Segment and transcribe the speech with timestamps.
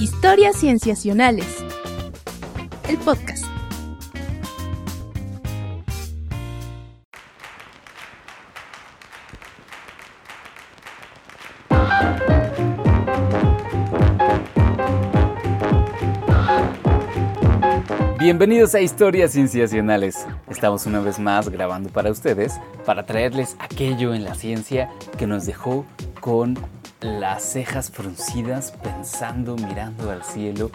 [0.00, 1.64] Historias Cienciacionales.
[2.88, 3.44] El podcast.
[18.18, 20.26] Bienvenidos a Historias Cienciacionales.
[20.48, 22.54] Estamos una vez más grabando para ustedes
[22.84, 25.86] para traerles aquello en la ciencia que nos dejó
[26.20, 26.58] con
[27.04, 30.70] las cejas fruncidas pensando, mirando al cielo,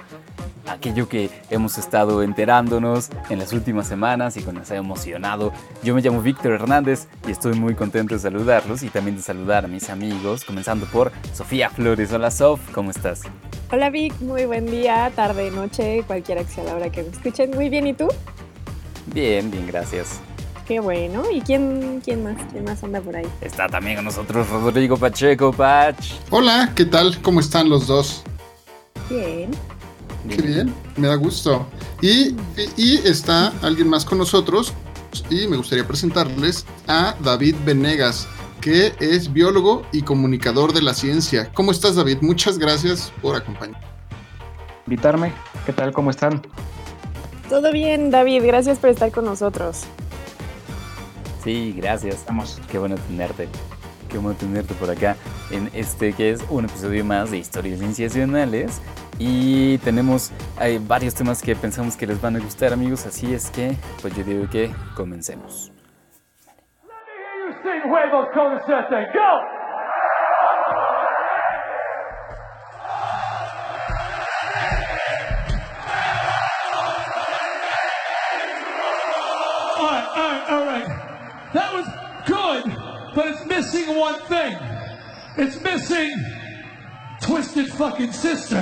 [0.68, 5.52] aquello que hemos estado enterándonos en las últimas semanas y que nos ha emocionado.
[5.82, 9.66] Yo me llamo Víctor Hernández y estoy muy contento de saludarlos y también de saludar
[9.66, 12.14] a mis amigos, comenzando por Sofía Flores.
[12.14, 13.24] Hola Sof, ¿cómo estás?
[13.72, 17.52] Hola Vic, muy buen día, tarde, noche, cualquiera que sea la hora que me escuchen.
[17.52, 18.08] Muy bien, ¿y tú?
[19.08, 20.22] Bien, bien, gracias.
[20.70, 21.24] Qué bueno.
[21.32, 22.38] ¿Y quién, quién más?
[22.52, 23.26] ¿Quién más anda por ahí?
[23.42, 25.98] Está también con nosotros Rodrigo Pacheco, Pach.
[26.30, 27.20] Hola, ¿qué tal?
[27.24, 28.22] ¿Cómo están los dos?
[29.10, 29.50] Bien.
[30.30, 31.66] Qué bien, me da gusto.
[32.04, 32.36] Y,
[32.78, 34.72] y está alguien más con nosotros
[35.32, 38.28] y me gustaría presentarles a David Venegas,
[38.62, 41.52] que es biólogo y comunicador de la ciencia.
[41.52, 42.20] ¿Cómo estás, David?
[42.22, 43.88] Muchas gracias por acompañarme.
[44.86, 45.34] Invitarme.
[45.66, 45.92] ¿Qué tal?
[45.94, 46.44] ¿Cómo están?
[47.50, 48.44] Todo bien, David.
[48.46, 49.88] Gracias por estar con nosotros.
[51.44, 52.26] Sí, gracias.
[52.28, 52.62] Vamos.
[52.70, 53.48] Qué bueno tenerte.
[54.10, 55.16] Qué bueno tenerte por acá
[55.52, 58.82] en este que es un episodio más de Historias Cienciacionales.
[59.20, 63.06] Y tenemos hay varios temas que pensamos que les van a gustar, amigos.
[63.06, 65.72] Así es que, pues yo digo que comencemos.
[67.64, 68.58] Sing huevos con.
[68.58, 69.59] Go!
[81.52, 81.88] That was
[82.28, 82.78] good,
[83.16, 84.56] but it's missing one thing.
[85.36, 86.12] It's missing
[87.22, 88.62] Twisted fucking Sister.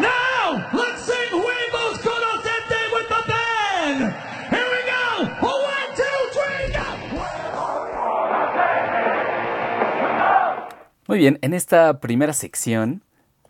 [0.00, 4.12] Now, let's sing Huevos con suerte with the band.
[4.50, 5.24] Here we go.
[5.46, 6.82] One, two, three, go.
[11.06, 13.02] Muy bien, en esta primera sección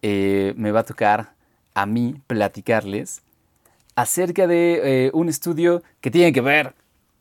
[0.03, 1.33] eh, me va a tocar
[1.73, 3.23] a mí platicarles
[3.95, 6.75] acerca de eh, un estudio que tiene que ver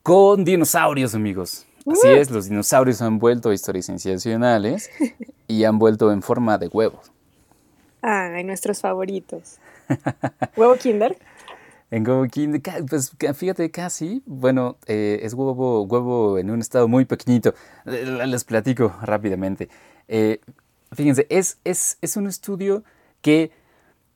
[0.06, 1.66] con dinosaurios, amigos.
[1.92, 4.92] Así es, los dinosaurios han vuelto a historias sensacionales
[5.48, 7.02] y han vuelto en forma de huevo.
[8.04, 9.58] Ay, nuestros favoritos.
[10.56, 11.18] ¿Huevo Kinder?
[11.90, 17.06] En huevo kinder, pues fíjate, casi, bueno, eh, es huevo, huevo en un estado muy
[17.06, 17.56] pequeñito.
[17.88, 19.70] Eh, Les platico rápidamente.
[20.08, 20.40] Eh,
[20.92, 22.84] fíjense, es, es, es un estudio
[23.22, 23.50] que,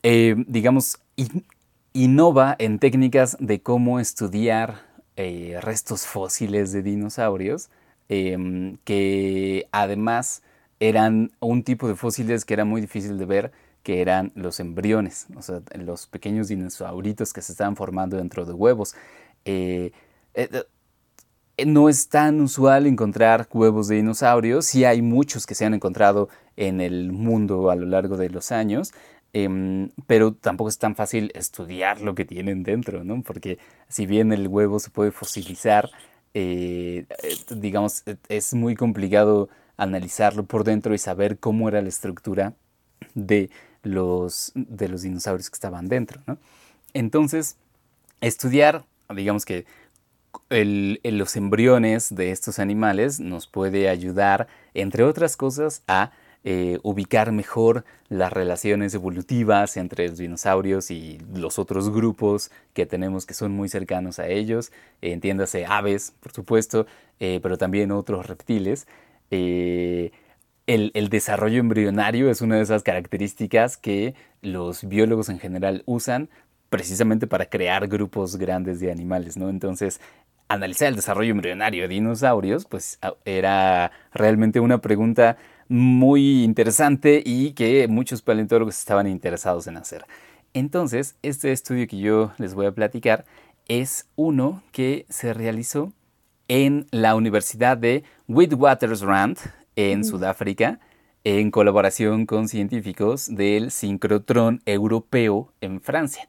[0.04, 1.46] eh, digamos, in-
[1.94, 4.88] innova en técnicas de cómo estudiar
[5.22, 7.70] eh, restos fósiles de dinosaurios,
[8.08, 10.44] em, que además
[10.80, 13.52] eran un tipo de fósiles que era muy difícil de ver,
[13.84, 18.54] que eran los embriones, o sea, los pequeños dinosauritos que se estaban formando dentro de
[18.54, 18.96] huevos.
[19.44, 19.92] Eh,
[20.36, 20.64] eh,
[21.66, 26.30] no es tan usual encontrar huevos de dinosaurios, sí hay muchos que se han encontrado
[26.56, 28.94] en el mundo a lo largo de los años,
[29.34, 33.22] em, pero tampoco es tan fácil estudiar lo que tienen dentro, ¿no?
[33.24, 35.90] Porque si bien el huevo se puede fosilizar,
[36.34, 41.90] eh, eh, digamos, eh, es muy complicado analizarlo por dentro y saber cómo era la
[41.90, 42.54] estructura
[43.16, 43.50] de
[43.84, 46.38] los, de los dinosaurios que estaban dentro, ¿no?
[46.94, 47.58] Entonces,
[48.22, 48.86] estudiar,
[49.16, 49.66] digamos que
[50.50, 56.12] el- los embriones de estos animales nos puede ayudar, entre otras cosas, a
[56.46, 63.26] eh, ubicar mejor las relaciones evolutivas entre los dinosaurios y los otros grupos que tenemos
[63.26, 66.88] que son muy cercanos a ellos, eh, entiéndase aves, por supuesto,
[67.20, 68.88] eh, pero también otros reptiles.
[69.30, 70.12] El,
[70.94, 76.30] el desarrollo embrionario es una de esas características que los biólogos en general usan
[76.70, 79.50] precisamente para crear grupos grandes de animales, ¿no?
[79.50, 80.00] Entonces,
[80.48, 85.38] analizar el desarrollo embrionario de dinosaurios, pues era realmente una pregunta
[85.70, 90.04] muy interesante y que muchos paleontólogos estaban interesados en hacer.
[90.54, 93.24] Entonces, este estudio que yo les voy a platicar
[93.68, 95.94] es uno que se realizó
[96.48, 99.38] en la Universidad de Witwatersrand,
[99.76, 100.80] en Sudáfrica,
[101.24, 106.28] en colaboración con científicos del sincrotrón europeo en Francia.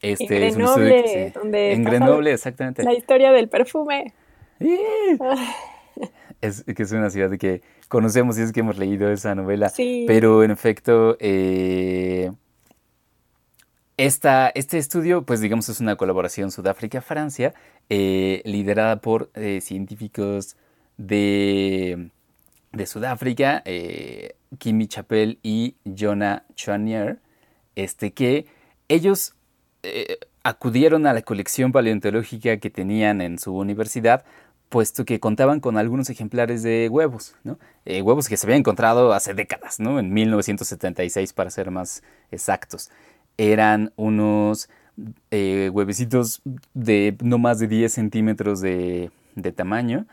[0.00, 2.82] Este En Grenoble, donde en pasa Grenoble, exactamente.
[2.82, 4.12] La historia del perfume.
[4.58, 5.16] ¡Eh!
[6.42, 9.70] Es que es una ciudad que conocemos y es que hemos leído esa novela.
[9.70, 10.04] Sí.
[10.06, 12.30] Pero en efecto, eh,
[13.96, 17.54] esta- este estudio, pues digamos, es una colaboración Sudáfrica-Francia,
[17.88, 20.56] eh, liderada por eh, científicos
[20.96, 22.10] de
[22.72, 23.62] de Sudáfrica,
[24.58, 27.18] Kimi Chappell y Jonah Chanier,
[27.76, 28.46] este, que
[28.88, 29.34] ellos
[30.42, 34.24] acudieron a la colección paleontológica que tenían en su universidad,
[34.72, 37.58] puesto que contaban con algunos ejemplares de huevos, ¿no?
[37.84, 39.98] Eh, huevos que se habían encontrado hace décadas, ¿no?
[39.98, 42.90] en 1976 para ser más exactos.
[43.36, 44.70] Eran unos
[45.30, 46.40] eh, huevecitos
[46.72, 50.06] de no más de 10 centímetros de, de tamaño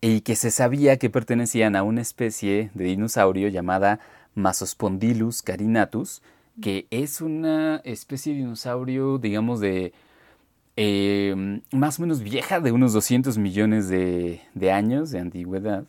[0.00, 4.00] y que se sabía que pertenecían a una especie de dinosaurio llamada
[4.34, 6.22] Masospondylus carinatus,
[6.62, 9.92] que es una especie de dinosaurio, digamos, de
[10.76, 15.84] eh, más o menos vieja, de unos 200 millones de, de, años de antigüedad,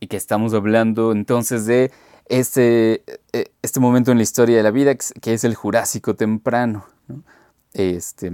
[0.00, 1.92] y que estamos hablando entonces de
[2.26, 6.86] este, eh, este momento en la historia de la vida, que es el Jurásico temprano.
[7.06, 7.22] ¿no?
[7.74, 8.32] Este,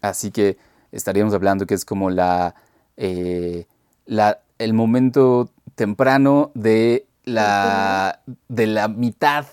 [0.00, 0.58] así que
[0.92, 2.54] estaríamos hablando que es como la,
[2.96, 3.66] eh,
[4.06, 9.46] la el momento temprano de la, de la mitad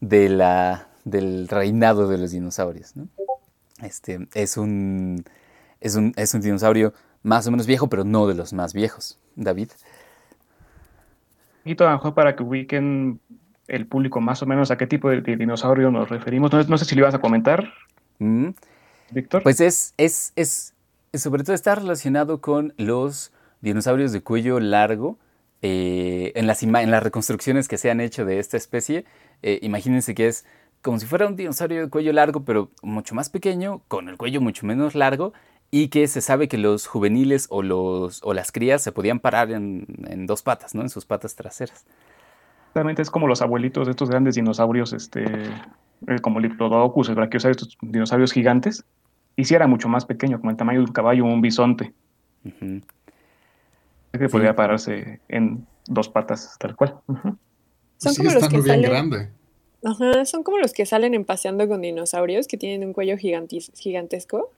[0.00, 2.96] de la, del reinado de los dinosaurios.
[2.96, 3.08] ¿no?
[3.84, 5.24] Este, es, un,
[5.80, 6.92] es, un, es un dinosaurio
[7.22, 9.18] más o menos viejo, pero no de los más viejos.
[9.36, 9.70] David.
[11.64, 13.20] Y todo para que ubiquen
[13.68, 16.52] el público más o menos a qué tipo de, de dinosaurio nos referimos.
[16.52, 17.72] No, no, sé si le ibas a comentar,
[18.18, 18.48] mm.
[19.10, 19.42] Víctor.
[19.42, 20.74] Pues es, es, es,
[21.14, 25.18] sobre todo está relacionado con los dinosaurios de cuello largo.
[25.66, 29.06] Eh, en, las en las reconstrucciones que se han hecho de esta especie,
[29.42, 30.44] eh, imagínense que es
[30.84, 34.42] como si fuera un dinosaurio de cuello largo, pero mucho más pequeño, con el cuello
[34.42, 35.32] mucho menos largo,
[35.70, 39.50] y que se sabe que los juveniles o, los, o las crías se podían parar
[39.50, 40.82] en, en dos patas, ¿no?
[40.82, 41.86] En sus patas traseras.
[42.74, 45.24] Realmente es como los abuelitos de estos grandes dinosaurios, este,
[46.20, 48.84] como el Diplodocus, el Brachiosaurus, estos dinosaurios gigantes,
[49.36, 51.94] y si era mucho más pequeño, como el tamaño de un caballo o un bisonte.
[52.44, 52.82] Uh -huh.
[54.12, 54.28] Que sí.
[54.28, 56.96] podía pararse en dos patas, tal cual.
[57.06, 57.36] Uh -huh.
[57.96, 58.90] Son sí, como los que bien salen...
[58.90, 59.30] grande.
[59.84, 64.50] Ajá, son como los que salen en Paseando con Dinosaurios, que tienen un cuello gigantesco.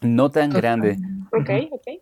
[0.00, 0.98] No tan grande.
[1.32, 2.00] Ok, ok.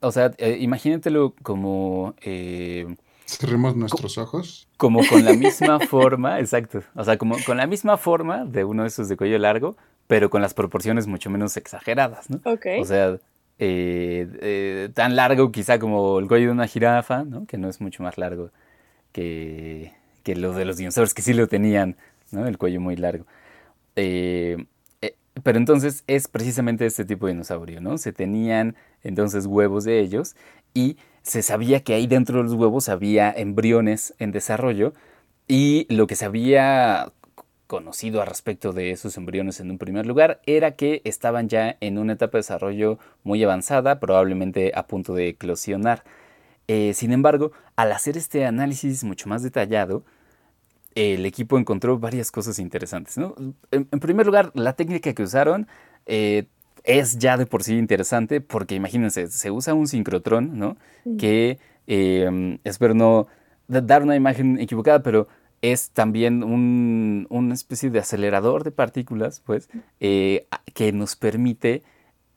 [0.00, 2.86] O sea, eh, imagínatelo como, eh,
[3.26, 4.68] Cerremos nuestros ojos.
[4.78, 6.82] como con la misma forma, exacto.
[6.94, 9.76] O sea, como con la misma forma de uno de esos de cuello largo,
[10.06, 12.40] pero con las proporciones mucho menos exageradas, ¿no?
[12.44, 12.66] Ok.
[12.80, 13.18] O sea,
[13.58, 17.46] eh, eh, tan largo quizá como el cuello de una jirafa, ¿no?
[17.46, 18.50] Que no es mucho más largo
[19.12, 19.92] que,
[20.22, 21.96] que lo de los dinosaurios, que sí lo tenían,
[22.30, 22.46] ¿no?
[22.46, 23.26] El cuello muy largo.
[23.96, 24.64] Eh,
[25.02, 27.98] eh, pero entonces es precisamente este tipo de dinosaurio, ¿no?
[27.98, 30.36] Se tenían entonces huevos de ellos
[30.74, 34.92] y se sabía que ahí dentro de los huevos había embriones en desarrollo
[35.48, 37.12] y lo que se había
[37.72, 41.96] conocido al respecto de esos embriones en un primer lugar era que estaban ya en
[41.96, 46.04] una etapa de desarrollo muy avanzada, probablemente a punto de eclosionar.
[46.68, 50.04] Eh, sin embargo, al hacer este análisis mucho más detallado,
[50.94, 53.18] el equipo encontró varias cosas interesantes.
[53.18, 53.34] ¿no?
[53.70, 55.66] En, en, primer lugar, la técnica que usaron
[56.06, 56.46] eh,
[56.84, 60.76] es ya de por sí interesante porque imagínense, se usa un sincrotrón, ¿no?
[61.18, 63.28] Que eh, espero no
[63.68, 65.28] dar una imagen equivocada, pero
[65.62, 69.68] es también un, una especie de acelerador de partículas, pues,
[70.00, 71.82] eh, que nos permite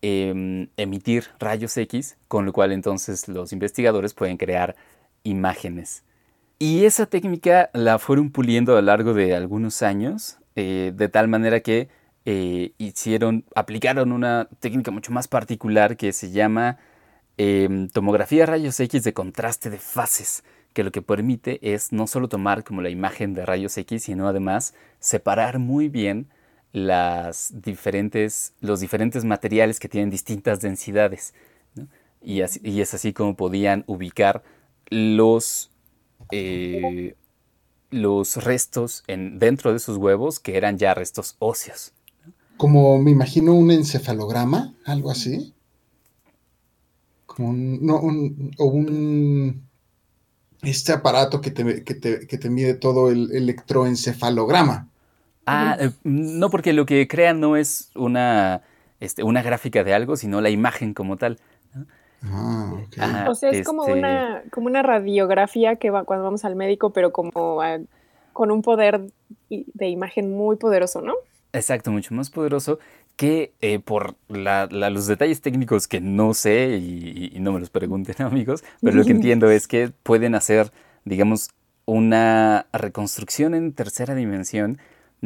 [0.07, 4.75] eh, emitir rayos X, con lo cual entonces los investigadores pueden crear
[5.23, 6.03] imágenes.
[6.59, 11.27] Y esa técnica la fueron puliendo a lo largo de algunos años, eh, de tal
[11.27, 11.89] manera que
[12.25, 16.77] eh, hicieron, aplicaron una técnica mucho más particular que se llama
[17.37, 22.05] eh, tomografía de rayos X de contraste de fases, que lo que permite es no
[22.05, 26.27] solo tomar como la imagen de rayos X, sino además separar muy bien
[26.75, 31.33] las diferentes, los diferentes materiales que tienen distintas densidades.
[32.21, 34.43] Y, y, es así como podían ubicar
[34.89, 35.71] los,
[36.31, 37.15] eh,
[37.91, 41.93] los restos en, dentro de esos huevos que eran ya restos óseos.
[42.57, 45.53] Como me imagino un encefalograma, algo así.
[47.25, 49.63] Como un, no, un, o un
[50.61, 54.89] este aparato que te, que te, que te mide todo el electroencefalograma.
[55.45, 58.61] Ah, eh, no, porque lo que crean no es una,
[58.99, 61.39] este, una gráfica de algo, sino la imagen como tal.
[62.23, 63.03] Ah, okay.
[63.03, 63.65] Ajá, o sea, es este...
[63.65, 67.79] como, una, como una radiografía que va cuando vamos al médico, pero como a,
[68.33, 69.01] con un poder
[69.49, 71.13] de imagen muy poderoso, ¿no?
[71.53, 72.79] Exacto, mucho más poderoso
[73.15, 77.59] que eh, por la, la, los detalles técnicos que no sé y, y, no me
[77.59, 80.71] los pregunten amigos, pero lo que entiendo es que pueden hacer,
[81.05, 81.49] digamos,
[81.85, 84.79] una reconstrucción en tercera dimensión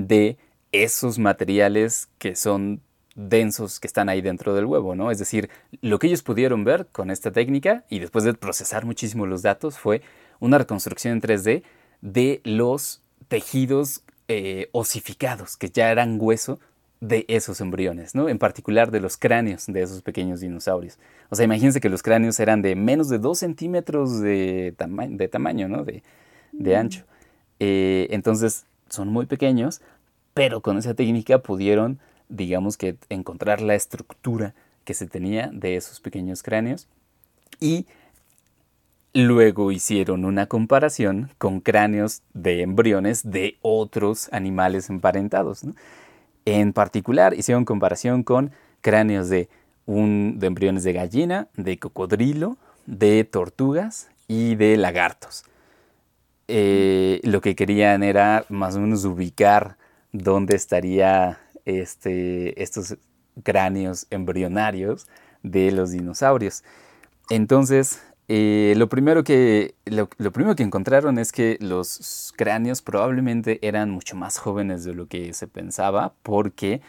[0.08, 0.38] de
[0.72, 2.82] esos materiales que son
[3.16, 5.12] densos que están ahí dentro del huevo, ¿no?
[5.12, 5.50] Es decir,
[5.82, 9.78] lo que ellos pudieron ver con esta técnica y después de procesar muchísimo los datos
[9.78, 10.02] fue
[10.40, 11.64] una reconstrucción en 3D
[12.02, 16.60] de los tejidos eh, osificados, que ya eran hueso
[17.02, 18.30] de esos embriones, ¿no?
[18.30, 20.98] En particular de los cráneos de esos pequeños dinosaurios.
[21.30, 24.76] O sea, imagínense que los cráneos eran de menos de 2 centímetros de,
[25.10, 25.84] de tamaño, ¿no?
[25.84, 26.04] De,
[26.52, 27.06] de ancho.
[27.60, 29.82] Eh, entonces, son muy pequeños,
[30.34, 34.54] pero con esa técnica pudieron digamos que encontrar la estructura
[34.86, 36.88] que se tenía de esos pequeños cráneos
[37.60, 37.88] y
[39.14, 45.64] luego hicieron una comparación con cráneos de embriones de otros animales emparentados.
[46.46, 49.50] En particular hicieron comparación con cráneos de,
[49.86, 55.44] un, de embriones de gallina, de cocodrilo, de tortugas y de lagartos.
[56.52, 59.78] Eh, lo que querían era más o menos ubicar
[60.12, 62.98] dónde estaría este, estos
[63.44, 65.08] cráneos embrionarios
[65.44, 66.64] de los dinosaurios.
[67.30, 73.92] Entonces, eh, lo, primero que, lo, primero que encontraron es que los cráneos probablemente eran
[73.92, 76.82] mucho más jóvenes de lo que se pensaba porque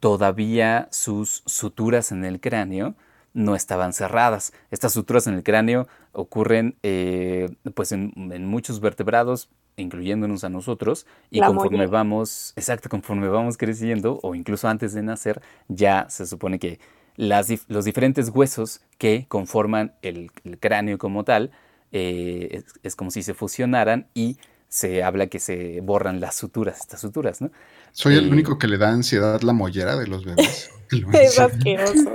[0.00, 2.94] todavía sus suturas en el cráneo
[3.32, 4.52] no estaban cerradas.
[4.70, 8.12] Estas suturas en el cráneo ocurren eh, pues en,
[8.46, 14.92] muchos vertebrados, incluyéndonos a nosotros, y conforme vamos, exacto, conforme vamos creciendo, o incluso antes
[14.92, 16.80] de nacer, ya se supone que
[17.16, 21.50] los diferentes huesos que conforman el, cráneo como tal,
[21.92, 27.00] eh, es, como si se fusionaran y se habla que se borran las suturas, estas
[27.00, 27.50] suturas, ¿no?
[27.92, 30.70] Soy el único que le da ansiedad la mollera de los bebés.
[31.12, 32.14] es asqueroso.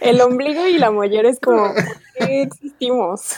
[0.00, 3.36] el ombligo y la mollera es como, ¿por qué existimos?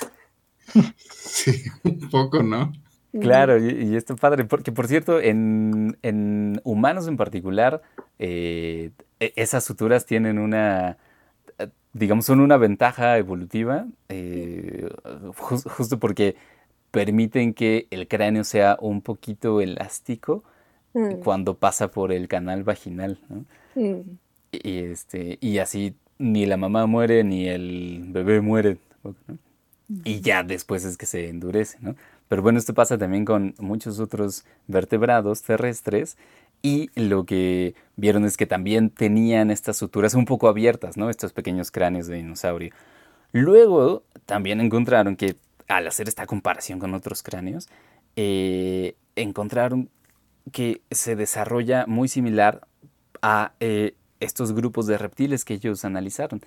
[1.09, 2.73] Sí, un poco, ¿no?
[3.21, 7.83] Claro, y, esto es padre, porque por cierto, en, humanos en particular,
[8.19, 10.99] eh, e, esas suturas tienen una,
[11.93, 14.89] digamos, son una ventaja evolutiva, eh,
[15.37, 16.37] justo porque
[16.97, 20.45] permiten que el cráneo sea un poquito elástico
[20.95, 21.17] mm.
[21.23, 23.45] cuando pasa por el canal vaginal, ¿no?
[23.75, 24.01] Mm.
[24.51, 29.15] y, este, y así ni la mamá muere ni el bebé muere, ¿no?
[30.05, 31.97] y ya después es que se endurece, ¿no?
[32.29, 36.17] Pero bueno, esto pasa también con muchos otros vertebrados terrestres
[36.63, 41.11] y lo que vieron es que también tenían estas suturas un poco abiertas, ¿no?
[41.11, 42.73] Estos pequeños cráneos de dinosaurio.
[43.33, 45.37] Luego también encontraron que
[45.69, 47.69] al hacer esta comparación con otros cráneos,
[48.17, 49.91] eh, encontraron
[50.53, 52.67] que se desarrolla muy similar
[53.23, 56.41] a eh, estos grupos de reptiles que ellos analizaron.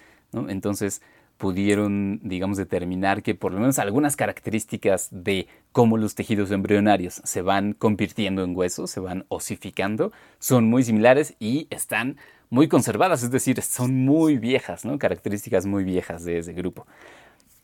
[0.47, 1.01] Entonces,
[1.39, 7.41] pudieron, digamos, determinar que por lo menos algunas características de cómo los tejidos embrionarios se
[7.41, 12.17] van convirtiendo en huesos, se van osificando, son muy similares y están
[12.49, 14.99] muy conservadas, es decir, son muy viejas, ¿no?
[14.99, 16.85] Características muy viejas de ese grupo.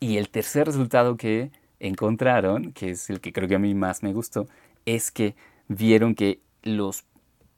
[0.00, 1.50] Y el tercer resultado que
[1.80, 4.46] encontraron, que es el que creo que a mí más me gustó,
[4.84, 5.34] es que
[5.68, 7.04] vieron que los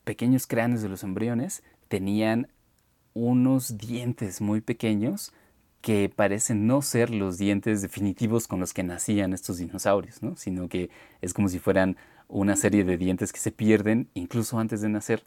[0.05, 2.49] pequeños cráneos de los embriones tenían
[3.15, 5.33] unos dientes muy pequeños
[5.81, 10.37] que parecen no ser los dientes definitivos con los que nacían estos dinosaurios, ¿no?
[10.37, 10.91] sino que
[11.21, 15.25] es como si fueran una serie de dientes que se pierden incluso antes de nacer,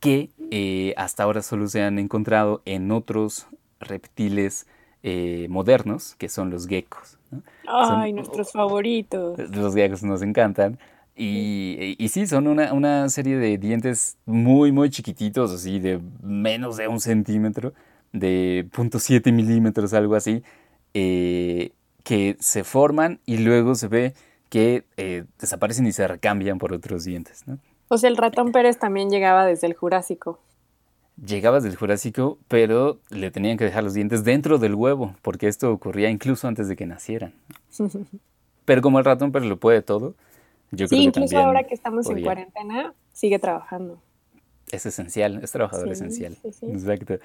[0.00, 3.46] que eh, hasta ahora solo se han encontrado en otros
[3.80, 4.66] reptiles
[5.08, 7.16] eh, modernos, que son los geckos.
[7.68, 9.38] Ay, nuestros favoritos.
[9.54, 10.80] Los geckos nos encantan.
[11.14, 16.76] Y, y, sí, son una, una, serie de dientes muy, muy chiquititos, así de menos
[16.76, 17.72] de un centímetro,
[18.12, 20.42] de 0.7 milímetros, algo así,
[20.92, 21.70] eh,
[22.02, 24.14] que se forman y luego se ve
[24.48, 27.46] que eh, desaparecen y se recambian por otros dientes.
[27.46, 27.58] ¿no?
[27.86, 30.40] O sea, el ratón Pérez también llegaba desde el Jurásico.
[31.24, 35.48] Llegaba desde el Jurásico, pero le tenían que dejar los dientes dentro del huevo, porque
[35.48, 37.32] esto ocurría incluso antes de que nacieran.
[38.64, 40.14] pero como el ratón Pérez lo puede todo,
[40.70, 43.98] yo creo que incluso ahora que estamos en cuarentena, sigue trabajando.
[44.70, 46.36] Es esencial, es trabajador esencial.
[46.44, 47.18] Exacto.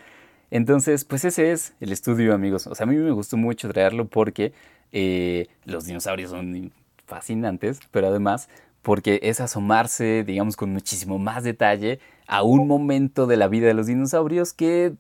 [0.52, 2.68] Entonces, pues ese es el estudio, amigos.
[2.68, 4.54] O sea, a mí me gustó mucho traerlo porque
[4.92, 6.72] eh, los dinosaurios son
[7.06, 8.48] fascinantes, pero además
[8.82, 13.74] porque es asomarse, digamos, con muchísimo más detalle a un momento de la vida de
[13.74, 14.94] los dinosaurios que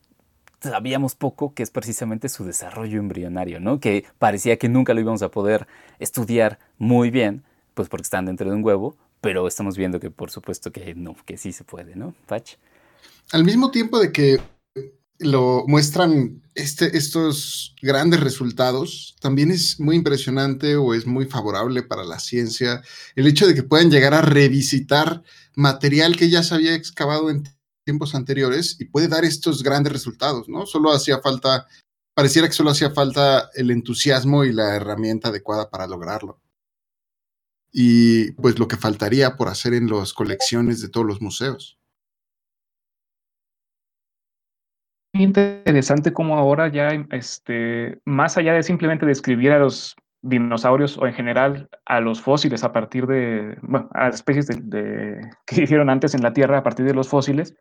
[0.61, 3.79] sabíamos poco, que es precisamente su desarrollo embrionario, ¿no?
[3.79, 5.67] Que parecía que nunca lo íbamos a poder
[6.00, 10.29] estudiar muy bien, pues porque están dentro de un huevo, pero estamos viendo que por
[10.29, 12.55] supuesto que no, que sí se puede, ¿no, Patch?
[13.31, 14.39] Al mismo tiempo de que
[15.21, 22.03] lo muestran este, estos grandes resultados, también es muy impresionante o es muy favorable para
[22.03, 22.81] la ciencia
[23.15, 25.23] el hecho de que puedan llegar a revisitar
[25.55, 27.43] material que ya se había excavado en
[27.85, 30.65] tiempos anteriores y puede dar estos grandes resultados, ¿no?
[30.65, 31.67] Solo hacía falta,
[32.13, 36.39] pareciera que solo hacía falta el entusiasmo y la herramienta adecuada para lograrlo.
[37.71, 41.80] Y pues lo que faltaría por hacer en las colecciones de todos los museos.
[45.13, 51.13] Interesante cómo ahora ya, este, más allá de simplemente describir a los dinosaurios o en
[51.13, 53.58] general a los fósiles a partir de,
[53.94, 54.48] a especies
[55.46, 57.56] que vivieron antes en la Tierra a partir de los fósiles,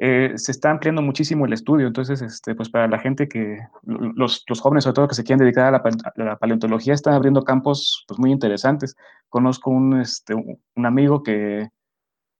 [0.00, 1.88] eh, se está ampliando muchísimo el estudio.
[1.88, 5.40] Entonces, este, pues para la gente que, los, los jóvenes sobre todo que se quieren
[5.40, 5.82] dedicar a
[6.14, 8.94] la, paleontología, están abriendo campos pues, muy interesantes.
[9.28, 11.68] Conozco un, este, un amigo que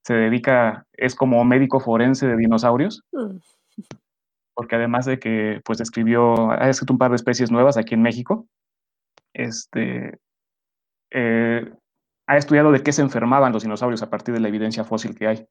[0.05, 3.37] se dedica, es como médico forense de dinosaurios, mm.
[4.55, 8.02] porque además de que pues escribió, ha escrito un par de especies nuevas aquí en
[8.02, 8.47] México,
[9.35, 10.19] este,
[11.11, 11.73] eh,
[12.26, 15.28] ha estudiado de qué se enfermaban los dinosaurios a partir de la evidencia fósil que
[15.28, 15.47] hay.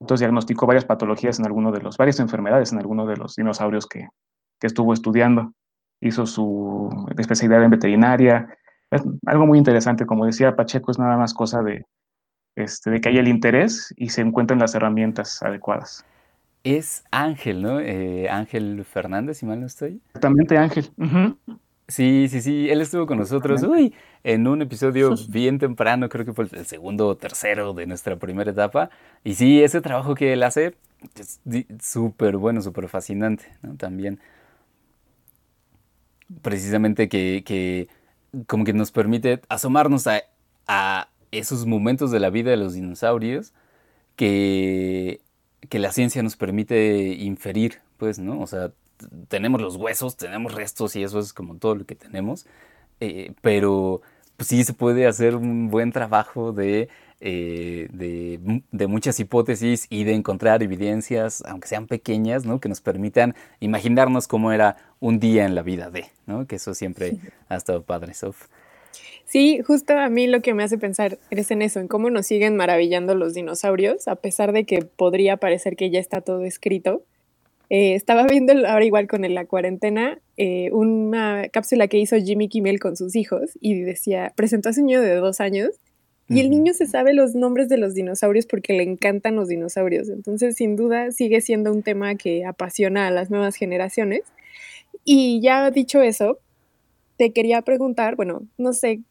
[0.00, 3.86] Entonces diagnosticó varias patologías en alguno de los, varias enfermedades en alguno de los dinosaurios
[3.86, 4.08] que,
[4.58, 5.52] que estuvo estudiando.
[6.00, 6.88] Hizo su
[7.18, 8.56] especialidad en veterinaria.
[8.90, 11.84] Es algo muy interesante, como decía Pacheco, es nada más cosa de,
[12.56, 16.04] este, de que haya el interés y se encuentren las herramientas adecuadas.
[16.62, 17.80] Es Ángel, ¿no?
[17.80, 20.00] Eh, Ángel Fernández, si mal no estoy.
[20.08, 20.90] Exactamente, Ángel.
[21.88, 23.92] Sí, sí, sí, él estuvo con nosotros uy,
[24.22, 28.50] en un episodio bien temprano, creo que fue el segundo o tercero de nuestra primera
[28.50, 28.90] etapa.
[29.24, 30.76] Y sí, ese trabajo que él hace
[31.16, 31.40] es
[31.80, 33.74] súper bueno, súper fascinante, ¿no?
[33.76, 34.20] También.
[36.42, 37.88] Precisamente que, que,
[38.46, 40.22] como que nos permite asomarnos a,
[40.68, 43.52] a esos momentos de la vida de los dinosaurios
[44.16, 45.20] que,
[45.68, 48.40] que la ciencia nos permite inferir, pues, ¿no?
[48.40, 48.72] O sea,
[49.28, 52.46] tenemos los huesos, tenemos restos y eso es como todo lo que tenemos,
[53.00, 54.02] eh, pero
[54.36, 56.88] pues, sí se puede hacer un buen trabajo de,
[57.20, 62.60] eh, de, de, muchas hipótesis y de encontrar evidencias, aunque sean pequeñas, ¿no?
[62.60, 66.46] que nos permitan imaginarnos cómo era un día en la vida de, ¿no?
[66.46, 67.18] que eso siempre
[67.48, 68.48] ha estado padre, Sof.
[69.30, 72.26] Sí, justo a mí lo que me hace pensar es en eso, en cómo nos
[72.26, 77.04] siguen maravillando los dinosaurios, a pesar de que podría parecer que ya está todo escrito.
[77.68, 82.80] Eh, estaba viendo ahora igual con la cuarentena eh, una cápsula que hizo Jimmy Kimmel
[82.80, 85.78] con sus hijos y decía, presentó a su niño de dos años
[86.28, 90.08] y el niño se sabe los nombres de los dinosaurios porque le encantan los dinosaurios.
[90.08, 94.22] Entonces, sin duda, sigue siendo un tema que apasiona a las nuevas generaciones.
[95.04, 96.38] Y ya dicho eso,
[97.16, 99.02] te quería preguntar, bueno, no sé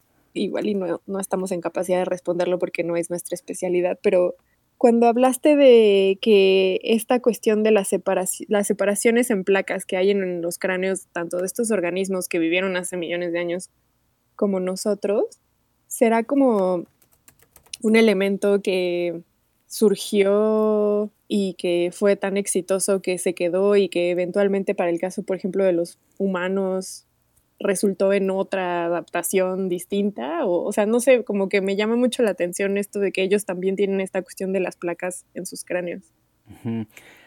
[0.43, 4.35] igual y no, estamos en capacidad de responderlo porque no es nuestra especialidad, pero
[4.77, 7.89] cuando hablaste de que esta cuestión de las,
[8.47, 12.77] las separaciones en placas que hay en los cráneos, tanto de estos organismos que vivieron
[12.77, 13.69] hace millones de años
[14.35, 15.25] como nosotros,
[15.87, 16.85] será como
[17.81, 19.21] un elemento que
[19.67, 25.23] surgió y que fue tan exitoso que se quedó y que eventualmente para el caso,
[25.23, 27.05] por ejemplo, de los humanos
[27.59, 32.23] resultó en otra adaptación distinta, o, o sea, no sé, como que me llama mucho
[32.23, 35.63] la atención esto de que ellos también tienen esta cuestión de las placas en sus
[35.63, 36.03] cráneos.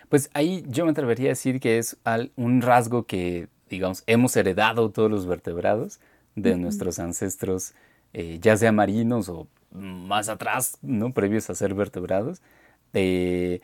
[0.09, 1.97] Pues ahí yo me atrevería a decir que es
[2.37, 6.01] un rasgo que, digamos, hemos heredado todos los vertebrados
[6.35, 7.75] de nuestros ancestros,
[8.12, 11.12] eh, ya sea marinos o más atrás, ¿no?
[11.12, 12.42] Previos a ser vertebrados.
[12.95, 13.61] Eh,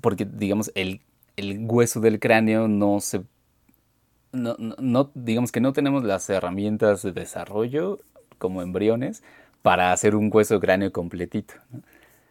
[0.00, 1.00] porque, digamos, el,
[1.36, 3.22] el hueso del cráneo no se
[4.34, 8.00] no, no, digamos que no tenemos las herramientas de desarrollo
[8.38, 9.22] como embriones
[9.62, 11.54] para hacer un hueso cráneo completito.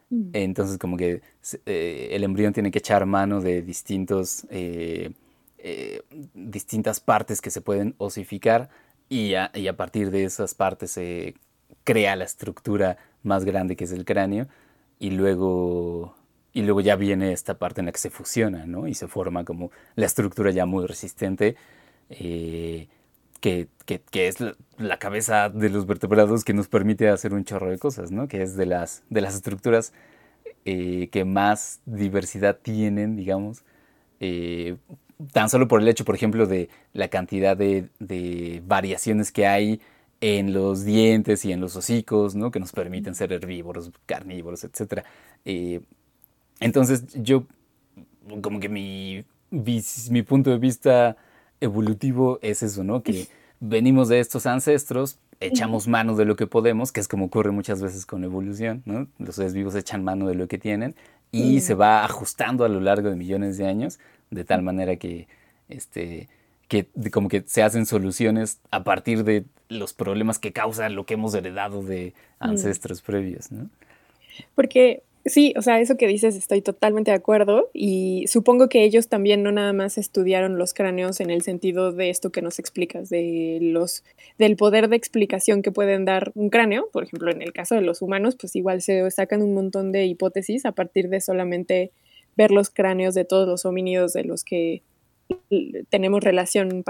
[0.10, 0.30] Mm.
[0.34, 1.22] Entonces, como que
[1.66, 5.12] eh, el embrión tiene que echar mano de distintos, eh,
[5.58, 6.02] eh,
[6.36, 8.70] distintas partes que se pueden osificar
[9.10, 11.36] y a, y a, partir de esas partes se
[11.84, 14.48] crea la estructura más grande que es el cráneo
[15.00, 16.16] y luego,
[16.54, 18.88] y luego ya viene esta parte en la que se fusiona ¿no?
[18.88, 21.56] y se forma como la estructura ya muy resistente
[22.10, 22.88] eh,
[23.40, 23.68] que,
[24.14, 24.38] es
[24.78, 28.28] la, cabeza de los vertebrados que nos permite hacer un chorro de cosas, ¿no?
[28.28, 29.92] Que es de las, de las estructuras
[30.66, 33.64] eh, que más diversidad tienen, digamos,
[34.22, 34.78] eh,
[35.34, 39.82] tan solo por el hecho, por ejemplo, de la cantidad de, variaciones que hay
[40.22, 42.50] en los dientes y en los hocicos, ¿no?
[42.50, 45.04] Que nos permiten ser herbívoros, carnívoros, etc.
[46.62, 47.46] entonces, yo,
[48.42, 51.18] como que mi, mi punto de vista
[51.62, 53.04] evolutivo es eso, ¿no?
[53.04, 53.28] Que
[53.60, 57.82] venimos de estos ancestros, echamos mano de lo que podemos, que es como ocurre muchas
[57.82, 59.08] veces con evolución, ¿no?
[59.18, 60.96] Los seres vivos echan mano de lo que tienen
[61.32, 65.28] y se va ajustando a lo largo de millones de años, de tal manera que,
[65.68, 66.30] este,
[66.68, 71.16] que como que se hacen soluciones a partir de los problemas que causan lo que
[71.16, 73.70] hemos heredado de ancestros previos, ¿no?
[74.56, 77.70] Porque Sí, o sea, eso que dices estoy totalmente de acuerdo.
[77.74, 82.10] Y supongo que ellos también no nada más estudiaron los cráneos en el sentido de
[82.10, 84.04] esto que nos explicas, de los
[84.38, 87.82] del poder de explicación que pueden dar un cráneo, por ejemplo, en el caso de
[87.82, 91.92] los humanos, pues igual se sacan un montón de hipótesis a partir de solamente
[92.36, 94.82] ver los cráneos de todos los homínidos de los que
[95.90, 96.84] tenemos relación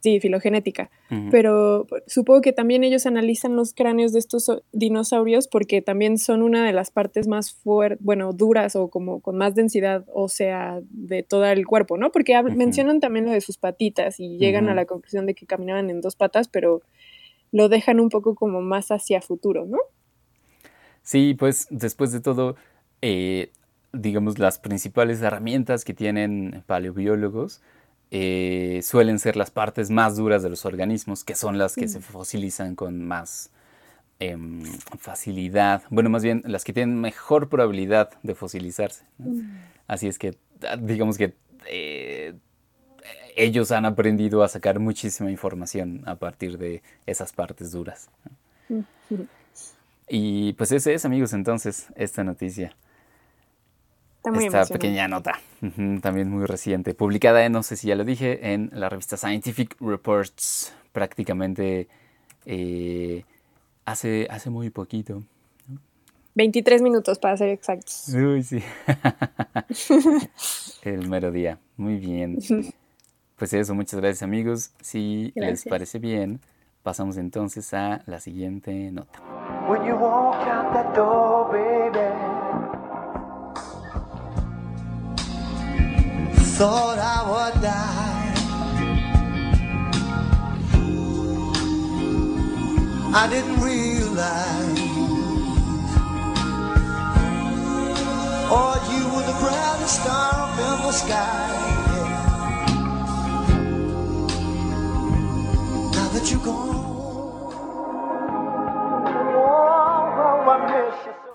[0.00, 0.90] Sí, filogenética.
[1.30, 6.64] Pero supongo que también ellos analizan los cráneos de estos dinosaurios porque también son una
[6.64, 11.44] de las partes más fuertes, bueno, duras o como con más densidad ósea de todo
[11.44, 12.12] el cuerpo, ¿no?
[12.12, 15.90] Porque mencionan también lo de sus patitas y llegan a la conclusión de que caminaban
[15.90, 16.80] en dos patas, pero
[17.52, 19.78] lo dejan un poco como más hacia futuro, ¿no?
[21.02, 22.56] Sí, pues después de todo,
[23.02, 23.50] eh,
[23.92, 27.60] digamos, las principales herramientas que tienen paleobiólogos
[28.10, 32.00] eh, suelen ser las partes más duras de los organismos, que son las que se
[32.00, 33.50] fosilizan con más
[34.18, 34.62] em,
[34.98, 35.82] facilidad.
[35.90, 39.04] Bueno, más bien las que tienen mejor probabilidad de fosilizarse.
[39.86, 40.36] Así es que,
[40.68, 41.34] ah, digamos que
[41.66, 42.34] eh,
[43.36, 48.10] ellos han aprendido a sacar muchísima información a partir de esas partes duras.
[50.08, 52.74] Y pues ese es, amigos, entonces, esta noticia.
[54.22, 55.40] Esta pequeña nota,
[56.02, 60.74] también muy reciente, publicada, no sé si ya lo dije, en la revista Scientific Reports,
[60.92, 61.88] prácticamente
[62.44, 63.24] eh,
[63.86, 65.22] hace, hace muy poquito.
[66.34, 68.08] 23 minutos para ser exactos.
[68.08, 68.62] Uy, sí.
[70.82, 71.58] El mero día.
[71.76, 72.38] Muy bien.
[73.36, 74.72] Pues eso, muchas gracias amigos.
[74.82, 76.40] Si les parece bien,
[76.82, 79.18] pasamos entonces a la siguiente nota.
[86.60, 88.34] Thought I would die.
[93.22, 94.80] I didn't realize
[98.52, 101.48] Oh, you were the brightest star up in the sky.
[105.96, 106.88] Now that you're gone.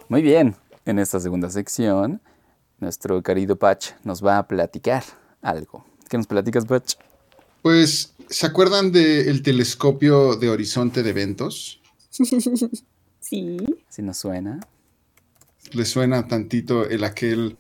[0.08, 2.22] Muy bien, en esta segunda sección
[2.80, 5.04] nuestro querido Patch nos va a platicar
[5.42, 5.86] algo.
[6.10, 6.96] ¿Qué nos platicas, Patch?
[7.62, 11.82] Pues, ¿se acuerdan del telescopio de horizonte de eventos?
[13.20, 13.58] Sí.
[13.90, 14.60] Sí nos suena.
[15.72, 17.58] Le suena tantito el aquel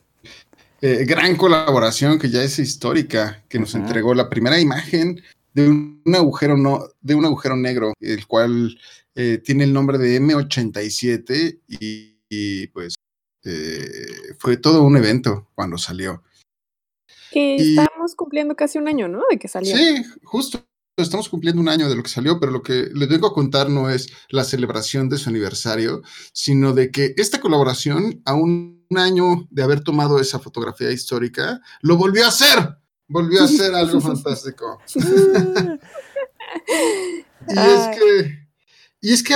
[0.79, 5.23] eh, gran colaboración que ya es histórica, que nos entregó la primera imagen
[5.55, 8.77] de un, agujero no, de un agujero negro, el cual
[9.15, 12.93] eh, tiene el nombre de M87 y pues
[13.45, 16.23] eh, fue todo un evento cuando salió.
[17.31, 19.21] Que estamos cumpliendo casi un año, ¿no?
[19.29, 19.75] De que salió.
[19.75, 20.65] Sí, justo.
[20.97, 23.69] Estamos cumpliendo un año de lo que salió, pero lo que les vengo a contar
[23.69, 29.45] no es la celebración de su aniversario, sino de que esta colaboración, a un año
[29.51, 32.77] de haber tomado esa fotografía histórica, lo volvió a hacer.
[33.09, 34.79] Volvió a hacer algo fantástico.
[37.49, 38.47] y es que,
[39.01, 39.35] y es que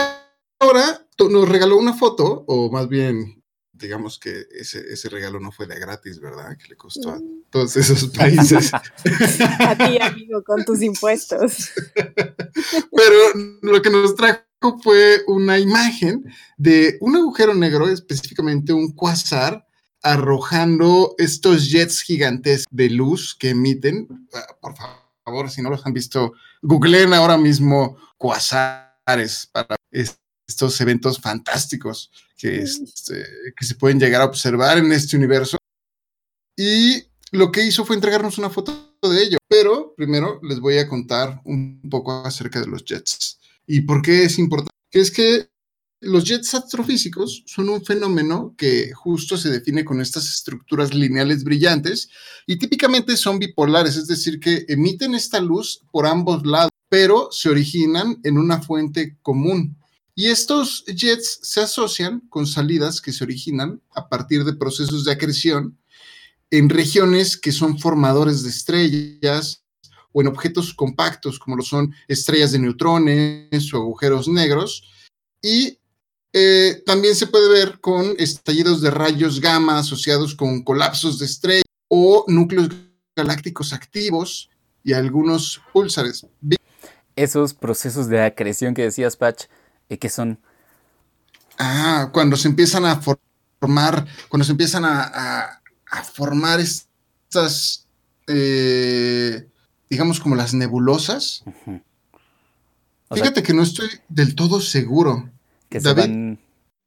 [0.60, 3.39] ahora nos regaló una foto, o más bien
[3.80, 6.58] digamos que ese, ese, regalo no fue de gratis, ¿verdad?
[6.58, 7.44] Que le costó a mm.
[7.50, 8.72] todos esos países.
[8.74, 11.72] a ti, amigo, con tus impuestos.
[11.96, 13.18] Pero
[13.62, 14.44] lo que nos trajo
[14.84, 16.26] fue una imagen
[16.58, 19.66] de un agujero negro, específicamente un quasar,
[20.02, 24.08] arrojando estos jets gigantes de luz que emiten.
[24.34, 29.76] Ah, por favor, si no los han visto, googleen ahora mismo quasares para
[30.50, 33.24] estos eventos fantásticos que, este,
[33.56, 35.58] que se pueden llegar a observar en este universo.
[36.58, 39.38] Y lo que hizo fue entregarnos una foto de ello.
[39.48, 43.40] Pero primero les voy a contar un poco acerca de los jets.
[43.66, 44.74] ¿Y por qué es importante?
[44.92, 45.50] Es que
[46.02, 52.10] los jets astrofísicos son un fenómeno que justo se define con estas estructuras lineales brillantes
[52.48, 57.50] y típicamente son bipolares, es decir, que emiten esta luz por ambos lados, pero se
[57.50, 59.79] originan en una fuente común.
[60.20, 65.14] Y estos jets se asocian con salidas que se originan a partir de procesos de
[65.14, 65.80] acreción
[66.52, 69.64] en regiones que son formadores de estrellas
[70.12, 74.84] o en objetos compactos como lo son estrellas de neutrones o agujeros negros.
[75.42, 75.80] Y
[76.34, 81.64] eh, también se puede ver con estallidos de rayos gamma asociados con colapsos de estrellas
[81.88, 82.68] o núcleos
[83.16, 84.50] galácticos activos
[84.84, 86.28] y algunos púlsares.
[87.16, 89.46] Esos procesos de acreción que decías, Patch,
[89.90, 90.40] ¿Y qué son?
[91.58, 95.62] Ah, cuando se empiezan a formar, cuando se empiezan a,
[96.14, 97.88] formar estas,
[98.28, 99.48] eh,
[99.90, 101.44] digamos, como las nebulosas.
[103.12, 105.30] Fíjate que no estoy del todo seguro.
[105.68, 106.38] Que David.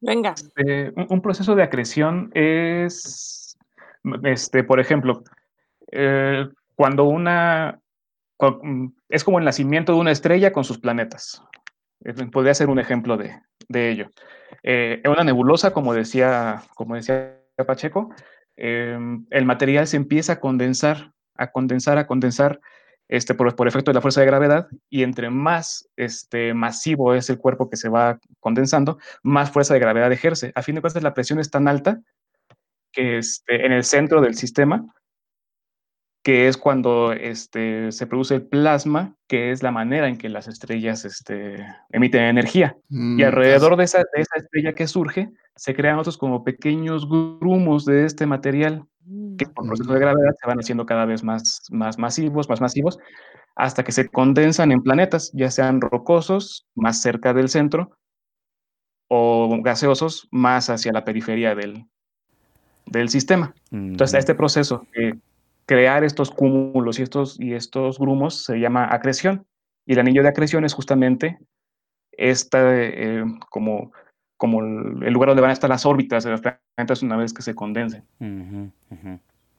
[0.01, 0.35] Venga.
[0.35, 3.57] Este, un proceso de acreción es,
[4.25, 5.25] este, por ejemplo,
[5.91, 7.81] eh, cuando una,
[9.09, 11.43] es como el nacimiento de una estrella con sus planetas.
[12.05, 13.35] Eh, podría ser un ejemplo de,
[13.69, 14.11] de ello.
[14.63, 18.11] Eh, en una nebulosa, como decía, como decía Pacheco,
[18.57, 22.61] em, el material se empieza a condensar, a condensar, a condensar
[23.09, 27.29] este, por, por, efecto de la fuerza de gravedad, y entre más este, masivo es
[27.31, 30.53] el cuerpo que se va condensando, más fuerza de gravedad ejerce.
[30.55, 32.01] A fin de cuentas, la presión es tan alta
[32.93, 34.85] que este, en el centro del sistema
[36.23, 40.47] que es cuando este, se produce el plasma, que es la manera en que las
[40.47, 42.77] estrellas este, emiten energía.
[42.89, 47.09] y mm, alrededor de esa, de esa, estrella que surge, se crean otros como pequeños
[47.09, 48.85] grumos de este material,
[49.37, 50.03] que por proceso de mm.
[50.03, 52.99] gravedad se van haciendo cada vez más, más masivos, más masivos,
[53.57, 57.99] hasta que se condensan en planetas, ya sean rocosos, más cerca del centro,
[59.09, 61.85] o gaseosos, más hacia la periferia del,
[62.87, 63.55] del sistema.
[63.73, 64.87] Entonces, este proceso
[65.73, 69.47] crear estos cúmulos y estos, y estos grumos se llama acreción.
[69.87, 71.39] Y el anillo de acreción es justamente
[72.13, 73.91] esta, eh, como,
[74.37, 77.41] como el lugar donde van a estar las órbitas de los planetas una vez que
[77.41, 78.05] se condensen.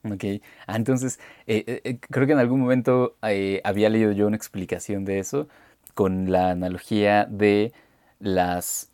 [0.04, 0.24] Ok,
[0.68, 3.16] ah, entonces eh, eh, creo que en algún momento
[3.64, 5.48] había leído yo una explicación de eso
[5.96, 7.74] con la analogía de
[8.20, 8.92] las,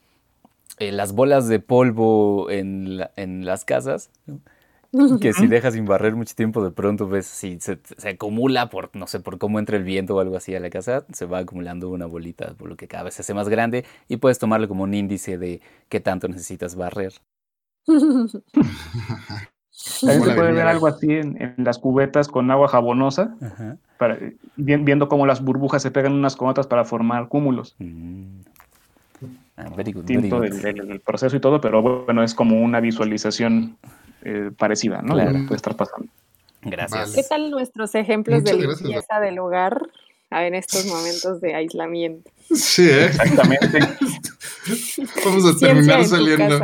[0.80, 2.98] las bolas de polvo en,
[3.46, 4.10] las casas.
[5.22, 9.08] que si dejas sin barrer mucho tiempo, de pronto ves si se, acumula por, no
[9.08, 11.90] sé, por cómo entra el viento o algo así a la casa, se va acumulando
[11.90, 14.84] una bolita, por lo que cada vez se hace más grande y puedes tomarlo como
[14.84, 17.14] un índice de qué tanto necesitas barrer.
[20.02, 23.36] También se puede ver algo así en, las cubetas con agua jabonosa,
[23.98, 24.18] para,
[24.58, 27.76] viendo cómo las burbujas se pegan unas con otras para formar cúmulos.
[27.80, 28.42] Mm.
[29.60, 33.78] Ah, el proceso y todo, pero bueno, es como una visualización
[34.24, 35.16] eh, parecida, ¿no?
[35.16, 36.08] Puede estar pasando.
[36.62, 37.14] Gracias.
[37.14, 39.82] ¿Qué tal nuestros ejemplos de limpieza del hogar
[40.32, 42.32] en estos momentos de aislamiento?
[42.56, 43.08] Sí, ¿eh?
[43.08, 43.80] exactamente.
[45.26, 46.60] Vamos a terminar saliendo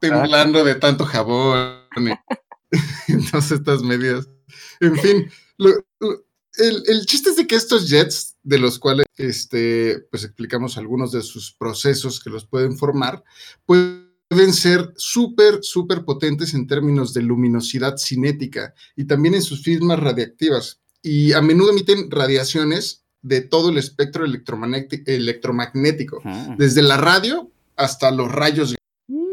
[0.00, 1.80] temblando de tanto jabón
[3.08, 4.28] y todas estas medidas.
[4.78, 5.30] En fin,
[6.56, 11.12] el, el, chiste es de que estos jets, de los cuales este, pues explicamos algunos
[11.12, 13.22] de sus procesos que los pueden formar,
[13.66, 20.00] pueden ser súper, súper potentes en términos de luminosidad cinética y también en sus firmas
[20.00, 20.80] radiactivas.
[21.02, 26.22] Y a menudo emiten radiaciones de todo el espectro electromagnético,
[26.56, 28.74] desde la radio hasta los rayos.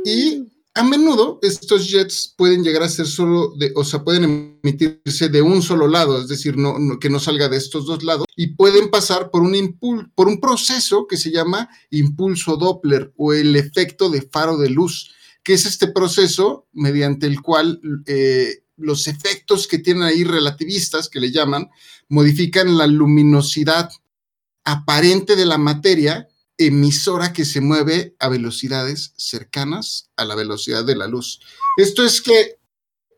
[0.06, 0.46] Y mm
[0.77, 5.41] a menudo estos jets pueden llegar a ser solo de, o sea, pueden emitirse de
[5.41, 8.89] un solo lado, es decir, no, que no salga de estos dos lados, y pueden
[8.89, 9.79] pasar por un,
[10.13, 15.11] por un proceso que se llama impulso Doppler o el efecto de faro de luz,
[15.43, 21.19] que es este proceso mediante el cual eh, los efectos que tienen ahí relativistas, que
[21.19, 21.69] le llaman,
[22.07, 23.89] modifican la luminosidad
[24.63, 26.27] aparente de la materia
[26.58, 31.39] emisora que se mueve a velocidades cercanas a la velocidad de la luz.
[31.78, 32.58] Esto es que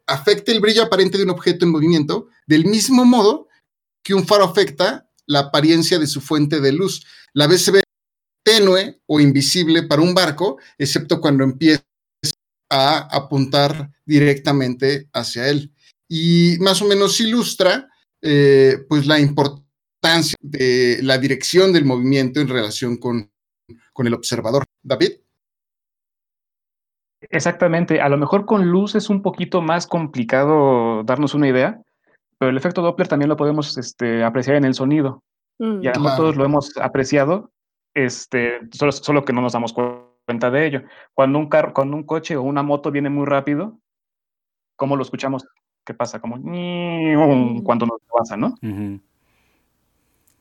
[0.07, 3.47] afecta el brillo aparente de un objeto en movimiento del mismo modo
[4.03, 7.05] que un faro afecta la apariencia de su fuente de luz.
[7.33, 7.83] La vez se ve
[8.43, 11.83] tenue o invisible para un barco, excepto cuando empieza
[12.69, 15.73] a apuntar directamente hacia él.
[16.07, 17.89] Y más o menos ilustra
[18.21, 19.68] eh, pues la importancia
[20.41, 23.31] de la dirección del movimiento en relación con,
[23.93, 24.65] con el observador.
[24.81, 25.11] David.
[27.21, 31.81] Exactamente, a lo mejor con luz es un poquito más complicado darnos una idea,
[32.37, 35.21] pero el efecto Doppler también lo podemos este, apreciar en el sonido.
[35.59, 35.83] Mm.
[35.83, 37.51] Y a lo mejor todos lo hemos apreciado,
[37.93, 40.81] este, solo, solo, que no nos damos cuenta de ello.
[41.13, 43.77] Cuando un carro, cuando un coche o una moto viene muy rápido,
[44.77, 45.45] ¿cómo lo escuchamos?
[45.85, 46.21] ¿Qué pasa?
[46.21, 47.63] Como mm.
[47.63, 48.55] cuando nos pasa, ¿no?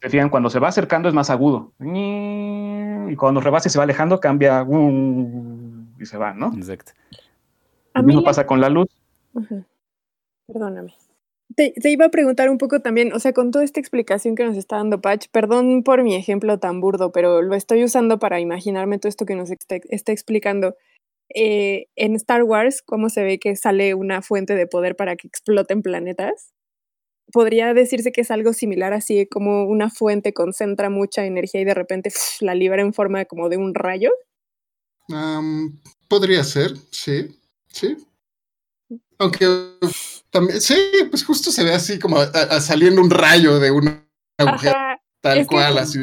[0.00, 1.72] Se cuando se va acercando es más agudo.
[1.80, 4.64] Y cuando rebasa y se va alejando, cambia
[5.98, 6.52] y se va, ¿no?
[6.54, 6.92] Exacto.
[7.94, 8.88] Lo mismo pasa con la luz.
[10.46, 10.94] Perdóname.
[11.56, 14.56] Te, iba a preguntar un poco también, o sea, con toda esta explicación que nos
[14.56, 18.98] está dando Patch, perdón por mi ejemplo tan burdo, pero lo estoy usando para imaginarme
[18.98, 20.76] todo esto que nos está, explicando.
[21.34, 25.26] Eh, en Star Wars, ¿cómo se ve que sale una fuente de poder para que
[25.26, 26.52] exploten planetas?
[27.32, 31.74] Podría decirse que es algo similar así como una fuente concentra mucha energía y de
[31.74, 32.10] repente
[32.40, 34.10] la libera en forma como de un rayo.
[36.08, 37.38] Podría ser, sí,
[37.68, 37.96] sí.
[39.18, 39.46] Aunque
[40.30, 40.74] también, sí,
[41.10, 44.06] pues justo se ve así como a- a- saliendo un rayo de una
[44.38, 45.02] agujero, Ajá.
[45.20, 45.98] tal es que- cual, así.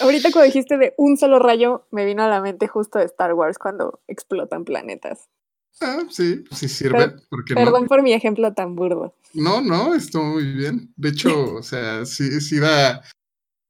[0.00, 3.34] Ahorita cuando dijiste de un solo rayo, me vino a la mente justo de Star
[3.34, 5.28] Wars cuando explotan planetas.
[5.80, 7.88] Ah, sí, sí sirve, Per- ¿por qué Perdón no?
[7.88, 9.14] por mi ejemplo tan burdo.
[9.32, 10.92] No, no, estuvo muy bien.
[10.96, 13.02] De hecho, o sea, sí, sí da,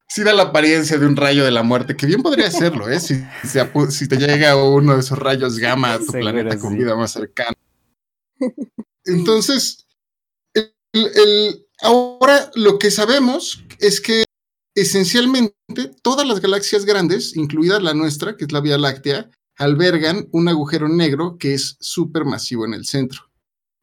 [0.08, 3.00] sí da la apariencia de un rayo de la muerte, que bien podría serlo, ¿eh?
[3.00, 3.14] Si,
[3.44, 6.72] si, apu- si te llega uno de esos rayos gamma a tu Seguro planeta con
[6.72, 6.78] sí.
[6.78, 7.56] vida más cercana.
[9.06, 9.86] Entonces,
[10.54, 14.24] el- el- ahora lo que sabemos es que
[14.76, 15.54] esencialmente
[16.02, 20.88] todas las galaxias grandes, incluida la nuestra, que es la Vía Láctea, albergan un agujero
[20.88, 23.30] negro que es supermasivo en el centro.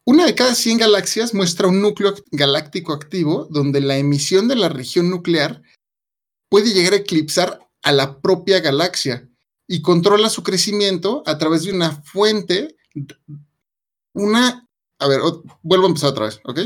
[0.06, 4.68] Una de cada 100 galaxias muestra un núcleo galáctico activo donde la emisión de la
[4.68, 5.62] región nuclear
[6.50, 9.30] puede llegar a eclipsar a la propia galaxia
[9.68, 12.76] y controla su crecimiento a través de una fuente,
[14.14, 14.68] una...
[15.00, 15.22] A ver,
[15.64, 16.60] vuelvo a empezar otra vez, ¿ok?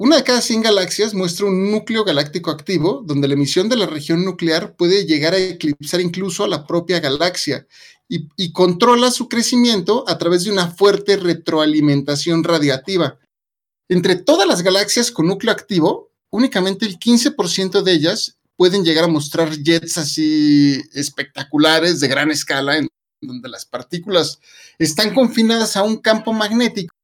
[0.00, 3.86] Una de cada 100 galaxias muestra un núcleo galáctico activo, donde la emisión de la
[3.86, 7.66] región nuclear puede llegar a eclipsar incluso a la propia galaxia
[8.08, 13.18] y, y controla su crecimiento a través de una fuerte retroalimentación radiativa.
[13.88, 19.08] Entre todas las galaxias con núcleo activo, únicamente el 15% de ellas pueden llegar a
[19.08, 22.88] mostrar jets así espectaculares de gran escala, en
[23.20, 24.38] donde las partículas
[24.78, 26.94] están confinadas a un campo magnético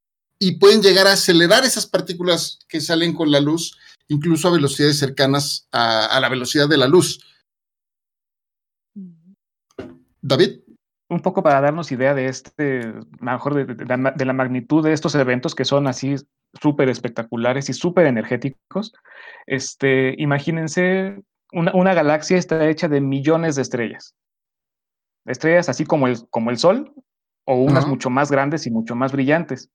[0.47, 3.79] y pueden llegar a acelerar esas partículas que salen con la luz,
[4.09, 7.19] incluso a velocidades cercanas a, a la velocidad de la luz.
[10.21, 10.61] David,
[11.09, 14.85] un poco para darnos idea de este, a lo mejor de, la- de la magnitud
[14.85, 16.17] de estos eventos que son así
[16.61, 18.93] súper espectaculares y súper energéticos.
[19.47, 24.15] Este, imagínense, una, una galaxia está hecha de millones de estrellas.
[25.27, 26.93] Estrellas así como el, como el Sol,
[27.47, 29.71] o unas mucho más grandes y mucho más brillantes.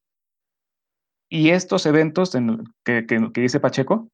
[1.30, 4.10] Y estos eventos en- que, que- que dice Pacheco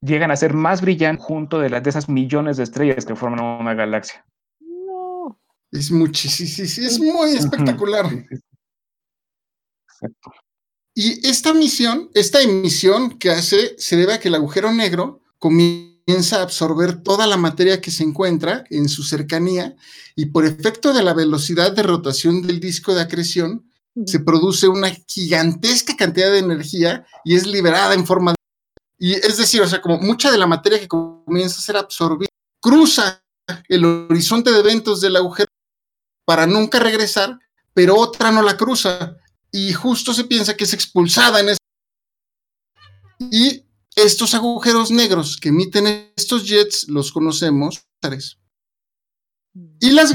[0.00, 3.40] llegan a ser más brillantes junto de, las, de esas millones de estrellas que forman
[3.42, 4.24] una galaxia.
[4.60, 5.38] No.
[5.72, 8.06] es muchísimo, es muy espectacular.
[9.88, 10.32] Exacto.
[10.94, 16.38] Y esta misión, esta emisión que hace, se debe a que el agujero negro comienza
[16.38, 19.74] a absorber toda la materia que se encuentra en su cercanía
[20.14, 23.68] y por efecto de la velocidad de rotación del disco de acreción,
[24.06, 28.36] se produce una gigantesca cantidad de energía y es liberada en forma de...
[28.98, 32.28] Y es decir, o sea, como mucha de la materia que comienza a ser absorbida
[32.60, 33.22] cruza
[33.68, 35.50] el horizonte de eventos del agujero
[36.24, 37.38] para nunca regresar,
[37.74, 39.16] pero otra no la cruza
[39.52, 41.58] y justo se piensa que es expulsada en ese...
[43.30, 47.86] Y estos agujeros negros que emiten estos jets los conocemos.
[49.80, 50.12] Y las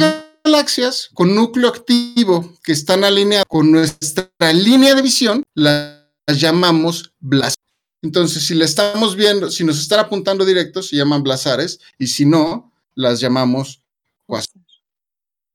[0.49, 7.55] galaxias con núcleo activo que están alineadas con nuestra línea de visión, las llamamos blazares.
[8.01, 12.25] Entonces, si le estamos viendo, si nos están apuntando directos, se llaman blazares, y si
[12.25, 13.83] no, las llamamos
[14.25, 14.63] cuásares.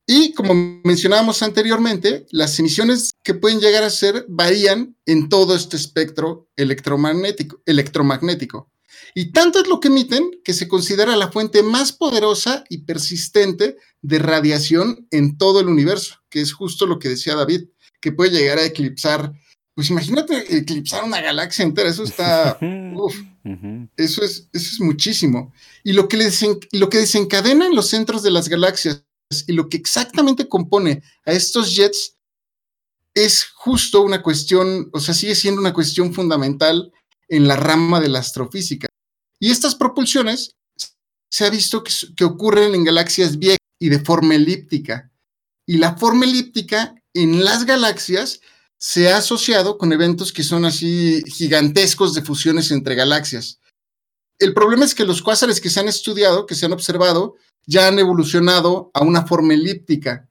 [0.06, 0.54] Y como
[0.84, 7.60] mencionábamos anteriormente, las emisiones que pueden llegar a ser varían en todo este espectro electromagnético,
[7.64, 8.70] electromagnético.
[9.14, 13.76] Y tanto es lo que emiten que se considera la fuente más poderosa y persistente
[14.04, 17.62] de radiación en todo el universo, que es justo lo que decía David,
[18.02, 19.32] que puede llegar a eclipsar.
[19.74, 22.58] Pues imagínate eclipsar una galaxia entera, eso está.
[22.94, 23.16] uf,
[23.96, 25.54] eso es, eso es muchísimo.
[25.82, 29.06] Y lo que, desen, lo que desencadena en los centros de las galaxias
[29.46, 32.18] y lo que exactamente compone a estos jets
[33.14, 36.92] es justo una cuestión, o sea, sigue siendo una cuestión fundamental
[37.28, 38.86] en la rama de la astrofísica.
[39.40, 40.56] Y estas propulsiones
[41.30, 45.10] se ha visto que, que ocurren en galaxias viejas y de forma elíptica.
[45.66, 48.40] Y la forma elíptica en las galaxias
[48.78, 53.60] se ha asociado con eventos que son así gigantescos de fusiones entre galaxias.
[54.38, 57.88] El problema es que los cuásares que se han estudiado, que se han observado, ya
[57.88, 60.28] han evolucionado a una forma elíptica.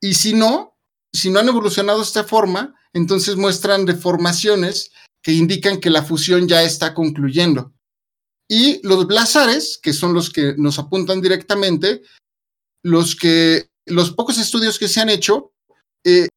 [0.00, 0.76] Y si no,
[1.12, 6.62] si no han evolucionado esta forma, entonces muestran deformaciones que indican que la fusión ya
[6.62, 7.72] está concluyendo.
[8.48, 12.02] Y los blazares, que son los que nos apuntan directamente,
[12.82, 15.52] los que los pocos estudios que se han hecho,
[16.04, 16.28] eh,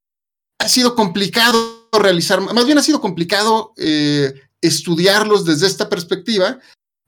[0.58, 6.58] ha sido complicado realizar, más bien ha sido complicado eh, estudiarlos desde esta perspectiva,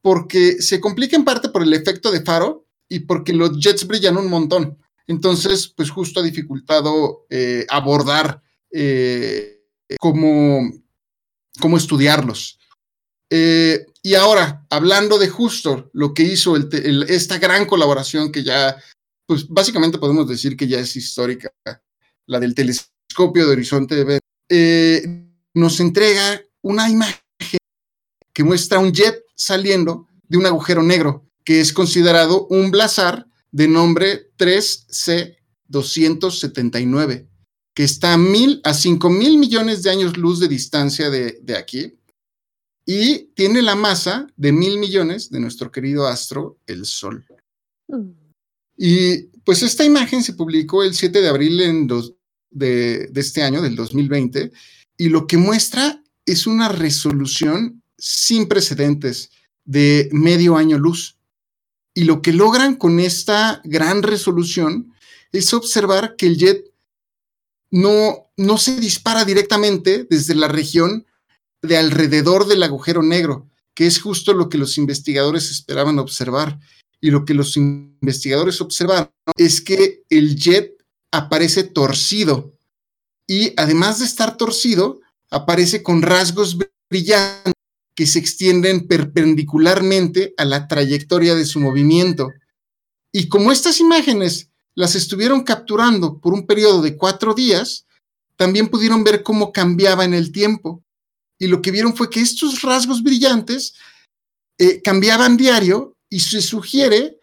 [0.02, 4.16] porque se complica en parte por el efecto de faro y porque los jets brillan
[4.16, 4.78] un montón.
[5.08, 8.42] Entonces, pues justo ha dificultado eh, abordar
[9.98, 10.70] cómo,
[11.60, 12.58] cómo estudiarlos.
[13.30, 18.76] Y ahora, hablando de justo lo que hizo esta gran colaboración que ya
[19.26, 21.52] pues básicamente podemos decir que ya es histórica,
[22.26, 27.20] la del telescopio de horizonte Ver, eh, nos entrega una imagen
[28.32, 33.66] que muestra un jet saliendo de un agujero negro, que es considerado un blazar de
[33.68, 37.28] nombre 3C279,
[37.74, 41.56] que está a, mil, a 5 mil millones de años luz de distancia de, de
[41.56, 41.98] aquí
[42.84, 47.26] y tiene la masa de mil millones de nuestro querido astro, el Sol.
[47.88, 48.25] Mm.
[48.76, 51.56] Y pues esta imagen se publicó el 7 de abril
[52.50, 54.52] de, de, este año, del 2020,
[54.98, 59.30] y lo que muestra es una resolución sin precedentes
[59.64, 61.16] de medio año luz.
[61.94, 64.92] Y lo que logran con esta gran resolución
[65.32, 66.64] es observar que el jet
[67.70, 71.06] no, no se dispara directamente desde la región
[71.62, 76.58] de alrededor del agujero negro, que es justo lo que los investigadores esperaban observar.
[77.00, 80.72] Y lo que los investigadores observaron es que el jet
[81.12, 82.56] aparece torcido
[83.26, 86.56] y además de estar torcido, aparece con rasgos
[86.88, 87.52] brillantes
[87.94, 92.28] que se extienden perpendicularmente a la trayectoria de su movimiento.
[93.12, 97.86] Y como estas imágenes las estuvieron capturando por un periodo de cuatro días,
[98.36, 100.84] también pudieron ver cómo cambiaba en el tiempo
[101.38, 103.74] y lo que vieron fue que estos rasgos brillantes
[104.58, 107.20] eh, cambiaban diario y se sugiere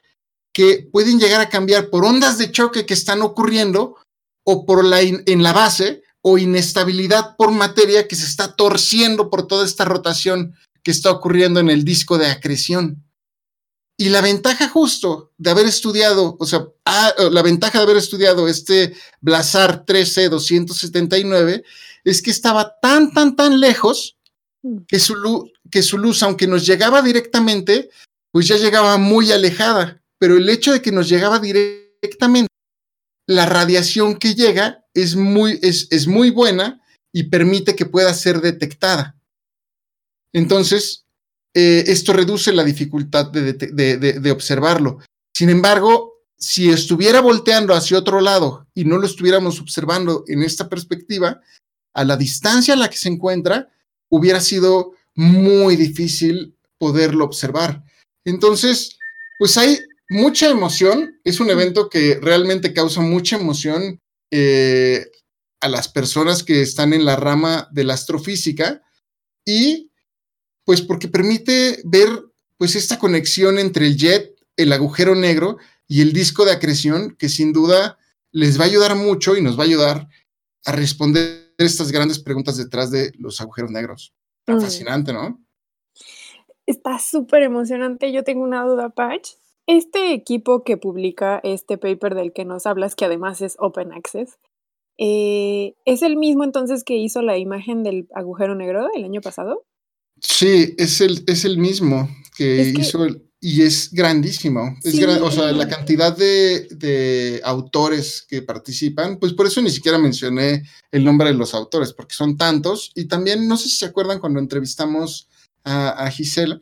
[0.54, 3.98] que pueden llegar a cambiar por ondas de choque que están ocurriendo
[4.46, 9.48] o por la en la base o inestabilidad por materia que se está torciendo por
[9.48, 13.04] toda esta rotación que está ocurriendo en el disco de acreción.
[13.98, 16.68] Y la ventaja justo de haber estudiado, o sea,
[17.32, 21.64] la ventaja de haber estudiado este Blazar 13-279
[22.04, 24.18] es que estaba tan, tan, tan lejos
[24.64, 24.80] mm.
[24.88, 27.90] que su, luz, que su luz, aunque nos llegaba directamente,
[28.34, 30.04] pues ya llegaba muy alejada.
[30.18, 32.50] Pero el hecho de que nos llegaba directamente,
[33.28, 36.82] la radiación que llega es muy, es, es muy buena
[37.14, 39.16] y permite que pueda ser detectada.
[40.34, 41.06] Entonces,
[41.54, 45.00] eh, esto reduce la dificultad de, de, de, observarlo.
[45.36, 50.68] Sin embargo, si estuviera volteando hacia otro lado y no lo estuviéramos observando en esta
[50.68, 51.40] perspectiva,
[51.94, 53.70] a la distancia a la que se encuentra,
[54.10, 57.84] hubiera sido muy difícil poderlo observar.
[58.26, 58.98] Entonces,
[59.40, 64.00] pues hay mucha emoción, es un evento que realmente causa mucha emoción
[64.32, 65.06] eh,
[65.60, 68.82] a las personas que están en la rama de la astrofísica
[69.46, 69.92] y
[70.66, 72.10] pues porque permite ver
[72.58, 75.58] pues esta conexión entre el jet, el agujero negro
[75.88, 77.98] y el disco de acreción que sin duda
[78.32, 80.08] les va a ayudar mucho y nos va a ayudar
[80.66, 84.14] a responder estas grandes preguntas detrás de los agujeros negros.
[84.48, 84.62] Mm.
[84.62, 85.43] fascinante, ¿no?
[86.66, 88.12] Está súper emocionante.
[88.12, 89.32] Yo tengo una duda, Patch.
[89.68, 94.38] Este equipo que publica este paper del que nos hablas, que además es Open Access,
[94.98, 99.66] eh, ¿es el mismo entonces que hizo la imagen del agujero negro el año pasado?
[100.20, 104.78] Sí, es el, es el mismo que hizo el, y es grandísimo.
[104.84, 110.64] Es o sea, la cantidad de, autores que participan, pues por eso ni siquiera mencioné
[110.92, 112.92] el nombre de los autores, porque son tantos.
[112.96, 115.28] Y también, no sé si se acuerdan cuando entrevistamos
[115.64, 116.62] a, Giselle,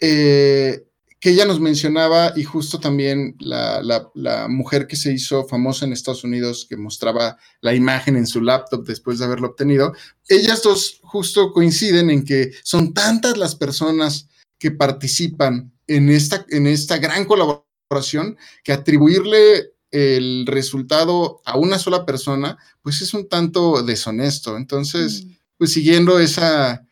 [0.00, 0.86] eh,
[1.20, 3.82] que ella nos mencionaba, y justo también la,
[4.14, 8.40] la, mujer que se hizo famosa en Estados Unidos, que mostraba la imagen en su
[8.42, 9.92] laptop después de haberlo obtenido,
[10.28, 16.66] ellas dos justo coinciden en que son tantas las personas que participan en esta, en
[16.66, 23.82] esta gran colaboración que atribuirle el resultado a una sola persona, pues es un tanto
[23.82, 24.56] deshonesto.
[24.56, 25.30] Entonces, mm.
[25.58, 26.85] pues siguiendo esa,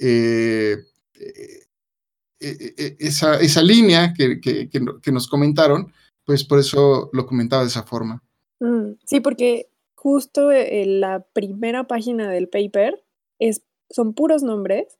[0.00, 0.76] eh,
[1.14, 1.66] eh,
[2.40, 5.92] eh, esa, esa, línea que, que, nos comentaron,
[6.24, 8.22] pues por eso lo comentaba de esa forma.
[8.60, 13.02] Mm, sí, porque justo la primera página del paper
[13.40, 14.98] es, son puros nombres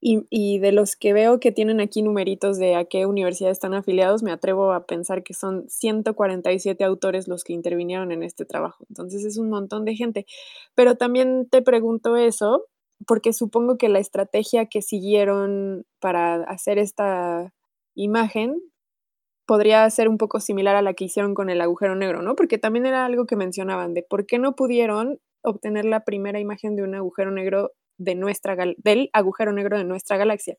[0.00, 4.22] y, de los que veo que tienen aquí numeritos de a qué universidad están afiliados,
[4.22, 8.84] me atrevo a pensar que son 147 autores los que intervinieron en este trabajo.
[8.88, 10.26] Entonces es un montón de gente.
[10.74, 12.66] Pero también te pregunto eso,
[13.06, 17.52] porque supongo que la estrategia que siguieron para hacer esta
[17.94, 18.60] imagen
[19.46, 22.34] podría ser un poco similar a la que hicieron con el agujero negro, ¿no?
[22.34, 26.74] Porque también era algo que mencionaban de por qué no pudieron obtener la primera imagen
[26.76, 30.56] de un agujero negro de nuestra del agujero negro de nuestra galaxia.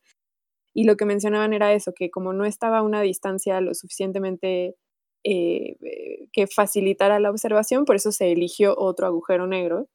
[0.74, 4.76] Y lo que mencionaban era eso, que como no estaba a una distancia lo suficientemente
[5.24, 9.88] eh, eh, que facilitara la observación, por eso se eligió otro agujero negro.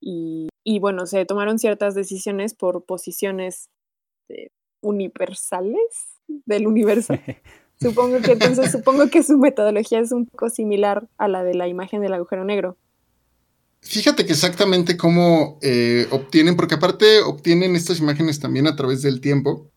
[0.00, 3.70] Y, y bueno, se tomaron ciertas decisiones por posiciones
[4.28, 4.48] eh,
[4.80, 5.78] universales
[6.26, 7.14] del universo.
[7.80, 11.68] Supongo que entonces supongo que su metodología es un poco similar a la de la
[11.68, 12.76] imagen del agujero negro.
[13.80, 19.20] Fíjate que exactamente cómo eh, obtienen, porque aparte obtienen estas imágenes también a través del
[19.20, 19.70] tiempo.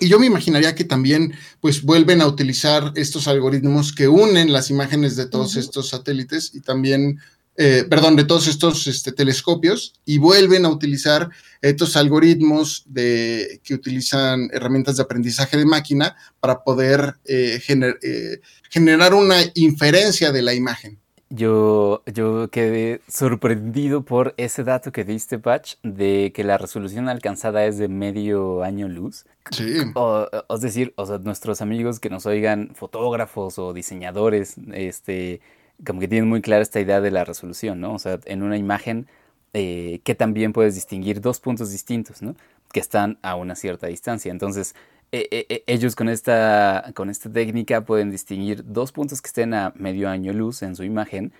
[0.00, 4.70] Y yo me imaginaría que también pues vuelven a utilizar estos algoritmos que unen las
[4.70, 7.20] imágenes de todos estos satélites y también,
[7.56, 11.30] eh, perdón, de todos estos este, telescopios y vuelven a utilizar
[11.62, 18.40] estos algoritmos de, que utilizan herramientas de aprendizaje de máquina para poder eh, eh,
[18.70, 20.98] generar una inferencia de la imagen.
[21.30, 27.64] Yo, yo quedé sorprendido por ese dato que diste, Patch, de que la resolución alcanzada
[27.66, 29.24] es de medio año luz.
[29.50, 29.78] Sí.
[29.94, 35.40] O, es decir, o sea, nuestros amigos que nos oigan, fotógrafos o diseñadores, este,
[35.84, 37.94] como que tienen muy clara esta idea de la resolución, ¿no?
[37.94, 39.06] O sea, en una imagen
[39.52, 42.34] eh, que también puedes distinguir dos puntos distintos, ¿no?
[42.72, 44.30] Que están a una cierta distancia.
[44.32, 44.74] Entonces,
[45.12, 49.54] e, e, e, ellos con esta, con esta técnica pueden distinguir dos puntos que estén
[49.54, 51.32] a medio año luz en su imagen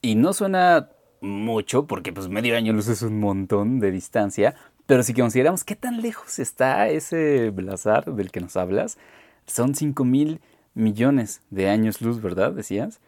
[0.00, 0.88] y no suena
[1.20, 4.54] mucho porque pues medio año luz es un montón de distancia,
[4.86, 8.96] pero si consideramos qué tan lejos está ese blazar del que nos hablas,
[9.46, 10.40] son 5 mil
[10.74, 12.52] millones de años luz, ¿verdad?
[12.52, 13.00] Decías.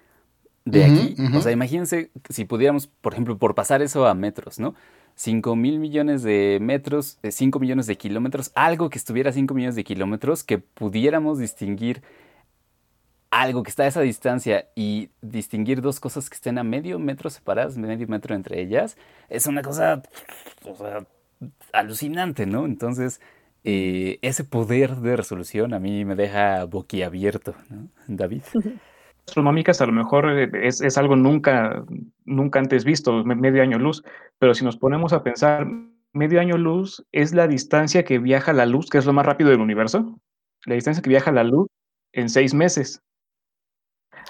[0.64, 1.16] De aquí.
[1.34, 4.74] O sea, imagínense si pudiéramos, por ejemplo, por pasar eso a metros, ¿no?
[5.14, 9.76] 5 mil millones de metros, 5 millones de kilómetros, algo que estuviera a 5 millones
[9.76, 12.02] de kilómetros, que pudiéramos distinguir
[13.30, 17.30] algo que está a esa distancia y distinguir dos cosas que estén a medio metro
[17.30, 18.96] separadas, medio metro entre ellas,
[19.30, 20.02] es una cosa
[21.72, 22.66] alucinante, ¿no?
[22.66, 23.20] Entonces,
[23.64, 27.88] eh, ese poder de resolución a mí me deja boquiabierto, ¿no?
[28.06, 28.42] David.
[29.26, 31.84] astronómicas a lo mejor eh, es, algo nunca,
[32.24, 34.02] nunca antes visto, medio año luz,
[34.38, 35.66] pero si nos ponemos a pensar,
[36.12, 39.50] medio año luz es la distancia que viaja la luz, que es lo más rápido
[39.50, 40.18] del universo,
[40.66, 41.68] la distancia que viaja la luz
[42.12, 43.00] en seis meses.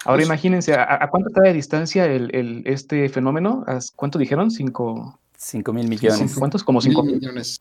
[0.04, 3.64] Ahora pues imagínense, ¿a, cuánto está de distancia el, este fenómeno?
[3.96, 4.50] ¿Cuánto dijeron?
[4.50, 5.18] Cinco...
[5.36, 6.36] Cinco mil millones.
[6.38, 6.62] ¿Cuántos?
[6.62, 7.60] Como cinco mil millones.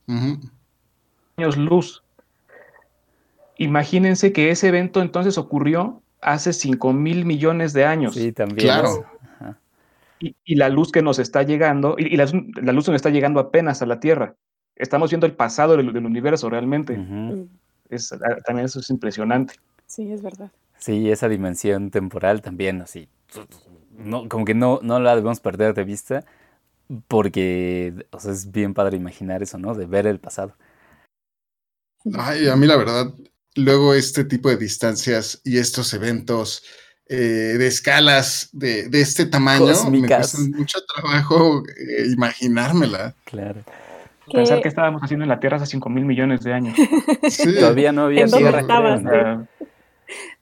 [1.38, 2.04] Años luz.
[3.58, 8.16] Imagínense que ese evento entonces ocurrió hace 5 mil millones de años.
[8.16, 8.60] Sí, también.
[8.60, 9.06] Claro.
[10.20, 13.88] Y, la luz que nos está llegando, y, la, luz nos está llegando apenas a
[13.88, 14.36] la Tierra.
[14.76, 17.00] Estamos viendo el pasado del, universo realmente.
[17.90, 19.56] es, ah, también eso es impresionante.
[19.88, 20.52] Sí, es verdad.
[20.78, 23.10] Sí, esa dimensión temporal también, así.
[23.98, 26.24] No, como que no, no la debemos perder de vista,
[27.08, 29.74] porque es bien padre imaginar eso, ¿no?
[29.74, 30.56] De ver el pasado.
[32.14, 33.14] Ay, a mí la verdad,
[33.56, 36.64] luego este tipo de distancias y estos eventos
[37.08, 43.16] eh, de escalas de, este tamaño me cuesta mucho trabajo eh, imaginármela.
[43.26, 43.62] Claro.
[44.32, 46.76] Pensar que estábamos haciendo en la Tierra hace 5 mil millones de años.
[47.60, 49.46] Todavía no había Tierra.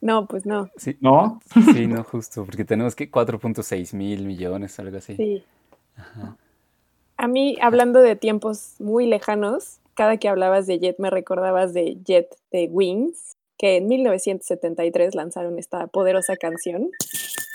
[0.00, 0.70] No, pues no.
[0.76, 1.40] Sí, ¿No?
[1.74, 5.16] Sí, no, justo, porque tenemos que 4.6 mil millones, algo así.
[5.16, 5.44] Sí.
[7.16, 11.98] A mí, hablando de tiempos muy lejanos, cada que hablabas de Jet me recordabas de
[12.02, 16.90] Jet de Wings, que en 1973 lanzaron esta poderosa canción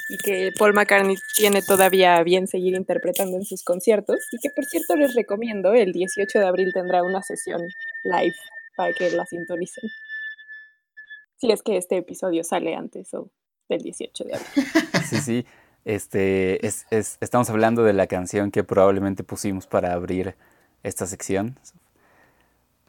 [0.10, 4.64] y que Paul McCartney tiene todavía bien seguir interpretando en sus conciertos y que por
[4.66, 7.64] cierto les recomiendo, el 18 de abril tendrá una sesión
[8.04, 8.36] live
[8.78, 9.90] para que la sintonicen.
[11.38, 13.32] Si es que este episodio sale antes o
[13.70, 14.66] del 18 de abril.
[15.10, 15.46] Sí, sí.
[15.84, 20.36] Este, es, estamos hablando de la canción que probablemente pusimos para abrir
[20.84, 21.58] esta sección.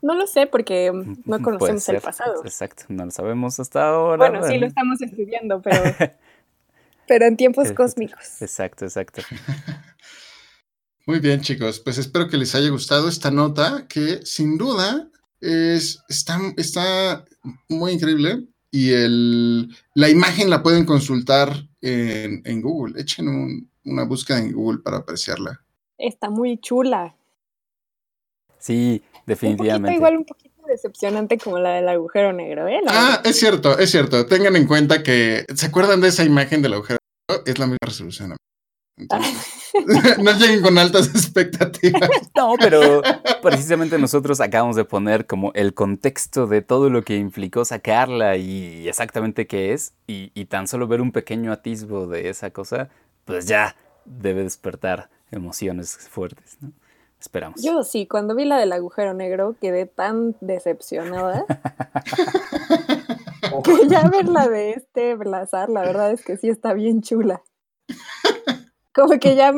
[0.02, 0.92] No lo sé porque
[1.24, 2.42] no conocemos el pasado.
[2.44, 4.28] Exacto, no lo sabemos hasta ahora.
[4.30, 5.82] Bueno, sí lo estamos estudiando, pero,
[7.08, 8.42] pero en tiempos cósmicos.
[8.42, 9.22] Exacto, exacto.
[11.06, 11.80] Muy bien, chicos.
[11.80, 15.08] Pues espero que les haya gustado esta nota que sin duda
[15.40, 17.24] es, está, está
[17.68, 23.00] muy increíble y el, la imagen la pueden consultar en, en Google.
[23.00, 25.64] Echen una búsqueda en Google para apreciarla.
[25.96, 27.14] Está muy chula.
[28.58, 29.90] Sí, definitivamente.
[29.90, 32.80] Un igual un poquito decepcionante como la del agujero negro, ¿eh?
[32.88, 34.26] ah, es cierto, es cierto.
[34.26, 36.98] Tengan en cuenta que, ¿se acuerdan de esa imagen del agujero
[37.28, 37.44] negro?
[37.46, 38.36] Es la misma resolución.
[40.22, 42.08] no lleguen con altas expectativas.
[42.36, 43.02] No, pero
[43.42, 48.86] precisamente nosotros acabamos de poner como el contexto de todo lo que implicó sacarla y
[48.88, 52.90] exactamente qué es, y, y tan solo ver un pequeño atisbo de esa cosa,
[53.24, 53.74] pues ya
[54.04, 56.72] debe despertar emociones fuertes, ¿no?
[57.26, 57.60] Esperamos.
[57.60, 61.44] Yo sí, cuando vi la del agujero negro quedé tan decepcionada
[63.64, 67.42] que ya ver la de este Blazar, la verdad es que sí está bien chula.
[68.94, 69.52] Como que ya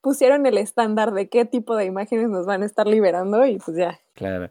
[0.00, 3.76] pusieron el estándar de qué tipo de imágenes nos van a estar liberando y pues
[3.76, 4.00] ya.
[4.14, 4.48] Claro,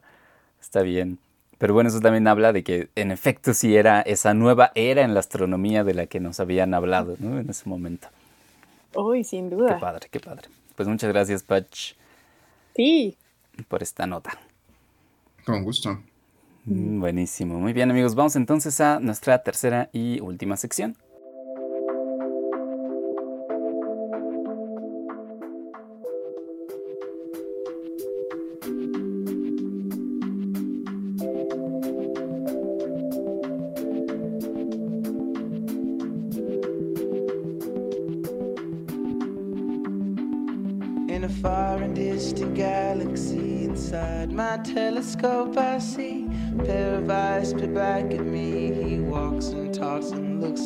[0.60, 1.18] está bien.
[1.58, 5.12] Pero bueno, eso también habla de que en efecto sí era esa nueva era en
[5.12, 7.40] la astronomía de la que nos habían hablado ¿no?
[7.40, 8.06] en ese momento.
[8.94, 9.74] Uy, sin duda.
[9.74, 10.48] Qué padre, qué padre.
[10.76, 11.94] Pues muchas gracias, Patch.
[12.74, 13.16] Sí.
[13.68, 14.38] Por esta nota.
[15.44, 16.02] Con gusto.
[16.64, 17.58] Mm, buenísimo.
[17.60, 18.14] Muy bien, amigos.
[18.14, 20.96] Vamos entonces a nuestra tercera y última sección.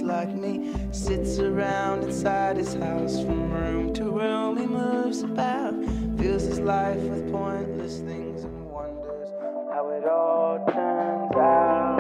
[0.09, 0.73] Like me.
[0.91, 4.57] Sits around inside his house from room to room.
[4.57, 5.75] He moves about,
[6.19, 9.29] fills his life with pointless things and wonders
[9.71, 11.99] how it all turns out.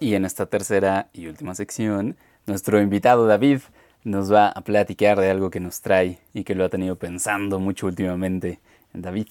[0.00, 2.16] Y en esta tercera y última sección,
[2.46, 3.60] nuestro invitado David
[4.02, 7.58] nos va a platicar de algo que nos trae y que lo ha tenido pensando
[7.58, 8.60] mucho últimamente.
[8.92, 9.26] David.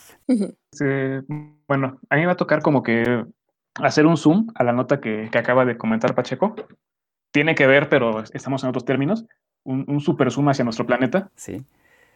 [1.67, 3.25] bueno, a mí me va a tocar como que
[3.75, 6.55] hacer un zoom a la nota que, acaba de comentar Pacheco.
[7.31, 9.25] Tiene que ver, pero estamos en otros términos,
[9.63, 11.31] un, super zoom hacia nuestro planeta.
[11.35, 11.63] Sí.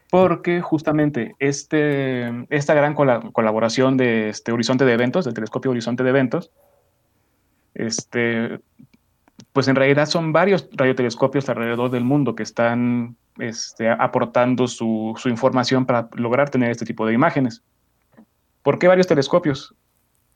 [0.10, 6.10] Porque justamente este, esta gran colaboración de este Horizonte de Eventos, del telescopio Horizonte de
[6.10, 6.52] Eventos,
[7.74, 8.60] este,
[9.54, 15.86] pues en realidad son varios radiotelescopios alrededor del mundo que están este, aportando su, información
[15.86, 17.64] para lograr tener este tipo de imágenes.
[18.64, 19.76] ¿Por qué varios telescopios?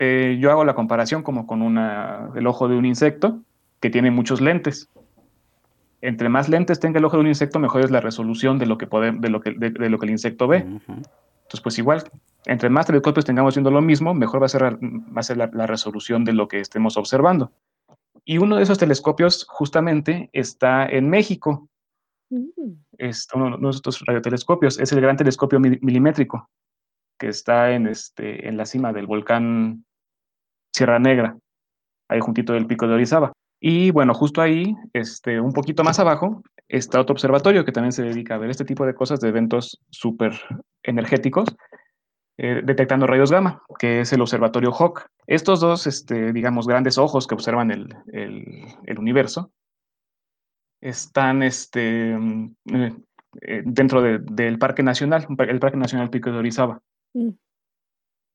[0.04, 3.44] Eh, yo hago la comparación como con una, el ojo de un insecto
[3.80, 4.90] que tiene muchos lentes.
[6.02, 8.80] Entre más lentes tenga el ojo de un insecto, mejor es la resolución de lo
[8.80, 10.58] que, de lo que, de, lo que el insecto ve.
[10.58, 12.04] Entonces, pues igual,
[12.46, 15.68] entre más telescopios tengamos viendo lo mismo, mejor va a ser, va a ser la
[15.68, 17.52] resolución de lo que estemos observando.
[18.26, 21.70] Y uno de esos telescopios justamente está en México.
[22.32, 22.72] Mm.
[22.98, 24.80] Es uno de estos radiotelescopios.
[24.80, 26.50] Es el gran telescopio milimétrico
[27.20, 29.86] que está en, este, en la cima del volcán
[30.74, 31.38] Sierra Negra,
[32.10, 33.32] ahí juntito del pico de Orizaba.
[33.60, 38.04] Y bueno, justo ahí, este, un poquito más abajo, está otro observatorio que también se
[38.04, 40.34] dedica a ver este tipo de cosas, de eventos súper
[40.82, 41.56] energéticos,
[42.38, 45.06] eh, detectando rayos gamma, que es el observatorio Hawk.
[45.28, 49.52] Estos dos, este, digamos, grandes ojos que observan el, el, universo,
[50.82, 52.56] están este, mm,
[53.42, 56.82] eh, dentro del Parque Nacional, el Parque Nacional Pico de Orizaba.
[57.14, 57.30] Mm.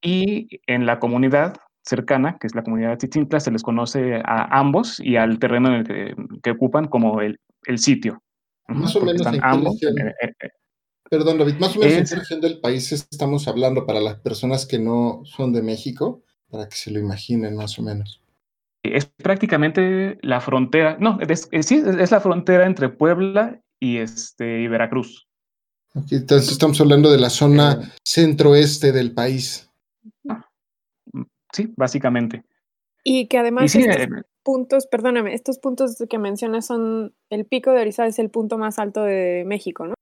[0.03, 1.57] Y en la comunidad
[1.87, 5.68] cercana, que es la comunidad de Tzitzintla, se les conoce a ambos y al terreno
[5.68, 8.22] en el que, ocupan como el, el sitio.
[8.68, 9.78] Más o menos en ambos,
[11.09, 14.66] Perdón, David, más o menos en qué región del país estamos hablando para las personas
[14.66, 18.20] que no son de México, para que se lo imaginen más o menos.
[18.82, 24.68] Es prácticamente la frontera, no, es, sí, es la frontera entre Puebla y, este, y
[24.68, 25.28] Veracruz.
[26.11, 29.66] entonces estamos hablando de la zona eh, centroeste del país.
[31.57, 32.45] Sí, básicamente.
[33.03, 34.09] Y que además estos eh,
[34.43, 38.79] puntos, perdóname, estos puntos que mencionas son, el pico de Orizaba es el punto más
[38.79, 39.95] alto de México, ¿no?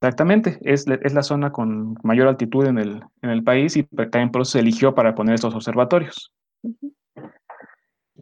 [0.00, 4.32] Exactamente, es, es, la zona con mayor altitud en el, en el país y también
[4.32, 6.32] por eso se eligió para poner estos observatorios.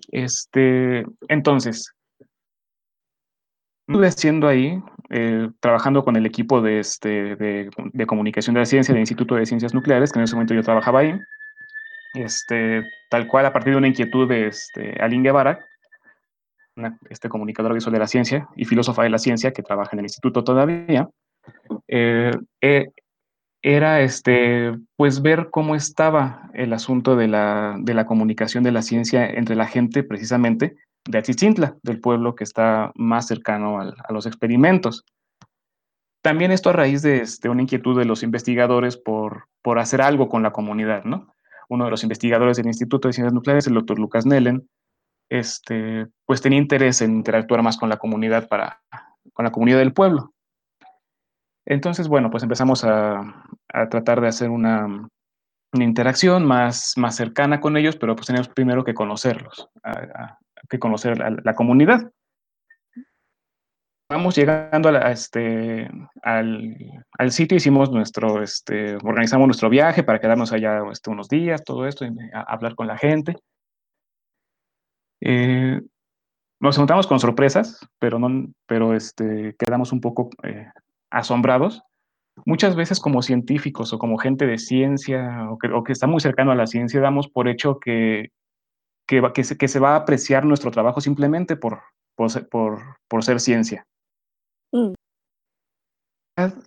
[0.09, 1.95] Este, entonces,
[3.89, 8.67] estuve haciendo ahí, eh, trabajando con el equipo de, este, de, de, comunicación de la
[8.67, 11.19] ciencia del Instituto de Ciencias Nucleares, que en ese momento yo trabajaba ahí,
[12.15, 15.65] este, tal cual a partir de una inquietud de este, Aline Guevara,
[17.09, 20.07] este comunicador visual de la ciencia y filósofa de la ciencia que trabaja en el
[20.07, 21.09] instituto todavía,
[21.89, 22.91] eh, eh,
[23.63, 28.83] era este, pues ver cómo estaba el asunto de la, de la, comunicación de la
[28.83, 34.27] ciencia entre la gente precisamente de Atzitzintla, del pueblo que está más cercano a los
[34.27, 35.05] experimentos.
[36.23, 40.29] También esto a raíz de este, una inquietud de los investigadores por, por hacer algo
[40.29, 41.35] con la comunidad, ¿no?
[41.71, 44.69] Uno de los investigadores del Instituto de Ciencias Nucleares, el doctor Lucas Nellen,
[45.31, 48.83] este, pues tenía interés en interactuar más con la comunidad para,
[49.33, 50.35] con la comunidad del pueblo.
[51.67, 53.45] Entonces, bueno, pues empezamos a,
[53.91, 55.09] tratar de hacer una,
[55.75, 59.69] interacción más, más cercana con ellos, pero pues teníamos primero que conocerlos,
[60.69, 62.11] que conocer a la comunidad.
[64.11, 65.89] Vamos llegando a este,
[66.23, 71.87] al, sitio, hicimos nuestro, este, organizamos nuestro viaje para quedarnos allá este, unos días, todo
[71.87, 73.37] esto, y hablar con la gente.
[75.21, 75.81] Eh,
[76.59, 80.67] nos encontramos con sorpresas, pero, no, pero este, quedamos un poco eh,
[81.11, 81.81] asombrados
[82.45, 86.21] muchas veces como científicos o como gente de ciencia o que, o que está muy
[86.21, 88.33] cercano a la ciencia, damos por hecho que,
[89.07, 91.81] que, que, se, que se va a apreciar nuestro trabajo simplemente por,
[92.17, 93.87] por, por, por ser ciencia.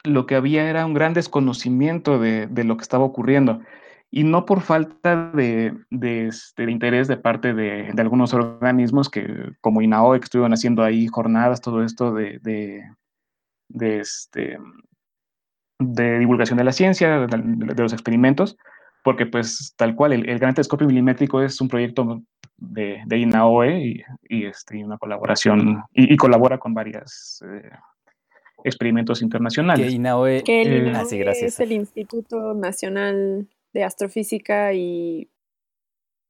[0.04, 3.62] Lo que había era un gran desconocimiento de, de lo que estaba ocurriendo.
[4.16, 9.10] Y no por falta de, de, este, de interés de parte de, de algunos organismos
[9.10, 9.26] que,
[9.60, 12.40] como INAOE, que estuvieron haciendo ahí jornadas, todo esto de,
[13.70, 14.60] este,
[15.80, 18.56] de divulgación de la ciencia, de, los experimentos,
[19.04, 22.22] porque pues tal cual, el, el Gran Telescopio Milimétrico es un proyecto
[22.58, 27.72] de, INAOE y, y, este, y una colaboración, y, y colabora con varias eh,
[28.64, 29.94] experimentos Que internacionales.
[29.94, 30.44] INAOE.
[30.44, 31.54] Que el Eh, INAOE gracias.
[31.54, 35.30] es el Instituto Nacional de Astrofísica y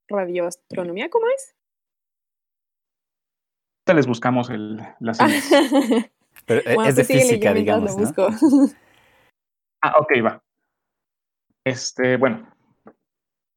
[0.09, 1.55] Radioastronomía, ¿cómo es?
[3.85, 5.49] Ahorita les buscamos el, las siglas.
[6.45, 8.05] Pero eh, bueno, es de pues síguele, física, digamos, lo ¿no?
[8.05, 8.27] busco.
[9.81, 10.41] Ah, ok, va.
[11.65, 12.47] Este, bueno,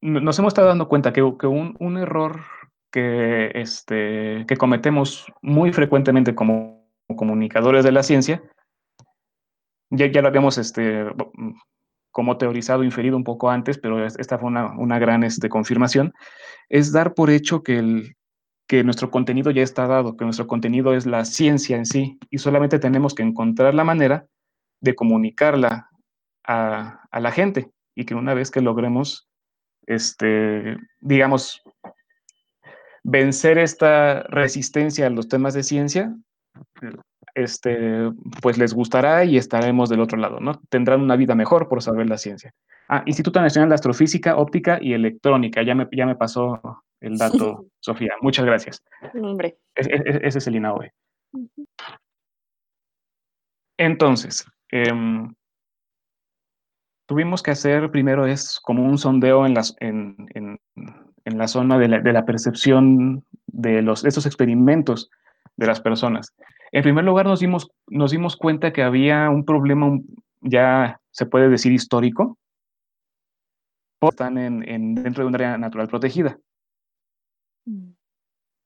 [0.03, 2.41] nos hemos estado dando cuenta que, que un, un error
[2.93, 8.43] que, este, que cometemos muy frecuentemente como comunicadores de la ciencia,
[9.91, 11.05] ya, ya lo habíamos este,
[12.11, 16.13] como teorizado, inferido un poco antes, pero es- esta fue una, una gran este, confirmación,
[16.69, 18.17] es dar por hecho que, el,
[18.69, 22.39] que nuestro contenido ya está dado, que nuestro contenido es la ciencia en sí, y
[22.39, 24.27] solamente tenemos que encontrar la manera
[24.81, 25.89] de comunicarla
[26.45, 29.29] a, a la gente, y que una vez que logremos,
[29.87, 31.63] este, digamos,
[33.05, 36.15] vencer esta resistencia a los temas de ciencia,
[37.37, 38.11] este,
[38.43, 40.61] pues les gustará y estaremos del otro lado, ¿no?
[40.71, 42.53] Tendrán una vida mejor por saber la ciencia.
[42.89, 45.63] Ah, Instituto Nacional de Astrofísica, Óptica y Electrónica.
[45.63, 48.15] Ya me, ya me pasó el dato, Sofía.
[48.23, 48.83] Muchas gracias.
[49.15, 49.59] Hombre.
[49.75, 50.93] Es- es- ese es el INAOE.
[53.79, 55.35] Entonces, em,
[57.07, 60.59] tuvimos que hacer primero es como un sondeo en, las, en, en-
[61.25, 65.11] en la zona de la, de la percepción de los, estos experimentos
[65.57, 66.33] de las personas.
[66.73, 69.99] En primer lugar, nos dimos, nos dimos cuenta que había un problema
[70.41, 72.39] ya, se puede decir, histórico.
[74.03, 76.39] Están en, en- dentro de un área natural protegida.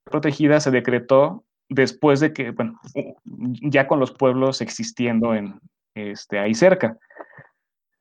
[0.05, 2.81] Protegida se decretó después de que, bueno,
[3.25, 5.61] ya con los pueblos existiendo en,
[5.95, 6.99] este, ahí cerca.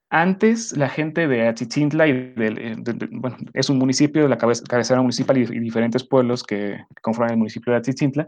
[0.09, 4.39] Antes, la gente de Achichintla y eh, de- de- bueno, es un municipio de la
[4.39, 8.27] cabeza- cabecera municipal y, y diferentes pueblos que conforman el municipio de Achichintla,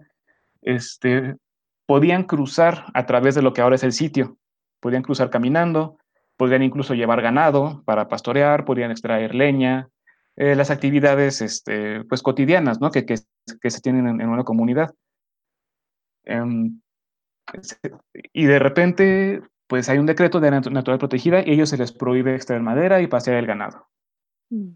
[0.62, 1.36] este,
[1.86, 4.38] podían cruzar a través de lo que ahora es el sitio.
[4.80, 5.98] Podían cruzar caminando,
[6.38, 9.90] podían incluso llevar ganado para pastorear, podían extraer leña,
[10.38, 12.90] eh, las actividades este, pues, cotidianas ¿no?
[12.92, 13.16] que, que,
[13.62, 14.94] que se tienen en, en una comunidad.
[16.24, 16.80] Em,
[18.34, 21.78] y de repente, pues hay un decreto de nat- natural protegida y a ellos se
[21.78, 23.88] les prohíbe extraer madera y pasear el ganado.
[24.50, 24.70] Mm.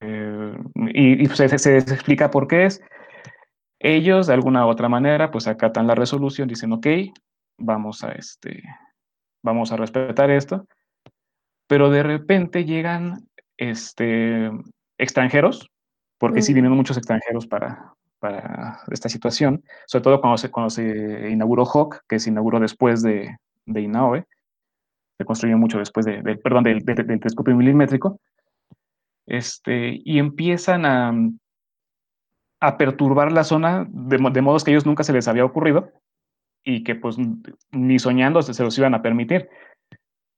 [0.00, 0.56] Eh,
[0.94, 2.82] y y se, se- se explica por qué es.
[3.84, 6.86] Ellos, de alguna u otra manera, pues acatan la resolución, dicen, ok,
[7.58, 8.62] vamos a, este,
[9.42, 10.66] vamos a respetar esto.
[11.66, 13.26] Pero de repente llegan
[13.56, 14.50] este,
[14.98, 15.68] extranjeros,
[16.18, 21.30] porque sí vinieron muchos extranjeros para, para esta situación, sobre todo cuando se, cuando se
[21.30, 24.26] inauguró HOC, que se inauguró después de, de INAOE,
[25.18, 28.20] se construyó mucho después de, del- perdón, del, del- del telescopio milimétrico,
[29.26, 31.12] este, y empiezan a,
[32.62, 35.90] a perturbar la zona de, de modos que a ellos nunca se les había ocurrido
[36.64, 37.16] y que pues
[37.72, 39.48] ni soñando se, se los iban a permitir.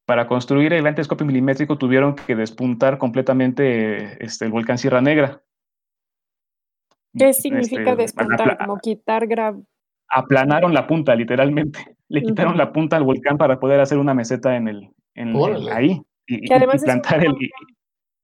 [0.07, 5.43] Para construir el gran telescopio milimétrico tuvieron que despuntar completamente este, el volcán Sierra Negra.
[7.17, 8.59] ¿Qué significa Este, despuntar?
[8.59, 9.55] Como quitar gra...
[10.09, 11.79] aplanaron la punta, literalmente.
[12.09, 15.71] Le quitaron la punta al volcán para poder hacer una meseta en el, en- Órale.
[15.73, 16.03] ahí.
[16.27, 17.35] Y, Que además y es un plantar el.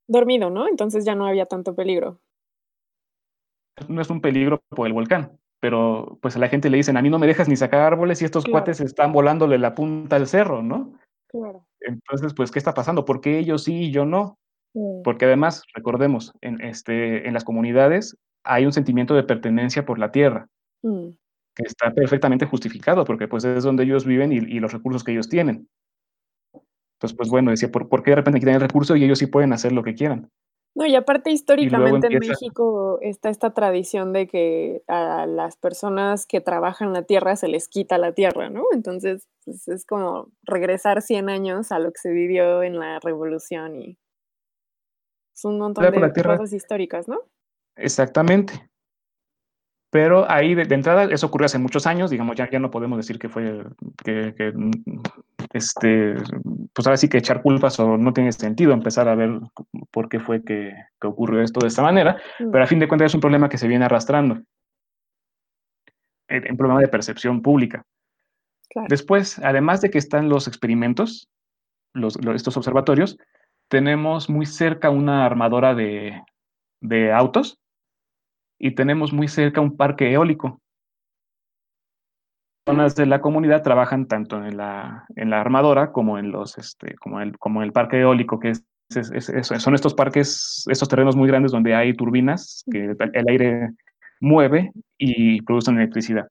[0.06, 0.68] dormido, ¿no?
[0.68, 2.20] Entonces ya no había tanto peligro.
[3.88, 7.02] No es un peligro por el volcán, pero pues a la gente le dicen: A
[7.02, 8.52] mí no me dejas ni sacar árboles y estos Claro.
[8.64, 10.94] cuates están volándole la punta al cerro, ¿no?
[11.28, 11.66] Claro.
[11.80, 13.04] Entonces, pues, ¿qué está pasando?
[13.04, 14.38] ¿Por qué ellos sí y yo no?
[15.04, 20.12] Porque además, recordemos, en, este, en las comunidades hay un sentimiento de pertenencia por la
[20.12, 20.46] tierra,
[20.82, 21.10] Mm.
[21.56, 25.12] que está perfectamente justificado, porque pues es donde ellos viven y, y los recursos que
[25.12, 25.68] ellos tienen.
[26.98, 29.26] Entonces, pues bueno, decía, ¿por, por qué de repente quitan el recurso y ellos sí
[29.26, 30.30] pueden hacer lo que quieran?
[30.74, 36.26] No, y aparte históricamente en empieza- México está esta tradición de que a las personas
[36.26, 38.64] que trabajan la tierra se les quita la tierra, ¿no?
[38.72, 43.74] Entonces, pues, es como regresar 100 años a lo que se vivió en la revolución
[43.76, 43.98] y
[45.34, 47.18] es un montón Claro, de tierra- cosas históricas, ¿no?
[47.76, 48.70] Exactamente.
[49.92, 52.96] Pero ahí de, de entrada, eso ocurrió hace muchos años, digamos, ya, ya no podemos
[52.96, 53.64] decir que fue,
[54.04, 54.52] que, que,
[55.52, 56.14] este,
[56.72, 59.40] pues ahora sí que echar culpas o no tiene sentido empezar a ver
[59.90, 62.50] por qué fue que, que ocurrió esto de esta manera, Mm.
[62.50, 64.40] pero a fin de cuentas es un problema que se viene arrastrando,
[66.28, 67.84] eh, un problema de percepción pública.
[68.70, 68.86] Claro.
[68.88, 71.28] Después, además de que están los experimentos,
[71.92, 73.18] los, los- estos observatorios,
[73.68, 76.22] tenemos muy cerca una armadora de,
[76.80, 77.58] de autos
[78.58, 80.60] y tenemos muy cerca un parque eólico.
[82.70, 86.94] Personas de la comunidad trabajan tanto en la, en la armadora como en los, este,
[86.96, 88.64] como el, como el parque eólico, que es,
[88.94, 93.24] es- es- es- son estos parques, estos terrenos muy grandes donde hay turbinas que el
[93.28, 93.70] aire
[94.20, 96.28] mueve y producen electricidad.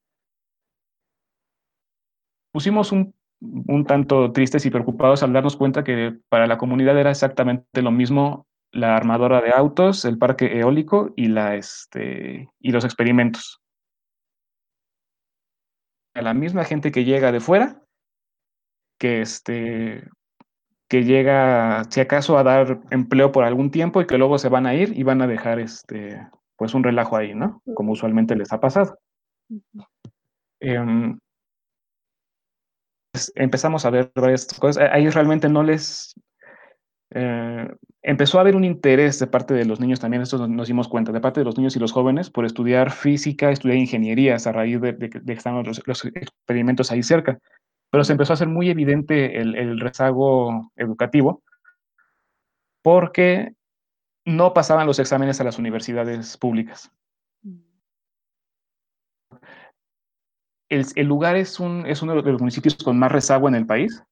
[2.52, 7.12] Pusimos un, un tanto tristes y preocupados al darnos cuenta que para la comunidad era
[7.12, 12.86] exactamente lo mismo la armadora de autos, el parque eólico y, la, este, y los
[12.86, 13.62] experimentos.
[16.14, 17.82] A la misma gente que llega de fuera,
[19.00, 20.08] que, este,
[20.90, 24.66] que llega, si acaso, a dar empleo por algún tiempo y que luego se van
[24.66, 27.62] a ir y van a dejar este, pues un relajo ahí, ¿no?
[27.74, 29.00] Como usualmente les ha pasado.
[30.60, 31.18] Em,
[33.12, 34.90] pues, empezamos a ver varias cosas.
[34.92, 36.14] Ahí realmente no les...
[37.12, 37.68] eh,
[38.02, 41.12] empezó a haber un interés de parte de los niños también, esto nos, dimos cuenta,
[41.12, 44.80] de parte de los niños y los jóvenes por estudiar física, estudiar ingenierías a raíz
[44.82, 47.40] de, de que de que estaban los, los experimentos ahí cerca.
[47.92, 51.44] Pero se empezó a hacer muy evidente el, el rezago educativo
[52.82, 53.54] porque
[54.26, 56.92] no pasaban los exámenes a las universidades públicas.
[60.70, 63.66] El, el lugar es, un, es uno de los municipios con más rezago en el
[63.66, 64.04] país.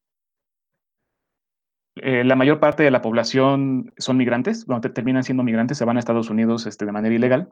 [2.04, 5.86] Eh, la mayor parte de la población son migrantes, bueno, te- terminan siendo migrantes, se
[5.86, 7.50] van a Estados Unidos este, de manera ilegal.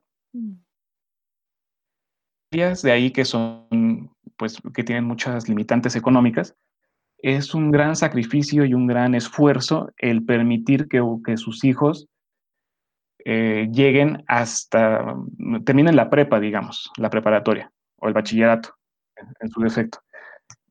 [2.51, 6.55] Áreas de ahí que son, pues, que tienen muchas limitantes económicas.
[7.17, 12.07] Es un gran sacrificio y un gran esfuerzo el permitir que, que sus hijos
[13.25, 15.15] eh, lleguen hasta,
[15.65, 18.75] terminen la prepa, digamos, la preparatoria o el bachillerato,
[19.15, 19.99] en, en su defecto.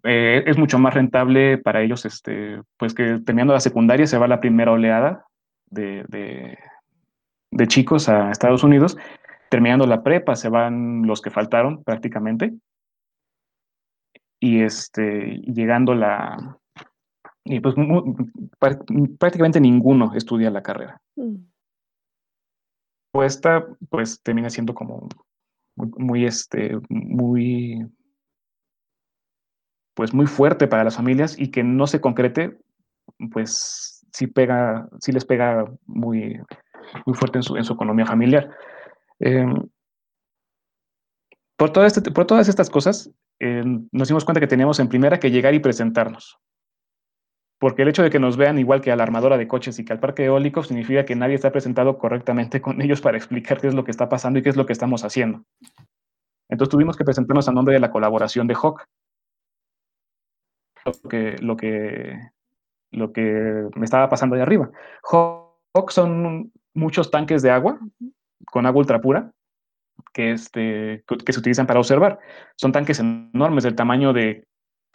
[0.04, 4.28] Eh, es mucho más rentable para ellos, este, pues que terminando la secundaria se va
[4.28, 5.26] la primera oleada
[5.66, 6.58] de, de,
[7.50, 8.98] de chicos a Estados Unidos,
[9.48, 12.52] terminando la prepa se van los que faltaron prácticamente,
[14.40, 16.58] y este, llegando la,
[17.44, 17.74] y pues
[19.18, 21.00] prácticamente ninguno estudia la carrera.
[21.16, 21.36] Mm.
[23.10, 25.08] pues termina siendo como
[25.76, 27.86] muy, este, muy,
[29.94, 32.58] pues muy fuerte para las familias y que no se concrete,
[33.32, 36.40] pues sí pega, sí les pega muy,
[37.06, 38.50] muy fuerte en su, en su economía familiar.
[39.20, 39.46] Eh,
[41.56, 45.30] por, este, por todas estas cosas, eh, nos dimos cuenta que teníamos en primera que
[45.30, 46.38] llegar y presentarnos.
[47.58, 49.84] Porque el hecho de que nos vean igual que a la armadora de coches y
[49.84, 53.68] que al parque eólico significa que nadie está presentado correctamente con ellos para explicar qué
[53.68, 55.44] es lo que está pasando y qué es lo que estamos haciendo.
[56.48, 58.84] Entonces tuvimos que presentarnos a nombre de la colaboración de Hawk.
[60.84, 62.18] Lo que, lo que,
[62.90, 64.70] lo que me estaba pasando de arriba.
[65.10, 67.78] Hawk son muchos tanques de agua
[68.46, 69.32] con agua ultra pura
[70.12, 72.18] que, este, que se utilizan para observar.
[72.56, 74.46] Son tanques enormes del tamaño de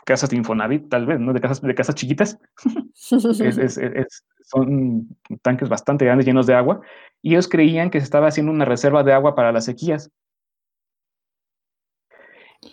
[0.06, 1.34] casas de Infonavit, tal vez, ¿no?
[1.34, 2.40] De casas, de casas chiquitas.
[3.12, 5.08] es, es, es, son
[5.42, 6.82] tanques bastante grandes llenos de agua.
[7.22, 10.12] Y ellos creían que se estaba haciendo una reserva de agua para las sequías.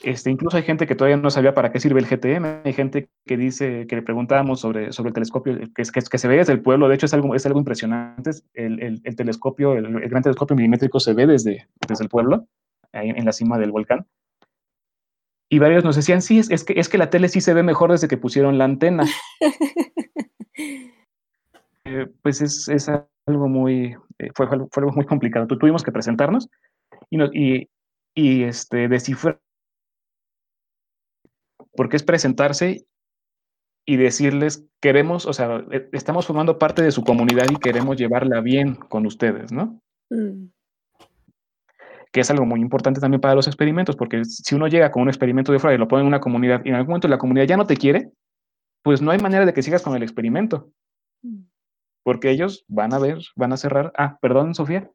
[0.03, 2.63] Este, incluso hay gente que todavía no sabía para qué sirve el GTM.
[2.65, 6.29] Hay gente que dice, que le preguntábamos sobre, sobre el telescopio, que, que, que se
[6.29, 6.89] ve desde el pueblo.
[6.89, 8.31] De hecho, es algo, es algo impresionante.
[8.55, 12.47] El, el, el telescopio, el, el, gran telescopio milimétrico se ve desde, desde el pueblo,
[12.93, 14.07] ahí en la cima del volcán.
[15.49, 17.63] Y varios nos decían, sí, es, es, que, es que la tele sí se ve
[17.63, 19.05] mejor desde que pusieron la antena.
[21.85, 25.47] eh, pues es, es, algo muy, eh, fue, fue, algo muy complicado.
[25.47, 26.49] Tu, tuvimos que presentarnos
[27.11, 27.69] y, no, y,
[28.15, 29.39] y este, descifrar
[31.77, 32.87] porque es presentarse
[33.87, 38.41] y decirles, queremos, o sea, e, estamos formando parte de su comunidad y queremos llevarla
[38.41, 39.81] bien con ustedes, ¿no?
[40.11, 40.49] Mm.
[42.11, 45.09] Que es algo muy importante también para los experimentos, porque si uno llega con un
[45.09, 47.47] experimento de fuera y lo pone en una comunidad y en algún momento la comunidad
[47.47, 48.11] ya no te quiere,
[48.83, 50.71] pues no hay manera de que sigas con el experimento.
[51.23, 51.45] Mm.
[52.03, 53.93] Porque ellos van a ver, van a cerrar.
[53.97, 54.91] Ah, perdón, Sofía.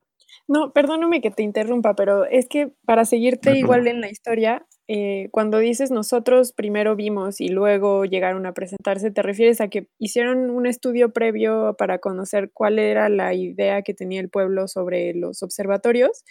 [0.47, 4.65] No, perdóname que te interrumpa, pero es que para seguirte no, igual en la historia,
[4.93, 9.87] eh, cuando dices nosotros primero vimos y luego llegaron a presentarse, ¿te refieres a que
[9.99, 15.13] hicieron un estudio previo para conocer cuál era la idea que tenía el pueblo sobre
[15.13, 16.23] los observatorios?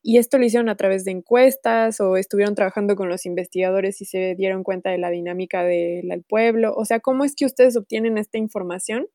[0.00, 4.04] ¿Y esto lo hicieron a través de encuestas o estuvieron trabajando con los investigadores y
[4.04, 6.72] se dieron cuenta de la dinámica del pueblo?
[6.76, 9.06] O sea, ¿cómo es que ustedes obtienen esta información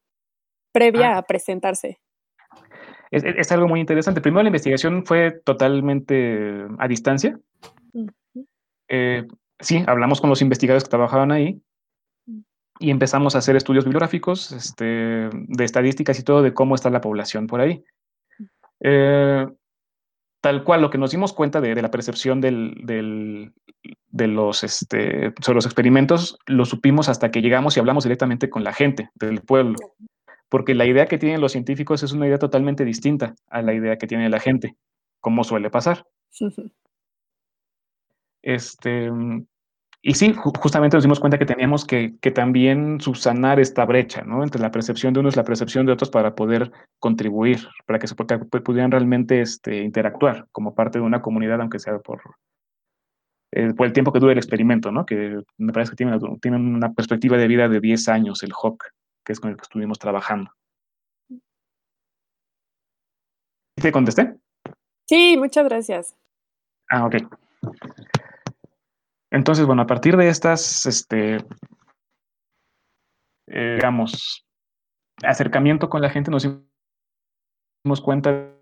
[0.73, 1.17] previa Ah.
[1.19, 1.99] a presentarse?
[3.11, 4.19] Es, es- algo muy interesante.
[4.21, 7.39] Primero, la investigación fue totalmente a distancia.
[8.89, 9.27] Eh,
[9.59, 11.61] sí, hablamos con los investigadores que trabajaban ahí
[12.79, 17.01] y empezamos a hacer estudios bibliográficos, este, de estadísticas y todo de cómo está la
[17.01, 17.83] población por ahí.
[18.79, 19.45] Eh,
[20.41, 23.51] tal cual, lo que nos dimos cuenta de, la percepción de
[24.27, 28.73] los, este, sobre los experimentos, lo supimos hasta que llegamos y hablamos directamente con la
[28.73, 29.75] gente del pueblo.
[30.47, 33.97] Porque la idea que tienen los científicos es una idea totalmente distinta a la idea
[33.97, 34.77] que tiene la gente,
[35.19, 36.05] como suele pasar.
[38.41, 39.45] Este, mm,
[40.01, 44.21] y sí, ju- justamente nos dimos cuenta que teníamos que, que también subsanar esta brecha,
[44.23, 44.43] ¿no?
[44.43, 48.07] Entre la percepción de unos y la percepción de otros para poder contribuir, para que
[48.07, 51.99] se para que pu- pudieran realmente este, interactuar como parte de una comunidad, aunque sea
[51.99, 52.21] por,
[53.51, 55.05] eh, por el tiempo que dure el experimento, ¿no?
[55.05, 58.83] Que me parece que tienen, tienen una perspectiva de vida de 10 años, el HOC,
[59.25, 60.51] que es con el que estuvimos trabajando.
[63.75, 64.35] ¿Te contesté?
[65.07, 66.15] Sí, muchas gracias.
[66.89, 67.15] Ah, ok.
[69.31, 71.37] Entonces, bueno, a partir de estas, este,
[73.47, 74.45] eh, digamos,
[75.23, 78.55] acercamiento con la gente, nos dimos cuenta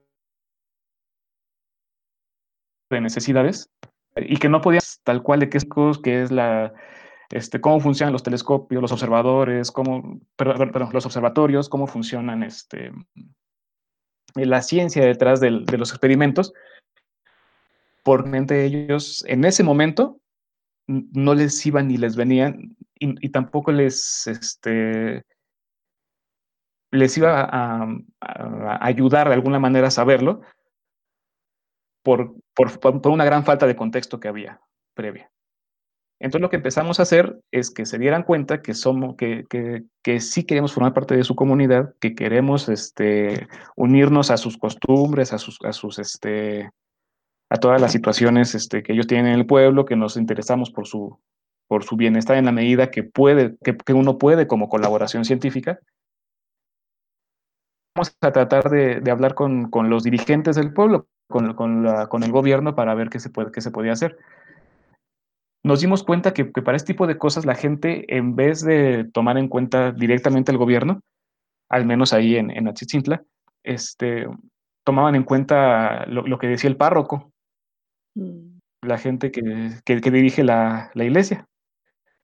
[2.90, 3.70] de necesidades
[4.16, 5.68] y que no podías tal cual de qué es,
[6.04, 6.74] qué es la,
[7.30, 12.92] este, cómo funcionan los telescopios, los observadores, cómo, perdón, los observatorios, cómo funcionan este,
[14.36, 16.54] la ciencia detrás del- de los experimentos,
[18.04, 20.20] por mente ellos en ese momento
[20.88, 25.24] no les iban ni les venían y, tampoco les, este,
[26.92, 27.84] les iba a,
[28.22, 30.42] a- ayudar de alguna manera a saberlo
[32.04, 34.62] por, por, por- por una gran falta de contexto que había
[34.96, 35.30] previa.
[36.20, 39.84] Entonces lo que empezamos a hacer es que se dieran cuenta que somos, que, que,
[40.02, 45.32] que sí queremos formar parte de su comunidad, que queremos este, unirnos a sus costumbres,
[45.34, 46.72] a sus, a sus este,
[47.50, 50.88] a todas las situaciones este, que ellos tienen en el pueblo, que nos interesamos por
[50.88, 51.20] su,
[51.68, 55.80] por su bienestar en la medida que puede, que, uno puede como colaboración científica.
[57.96, 62.24] Vamos a tratar de, hablar con, con, los dirigentes del pueblo, con, con, la, con,
[62.24, 64.18] el gobierno para ver qué se, puede, qué se podía hacer.
[65.64, 69.38] Nos dimos cuenta que, para este tipo de cosas la gente, en vez de tomar
[69.38, 71.02] en cuenta directamente el gobierno,
[71.70, 73.24] al menos ahí en, en Achitzintla,
[73.64, 74.28] este,
[74.86, 77.34] tomaban en cuenta lo, lo, que decía el párroco,
[78.18, 78.60] mm.
[78.84, 81.48] la gente que, que, dirige la, la, iglesia.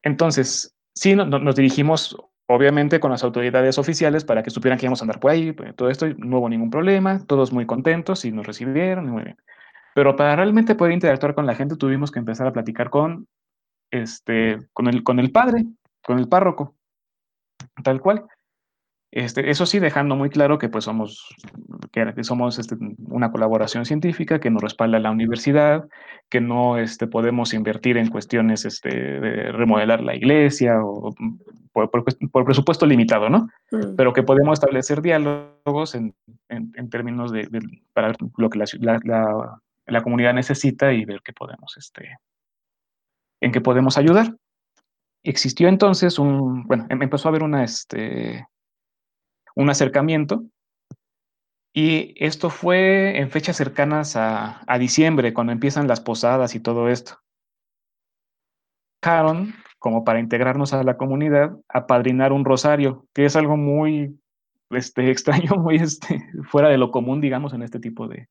[0.02, 2.18] Entonces, sí, no, no, nos dirigimos
[2.48, 5.89] obviamente con las autoridades oficiales para que supieran que íbamos a andar por ahí, todo
[5.89, 9.38] esto, no hubo ningún problema, todos muy contentos y nos recibieron, muy bien.
[9.96, 13.28] Pero para realmente poder interactuar con la gente tuvimos que empezar a platicar con,
[13.91, 15.66] este, con, el, con el padre,
[16.04, 16.76] con el párroco,
[17.84, 18.26] tal cual.
[19.16, 21.28] Este, eso sí, dejando muy claro que pues somos,
[21.91, 22.76] que, somos este,
[23.09, 25.88] una colaboración científica, que nos respalda la universidad,
[26.30, 31.14] que no este, podemos invertir en cuestiones este, de remodelar la iglesia o
[31.72, 33.49] por, por, por presupuesto limitado, ¿no?
[33.70, 33.95] Mm.
[33.95, 36.16] Pero que podemos establecer diálogos en,
[36.49, 37.59] en, en términos de, de,
[37.93, 42.18] para ver lo que la, la, la, la, comunidad necesita y ver qué podemos, este,
[43.41, 44.36] en qué podemos ayudar.
[45.22, 48.47] Existió entonces un, bueno, em, empezó a haber una, este,
[49.56, 50.43] un acercamiento.
[51.74, 57.20] Y esto fue en fechas cercanas a, diciembre, cuando empiezan las posadas y todo esto.
[59.01, 64.20] Caron, como para integrarnos a la comunidad, a padrinar un rosario, que es algo muy
[64.70, 68.30] este, extraño, muy este, fuera de lo común, digamos, en este tipo de,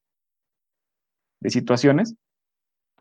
[1.40, 2.14] de situaciones.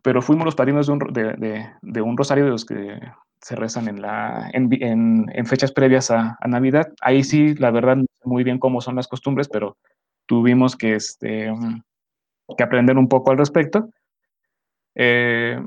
[0.01, 2.99] Pero fuimos los padrinos de un, de, un rosario de los que
[3.39, 6.91] se rezan en, la, en, en, en fechas previas a, a, Navidad.
[7.01, 9.77] Ahí sí, la verdad, muy bien cómo son las costumbres, pero
[10.25, 11.53] tuvimos que, este,
[12.57, 13.89] que aprender un poco al respecto.
[14.95, 15.59] Eh,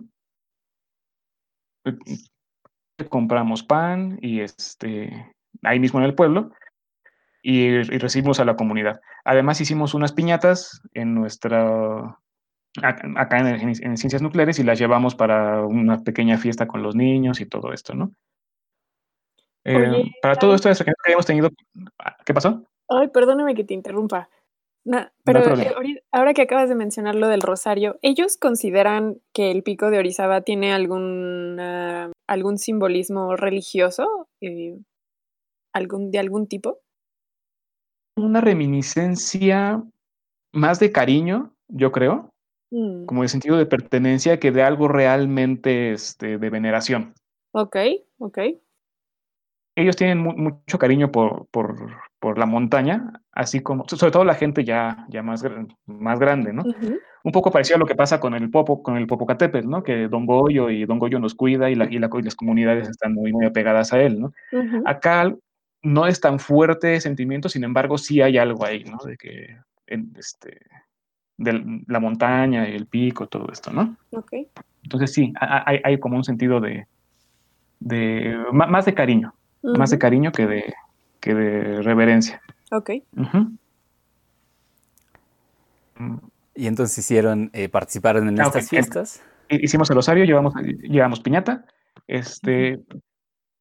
[3.09, 6.53] compramos pan y este, ahí mismo en el pueblo
[7.43, 9.01] y, recibimos a la comunidad.
[9.25, 12.19] Además hicimos unas piñatas en nuestra
[12.83, 17.47] acá en, ciencias nucleares y las llevamos para una pequeña fiesta con los niños y
[17.47, 18.13] todo esto, ¿no?
[19.65, 21.51] Eh, Oye, para todo esto que hemos tenido,
[22.25, 22.63] ¿qué pasó?
[22.89, 24.29] Ay, perdóname que te interrumpa.
[24.87, 25.65] No, pero no
[26.13, 30.43] ahora que acabas de mencionar lo del rosario, ¿ellos consideran que el pico de Orizaba
[30.43, 34.79] tiene algún, uh, algún simbolismo religioso eh,
[35.73, 36.81] algún, de algún tipo?
[38.17, 39.83] Una reminiscencia
[40.53, 42.31] más de cariño, yo creo.
[42.71, 47.15] Mm, como de sentido de pertenencia que de algo realmente este, de veneración.
[47.53, 47.77] Ok,
[48.19, 48.39] ok.
[49.77, 51.77] Ellos tienen mu- mucho cariño por, por,
[52.21, 55.45] por la montaña, así como, sobre todo la gente ya, ya más,
[55.87, 56.63] más grande, ¿no?
[57.25, 59.83] Un poco parecido a lo que pasa con el Popo, con el Popocatépetl, ¿no?
[59.83, 62.89] Que Don Goyo y Don Goyo nos cuida y, la, y, la- y las comunidades
[62.89, 64.33] están muy, muy apegadas a él, ¿no?
[64.87, 65.35] Acá
[65.83, 68.99] no es tan fuerte ese sentimiento, sin embargo, sí hay algo ahí, ¿no?
[69.05, 69.57] De que,
[69.87, 70.61] en, este,
[71.37, 73.97] de la montaña, el pico, todo esto, ¿no?
[74.13, 74.33] Ok.
[74.85, 76.87] Entonces sí, ha- ha- hay, hay como un sentido de,
[77.81, 79.35] de más de cariño,
[79.65, 80.75] más de cariño que de,
[81.21, 82.41] que de reverencia.
[82.71, 82.91] Ok.
[85.97, 86.17] Mm,
[86.57, 89.23] Y entonces hicieron, eh, participaron en Ah, estas fiestas.
[89.49, 91.65] hi- Hicimos el osario, llevamos, llevamos piñata.
[92.07, 92.81] Este,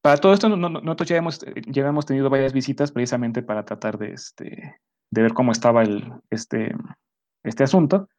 [0.01, 3.63] Para todo esto, no- no- nosotros ya hemos, ya hemos tenido varias visitas precisamente para
[3.63, 4.75] tratar de, este,
[5.09, 6.75] de ver cómo estaba el, este,
[7.43, 8.09] este asunto.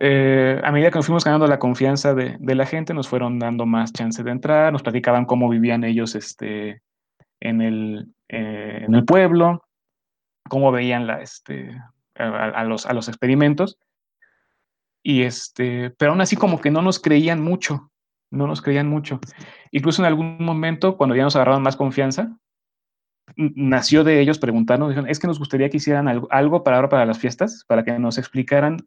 [0.00, 3.38] Eh, a medida que nos fuimos ganando la confianza de, de la gente, nos fueron
[3.38, 6.82] dando más chance de entrar, nos platicaban cómo vivían ellos este,
[7.48, 9.64] en, el, eh, en el pueblo,
[10.48, 11.80] cómo veían la, este,
[12.14, 13.78] a, a los, a los experimentos.
[15.02, 17.92] Y este, pero aún así como que no nos creían mucho,
[18.30, 19.20] no nos creían mucho.
[19.70, 22.36] Incluso en algún momento, cuando ya nos agarraron más confianza,
[23.36, 26.88] nació de ellos preguntarnos, dijeron, es que nos gustaría que hicieran algo, algo para ahora,
[26.88, 28.78] para las fiestas, para que nos explicaran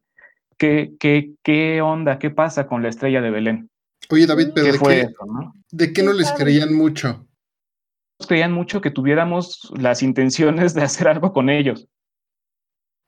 [0.58, 3.70] qué, qué, qué onda, qué pasa con la estrella de Belén.
[4.10, 5.54] Oye, David, pero ¿Qué ¿de fue qué, eso, no?
[5.72, 7.28] de qué no les creían mucho?
[8.28, 11.88] Creían mucho que tuviéramos las intenciones de hacer algo con ellos.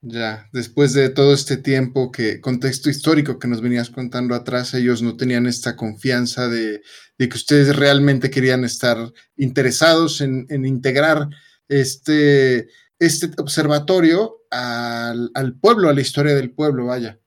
[0.04, 5.04] Ya, después de todo este tiempo que, contexto histórico que nos venías contando atrás, ellos
[5.04, 6.82] no tenían esta confianza de,
[7.20, 8.98] de que ustedes realmente querían estar
[9.36, 11.30] interesados en, en integrar
[11.68, 17.20] este, este observatorio al, al pueblo, a la historia del pueblo, vaya.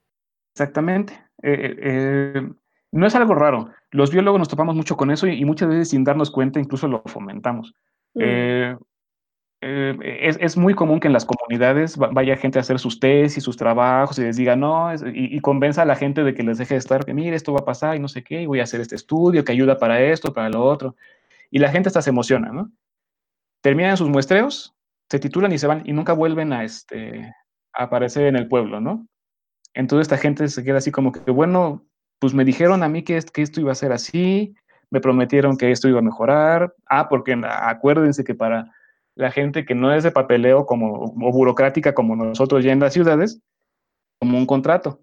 [0.52, 1.12] Exactamente.
[1.42, 2.42] Eh, eh,
[2.90, 3.70] no es algo raro.
[3.94, 6.88] Los biólogos nos topamos mucho con eso y, y muchas veces sin darnos cuenta incluso
[6.88, 7.74] lo fomentamos.
[8.14, 8.76] Mm, Eh,
[9.62, 12.98] eh, es, es muy común que en las comunidades va- vaya gente a hacer sus
[13.00, 16.24] test y sus trabajos y les diga no, es- y, y convenza a la gente
[16.24, 18.22] de que les deje de estar, que mire, esto va a pasar y no sé
[18.24, 20.96] qué, y voy a hacer este estudio que ayuda para esto, para lo otro.
[21.50, 22.70] Y la gente hasta se emociona, ¿no?
[23.62, 24.74] Terminan sus muestreos,
[25.08, 27.32] se titulan y se van y nunca vuelven a, este,
[27.72, 29.06] a aparecer en el pueblo, ¿no?
[29.72, 31.84] Entonces esta gente se queda así como que, bueno,
[32.24, 34.54] pues me dijeron a mí que, que esto iba a ser así,
[34.88, 36.74] me prometieron que esto iba a mejorar.
[36.86, 38.72] Ah, porque acuérdense que para
[39.14, 42.94] la gente que no es de papeleo como, o burocrática como nosotros ya en las
[42.94, 43.42] ciudades,
[44.18, 45.02] como un contrato.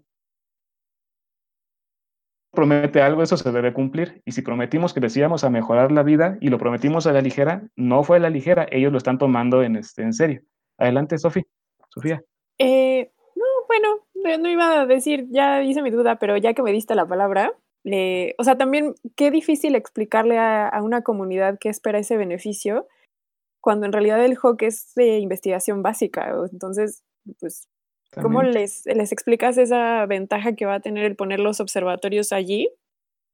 [2.50, 4.20] Promete algo, eso se debe cumplir.
[4.24, 7.22] Y si prometimos que les íbamos a mejorar la vida y lo prometimos a la
[7.22, 10.42] ligera, no fue a la ligera, ellos lo están tomando en, este, en serio.
[10.76, 11.46] Adelante, Sofi.
[11.88, 12.20] Sofía.
[12.58, 14.08] Eh, no, bueno,
[14.38, 17.52] no- iba a decir, ya hice mi duda, pero ya que me diste la palabra,
[17.84, 22.86] le- o sea, también qué difícil explicarle a, a una comunidad que espera ese beneficio
[23.60, 26.34] cuando en realidad el HOC es de investigación básica.
[26.52, 27.02] Entonces,
[27.40, 27.68] pues,
[28.22, 32.70] ¿cómo les, les explicas esa ventaja que va a tener el poner los observatorios allí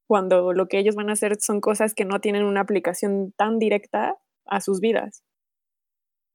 [0.09, 3.59] cuando lo que ellos van a hacer son cosas que no tienen una aplicación tan
[3.59, 4.17] directa
[4.47, 5.23] a sus vidas?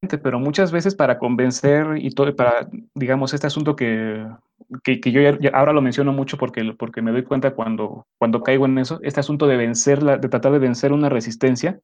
[0.08, 4.26] Pero muchas veces para convencer y todo, para, digamos, este asunto que,
[4.84, 8.06] que, que yo ya- ya ahora lo menciono mucho porque, porque me doy cuenta cuando,
[8.18, 11.80] cuando caigo en eso, este asunto de vencer, la, de tratar de vencer una resistencia,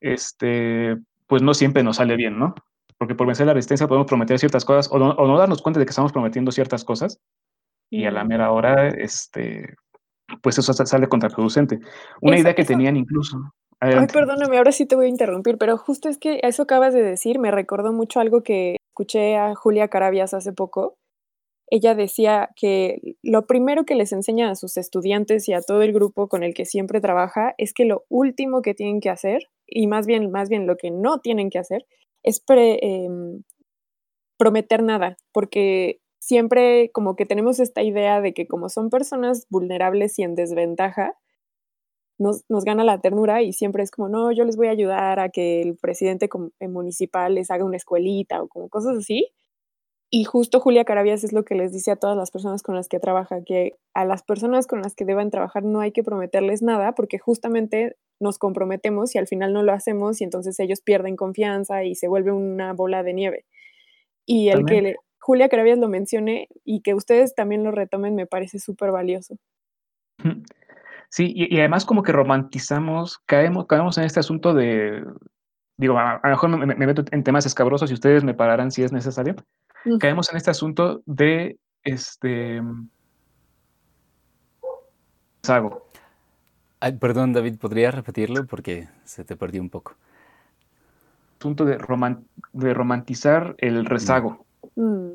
[0.00, 0.96] este,
[1.26, 2.54] pues no siempre nos sale bien, ¿no?
[2.98, 5.80] Porque por vencer la resistencia podemos prometer ciertas cosas o no, o no darnos cuenta
[5.80, 7.18] de que estamos prometiendo ciertas cosas
[7.90, 9.74] y a la mera hora, este,
[10.42, 11.80] pues eso sa- sale contraproducente.
[12.20, 13.52] Una Eso- idea que eso- tenían incluso.
[13.80, 17.02] Ay, perdóname, ahora sí te voy a interrumpir, pero justo es que eso acabas de
[17.02, 20.96] decir me recordó mucho algo que escuché a Julia Carabias hace poco.
[21.70, 25.92] Ella decía que lo primero que les enseña a sus estudiantes y a todo el
[25.92, 29.86] grupo con el que siempre trabaja es que lo último que tienen que hacer, y
[29.86, 31.86] más bien, más bien lo que no tienen que hacer,
[32.24, 33.42] es pre- em,
[34.38, 40.18] prometer nada, porque siempre como que tenemos esta idea de que como son personas vulnerables
[40.18, 41.14] y en desventaja,
[42.20, 45.18] nos, nos gana la ternura y siempre es como, no, yo les voy a ayudar
[45.18, 46.28] a que el presidente
[46.60, 49.28] eh, municipal les haga una escuelita o como cosas así.
[50.12, 52.88] Y justo Julia Carabias es lo que les dice a todas las personas con las
[52.88, 56.62] que trabaja, que a las personas con las que deban trabajar no hay que prometerles
[56.62, 61.16] nada porque justamente nos comprometemos y al final no lo hacemos y entonces ellos pierden
[61.16, 63.44] confianza y se vuelve una bola de nieve.
[64.26, 68.26] Y el que le- Julia Carabias lo mencione y que ustedes también lo retomen me
[68.26, 69.36] parece súper valioso.
[71.12, 75.04] Sí, y, y además como que romantizamos, caemos, caemos en este asunto de,
[75.76, 78.70] digo, a, a lo mejor me, me meto en temas escabrosos y ustedes me pararán
[78.70, 79.34] si es necesario.
[79.98, 82.62] Caemos en este asunto de este
[85.42, 85.86] rezago.
[86.78, 88.46] Ay, perdón, David, ¿podrías repetirlo?
[88.46, 89.96] Porque se te perdió un poco.
[91.40, 94.46] Asunto de, roman- de romantizar el rezago.
[94.76, 95.08] Mm.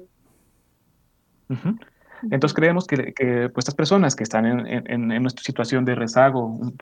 [2.31, 5.95] Entonces creemos que, que, pues, estas personas que están en, en- en nuestra situación de
[5.95, 6.77] rezago, un-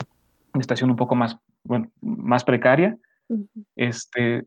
[0.53, 2.97] una situación un poco más, bueno, más precaria,
[3.75, 4.45] este,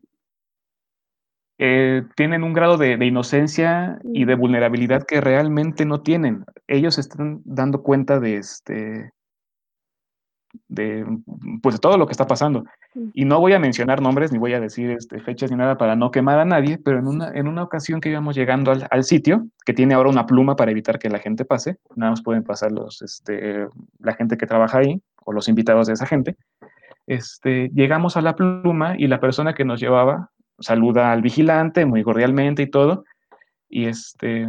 [1.59, 6.45] eh, tienen un grado de, de inocencia y de vulnerabilidad que realmente no tienen.
[6.67, 9.11] Ellos están dando cuenta de este
[10.67, 11.05] de
[11.61, 12.65] pues de todo lo que está pasando.
[13.13, 15.95] Y no voy a mencionar nombres ni voy a decir este, fechas ni nada para
[15.95, 19.03] no quemar a nadie, pero en una, en una ocasión que íbamos llegando al, al
[19.03, 22.43] sitio, que tiene ahora una pluma para evitar que la gente pase, nada más pueden
[22.43, 23.67] pasar los, este,
[23.99, 26.35] la gente que trabaja ahí o los invitados de esa gente,
[27.05, 32.03] este, llegamos a la pluma y la persona que nos llevaba saluda al vigilante muy
[32.03, 33.05] cordialmente y todo,
[33.69, 34.47] y este,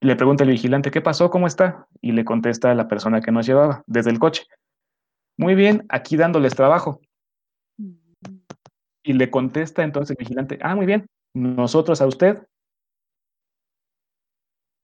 [0.00, 1.30] le pregunta al vigilante, ¿qué pasó?
[1.30, 1.86] ¿Cómo está?
[2.00, 4.44] Y le contesta a la persona que nos llevaba desde el coche.
[5.38, 7.00] Muy bien, aquí dándoles trabajo.
[9.02, 12.42] Y le contesta entonces el vigilante, ah, muy bien, nosotros a usted.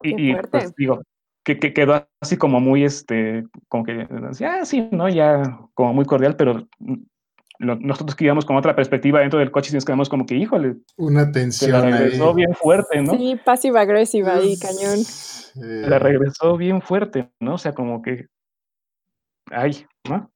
[0.02, 0.48] Y, Qué y, fuerte.
[0.50, 1.02] pues digo,
[1.44, 4.06] que, que quedó así como muy, este, como que,
[4.46, 5.08] ah, sí, ¿no?
[5.08, 6.94] Ya como muy cordial, pero mm,
[7.58, 10.34] lo- nosotros que íbamos con otra perspectiva dentro del coche y nos quedamos como que,
[10.36, 11.92] híjole, Una se la tensión ahí.
[11.92, 13.12] regresó bien fuerte, ¿no?
[13.16, 15.00] Sí, passive aggressive ahí, cañón.
[15.00, 17.54] Eh, La regresó bien fuerte, ¿no?
[17.54, 18.26] O sea, como que,
[19.50, 20.30] ay, ¿no?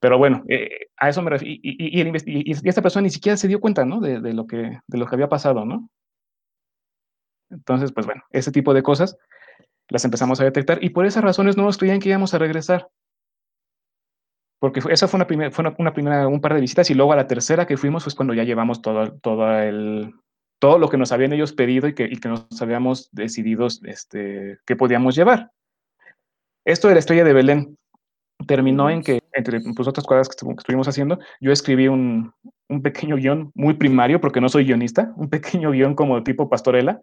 [0.00, 1.60] Pero bueno, eh, a eso me refiero.
[1.62, 4.00] Y, esta persona ni siquiera se dio cuenta, ¿no?
[4.00, 5.88] De, de lo que, de lo que había pasado, ¿no?
[7.50, 9.16] Entonces, pues bueno, ese tipo de cosas
[9.88, 12.88] las empezamos a detectar y por esas razones no nos creían que íbamos a regresar.
[14.60, 17.12] Porque esa fue una, primera, fue una, una primera, un par de visitas y luego
[17.12, 20.14] a la tercera que fuimos fue cuando ya llevamos todo, todo el,
[20.60, 24.58] todo lo que nos habían ellos pedido y que, y que nos habíamos decidido este,
[24.66, 25.50] que podíamos llevar.
[26.64, 27.78] Esto de la estrella de Belén
[28.46, 32.32] terminó en que, entre pues, otras cosas que, estu- que estuvimos haciendo, yo escribí un,
[32.68, 37.00] un pequeño guion muy primario, porque no soy guionista, un pequeño guion como tipo pastorela,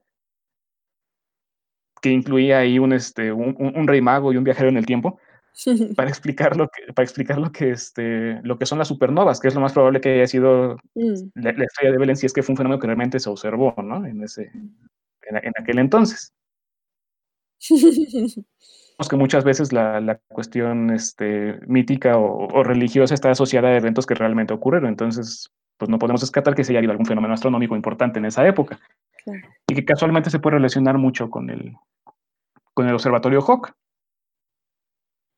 [2.01, 4.85] que incluía ahí un, este, un, un- un rey mago y un viajero en el
[4.85, 5.19] tiempo,
[5.95, 9.47] para explicar lo que, para explicar lo que, este, lo que son las supernovas, que
[9.47, 11.13] es lo más probable que haya sido Mm.
[11.35, 13.73] la, la estrella de Belén, si es que fue un fenómeno que realmente se observó,
[13.83, 14.05] ¿no?
[14.05, 16.33] En, ese, en, en aquel entonces.
[19.09, 24.05] Que muchas veces la, la cuestión este, mítica o, o religiosa está asociada a eventos
[24.05, 27.75] que realmente ocurrieron, entonces pues no podemos descartar que se haya habido algún fenómeno astronómico
[27.75, 28.79] importante en esa época.
[29.23, 29.41] Claro.
[29.67, 31.75] y que casualmente se puede relacionar mucho con el,
[32.73, 33.73] con el observatorio Hawk.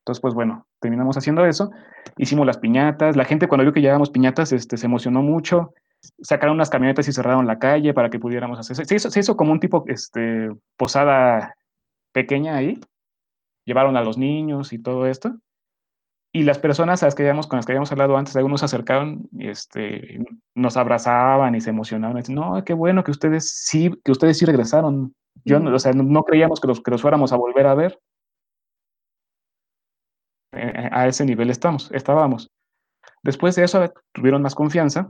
[0.01, 1.71] Entonces, pues bueno, terminamos haciendo eso,
[2.17, 5.73] hicimos las piñatas, la gente cuando vio que llevábamos piñatas este, se emocionó mucho,
[6.21, 9.35] sacaron unas camionetas y cerraron la calle para que pudiéramos hacer, se hizo, se hizo
[9.35, 11.55] como un tipo este, posada
[12.11, 12.79] pequeña ahí,
[13.69, 15.35] llevaron a los niños y todo esto.
[16.33, 18.65] Y las personas a las que habíamos, con las que habíamos hablado antes, algunos se
[18.65, 20.19] acercaron y este,
[20.55, 22.17] nos abrazaban y se emocionaban.
[22.17, 25.15] y decían, no, qué bueno que ustedes sí, que ustedes sí regresaron.
[25.45, 27.75] Yo, no- o sea, no, no creíamos que los, que los fuéramos a volver a
[27.75, 27.99] ver.
[30.53, 32.49] Eh, a ese nivel estamos, estábamos.
[33.23, 35.09] Después de eso tuvieron más confianza,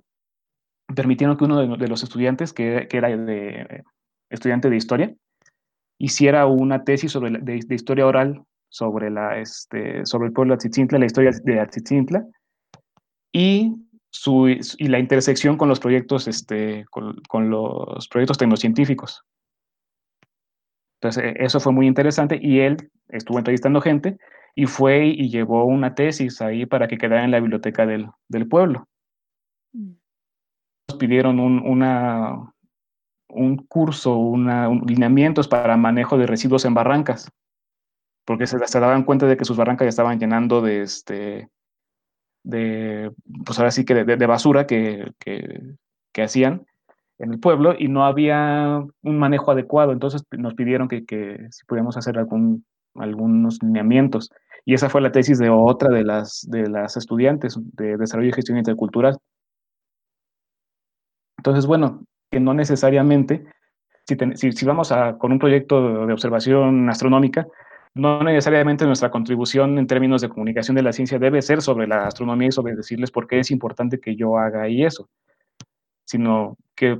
[0.95, 3.83] permitieron que uno de, de los estudiantes, que, que era de,
[4.29, 5.15] estudiante de historia,
[5.99, 10.53] hiciera una tesis sobre la- de, de historia oral sobre, la, este, sobre el pueblo
[10.53, 12.25] de Atzitzintla, la historia de Atzitzintla,
[13.31, 13.75] y,
[14.11, 19.23] su, y la intersección con los proyectos, este, con, con los proyectos tecnocientíficos.
[21.01, 24.17] Entonces, eh, eso fue muy interesante y él estuvo entrevistando gente
[24.55, 28.47] y fue y llevó una tesis ahí para que quedara en la biblioteca del, del
[28.47, 28.87] pueblo.
[29.73, 32.51] Nos pidieron un, una,
[33.29, 37.31] un curso, un, lineamientos para manejo de residuos en barrancas,
[38.25, 41.49] porque se, daban cuenta de que sus barrancas ya estaban llenando de, este,
[42.43, 43.11] de
[43.45, 45.77] pues ahora sí que de, basura que, que,
[46.21, 46.65] hacían
[47.17, 51.65] en el pueblo y no había un manejo adecuado, entonces nos pidieron que, que si
[51.65, 52.65] podíamos hacer algún,
[52.95, 54.29] algunos lineamientos.
[54.65, 58.33] Y esa fue la tesis de otra de las, de las estudiantes de Desarrollo y
[58.33, 59.17] Gestión Intercultural.
[61.37, 63.45] Entonces, bueno, que no necesariamente,
[64.05, 67.47] si, vamos a, con un proyecto de observación astronómica,
[67.95, 72.07] no necesariamente nuestra contribución en términos de comunicación de la ciencia debe ser sobre la
[72.07, 75.09] astronomía y sobre decirles por qué es importante que yo haga ahí eso,
[76.05, 76.99] sino que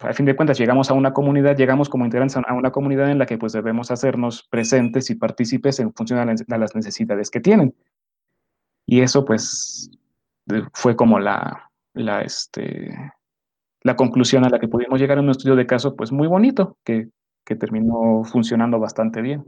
[0.00, 3.18] a fin de cuentas llegamos a una comunidad, llegamos como integrantes a una comunidad en
[3.18, 7.74] la que pues debemos hacernos presentes y partícipes en función a las necesidades que tienen.
[8.86, 9.90] Y eso pues
[10.72, 12.94] fue como la, la, este,
[13.84, 16.76] la conclusión a la que pudimos llegar en un estudio de caso pues muy bonito,
[16.84, 17.10] que
[17.44, 19.44] que terminó funcionando bastante bien.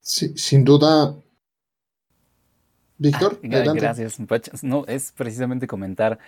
[0.00, 1.14] Sí, sin duda.
[2.98, 4.18] Víctor, ah, gracias.
[4.62, 6.18] No, es precisamente comentar.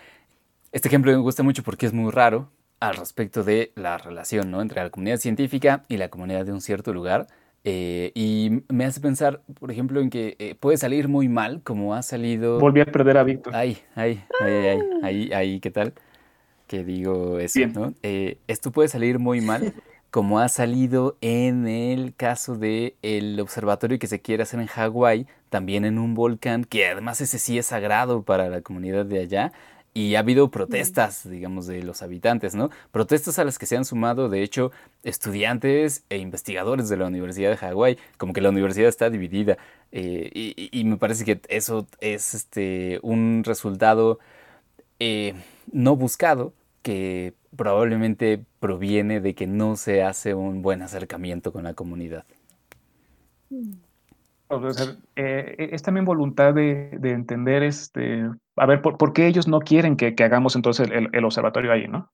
[0.73, 2.51] Este ejemplo me gusta mucho porque es muy raro
[2.81, 4.61] al respecto de la relación ¿no?
[4.61, 7.29] entre la comunidad científica y la comunidad de un cierto lugar.
[7.65, 11.95] Eh, y me hace pensar, por ejemplo, en que eh, puede salir muy mal, como
[11.95, 12.61] ha salido.
[12.61, 13.57] Volví a perder a Víctor.
[13.57, 15.95] Ay, ay, ay, ay, ahí, ahí, ¿qué tal?
[16.67, 17.95] Que digo eso, ¿no?
[18.03, 19.73] Eh, esto puede salir muy mal,
[20.11, 25.27] como ha salido en el caso del el observatorio que se quiere hacer en Hawái,
[25.49, 29.53] también en un volcán, que además ese sí es sagrado para la comunidad de allá,
[29.97, 32.69] y ha habido protestas, digamos, de los habitantes, ¿no?
[32.93, 34.71] Protestas a las que se han sumado, de hecho,
[35.05, 39.57] estudiantes e investigadores de la Universidad de Hawái, como que la universidad está dividida.
[39.93, 44.19] Eh, y, me parece que eso es este, un resultado
[44.99, 45.35] eh,
[45.73, 46.53] no buscado
[46.83, 52.25] que probablemente proviene de que no se hace un buen acercamiento con la comunidad.
[55.17, 59.97] Eh, es también voluntad de, de entender este, a ver, ¿por, qué ellos no quieren
[59.97, 62.11] que, hagamos entonces el, observatorio ahí, no?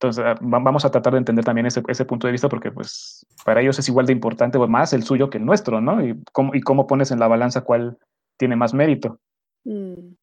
[0.00, 3.60] Entonces, ah, vamos a tratar de entender también ese, punto de vista porque, pues, para
[3.60, 6.04] ellos es igual de importante o más el suyo que el nuestro, ¿no?
[6.04, 7.98] Y cómo, y cómo pones en la balanza cuál
[8.36, 9.18] tiene más mérito.
[9.64, 10.14] Mm.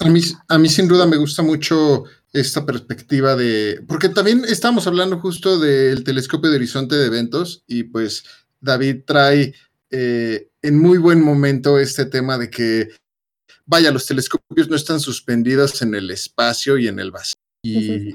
[0.00, 4.86] A mí, a mí sin duda me gusta mucho esta perspectiva de, porque también estamos
[4.86, 8.24] hablando justo del telescopio de horizonte de eventos y pues
[8.60, 9.54] David trae
[9.90, 12.88] eh, en muy buen momento este tema de que
[13.66, 17.38] vaya, los telescopios no están suspendidos en el espacio y en el vacío.
[17.62, 18.14] Y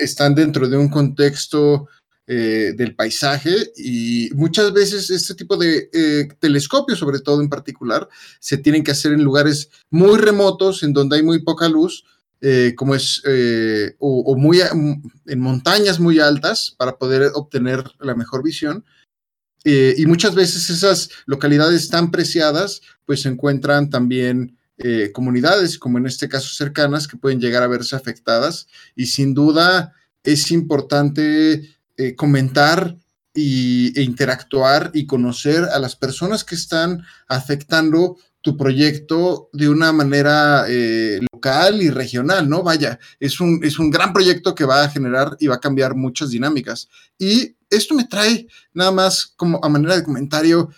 [0.00, 1.88] están dentro de un contexto
[2.32, 8.08] eh, del paisaje y muchas veces este tipo de eh, telescopios, sobre todo en particular,
[8.38, 12.04] se tienen que hacer en lugares muy remotos, en donde hay muy poca luz,
[12.40, 13.22] eh, como es,
[13.98, 18.84] o, muy en montañas muy altas para poder obtener la mejor visión.
[19.64, 26.06] y muchas veces esas localidades tan preciadas, pues se encuentran también eh, comunidades, como en
[26.06, 28.66] este caso cercanas, que pueden llegar a verse afectadas.
[28.96, 29.92] Y sin duda
[30.22, 32.96] es importante eh, comentar
[33.34, 39.92] y, e interactuar y conocer a las personas que están afectando tu proyecto de una
[39.92, 42.62] manera eh, local y regional, ¿no?
[42.62, 45.94] Vaya, es un, es un gran proyecto que va a generar y va a cambiar
[45.94, 46.88] muchas dinámicas.
[47.18, 50.70] Y esto me trae nada más como a manera de comentario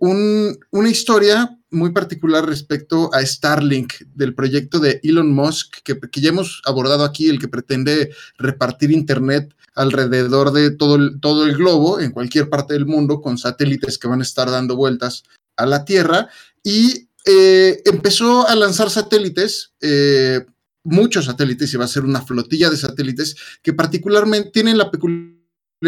[0.00, 6.62] una historia muy particular respecto a Starlink, del proyecto de Elon Musk, que, ya hemos
[6.64, 12.12] abordado aquí, el que pretende repartir Internet alrededor de todo el, todo el globo, en
[12.12, 15.24] cualquier parte del mundo, con satélites que van a estar dando vueltas
[15.56, 16.28] a la Tierra.
[16.62, 20.44] Y eh, empezó a lanzar satélites, eh,
[20.84, 25.33] muchos satélites, y va a ser una flotilla de satélites que particularmente tienen la peculiaridad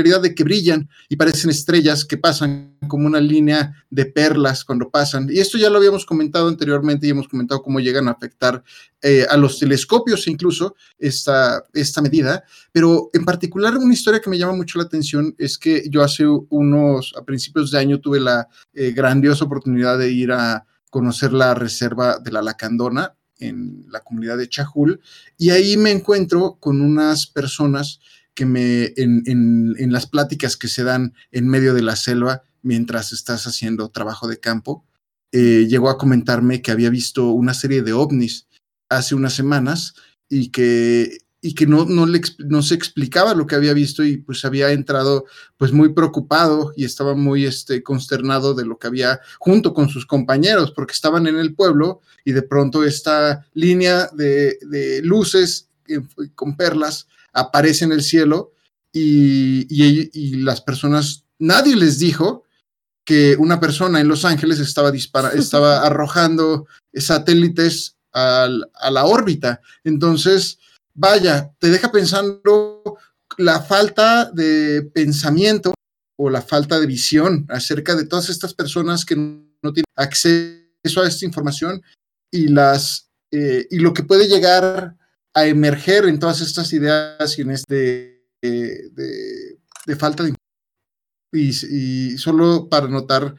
[0.02, 5.28] de que brillan y parecen estrellas que pasan como una línea de perlas cuando pasan.
[5.31, 8.62] Y esto ya lo habíamos comentado anteriormente y hemos comentado cómo llegan a afectar
[9.02, 12.44] eh, a los telescopios incluso esta, esta medida.
[12.73, 16.27] Pero en particular una historia que me llama mucho la atención es que yo hace
[16.27, 21.55] unos, a principios de año tuve la eh, grandiosa oportunidad de ir a conocer la
[21.55, 25.01] reserva de la Lacandona en la comunidad de Chajul
[25.36, 28.01] y ahí me encuentro con unas personas
[28.36, 33.46] que me, en, las pláticas que se dan en medio de la selva mientras estás
[33.46, 34.84] haciendo trabajo de campo,
[35.32, 38.46] eh, llegó a comentarme que había visto una serie de ovnis
[38.90, 39.94] hace unas semanas
[40.28, 44.18] y que, y que no, no, le, no se explicaba lo que había visto y
[44.18, 45.24] pues había entrado
[45.56, 50.04] pues muy preocupado y estaba muy este, consternado de lo que había junto con sus
[50.04, 55.70] compañeros porque estaban en el pueblo y de pronto esta línea de, de luces
[56.34, 58.52] con perlas aparece en el cielo
[58.92, 62.44] y, las personas, nadie les dijo
[63.04, 64.90] que una persona en Los Ángeles estaba,
[65.34, 68.48] estaba arrojando satélites a
[68.90, 69.60] la órbita.
[69.84, 70.58] Entonces,
[70.94, 72.82] vaya, te deja pensando
[73.36, 75.74] la falta de pensamiento
[76.18, 81.08] o la falta de visión acerca de todas estas personas que no tienen acceso a
[81.08, 81.82] esta información
[82.30, 84.96] y las eh, y lo que puede llegar
[85.36, 90.34] a emerger en todas estas ideas y en este de, falta de
[91.32, 93.34] y, y solo para notar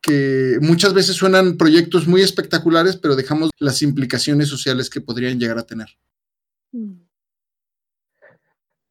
[0.00, 5.58] que muchas veces suenan proyectos muy espectaculares, pero dejamos las implicaciones sociales que podrían llegar
[5.58, 5.88] a tener.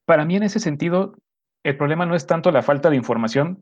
[0.05, 1.15] Para mí, en ese sentido,
[1.63, 3.61] el problema no es tanto la falta de información,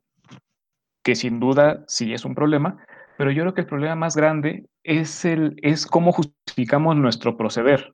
[1.04, 2.84] que sin duda sí es un problema,
[3.18, 7.94] pero yo creo que el problema más grande es, el, es cómo justificamos nuestro proceder.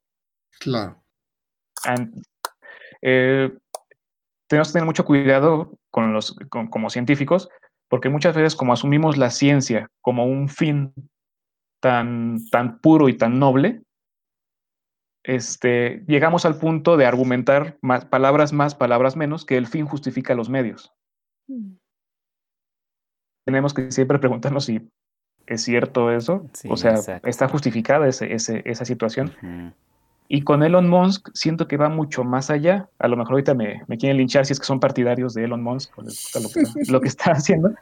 [0.60, 1.04] Claro.
[3.02, 3.52] Eh,
[4.48, 7.50] tenemos que tener mucho cuidado con los, como científicos,
[7.90, 10.94] porque muchas veces como asumimos la ciencia como un fin
[11.82, 13.82] tan, tan puro y tan noble,
[15.24, 20.36] este, llegamos al punto de argumentar más, palabras más, palabras menos, que el fin justifica
[20.36, 20.94] los medios.
[21.48, 21.76] Mm.
[23.46, 24.90] Tenemos que siempre preguntarnos si
[25.46, 26.94] es cierto eso, o sea,
[27.24, 29.36] está justificada esa situación.
[30.28, 32.90] Y con Elon Musk siento que va mucho más allá.
[33.00, 35.92] A lo mejor ahorita me, quieren linchar si es que son partidarios de Elon Musk,
[36.90, 37.74] lo, que, está haciendo,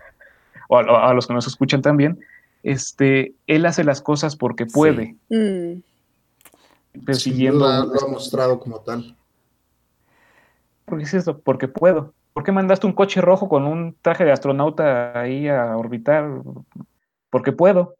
[0.68, 2.20] o a, los que nos escuchan también.
[2.64, 5.16] Este, él hace las cosas porque puede.
[5.30, 5.82] Mm.
[7.06, 7.60] Persiguiendo.
[7.60, 9.16] lo ha mostrado como tal.
[10.86, 11.40] ¿Por es eso?
[11.40, 12.14] Porque puedo.
[12.34, 16.30] ¿Por qué mandaste un coche rojo con un traje de astronauta ahí a orbitar?
[17.30, 17.96] Porque puedo.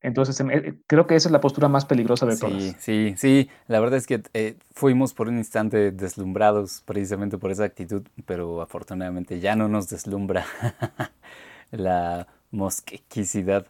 [0.00, 2.62] Entonces, eh, creo que esa es la postura más peligrosa de todas.
[2.62, 3.50] Sí, sí, sí.
[3.66, 8.62] La verdad es que eh, fuimos por un instante deslumbrados precisamente por esa actitud, pero
[8.62, 10.44] afortunadamente ya no nos deslumbra
[11.72, 13.66] la mosquequicidad.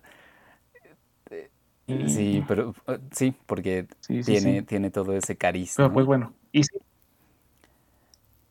[2.06, 5.90] Sí, pero eh, sí, porque tiene, tiene todo ese carisma.
[5.90, 6.76] pues bueno, y sí,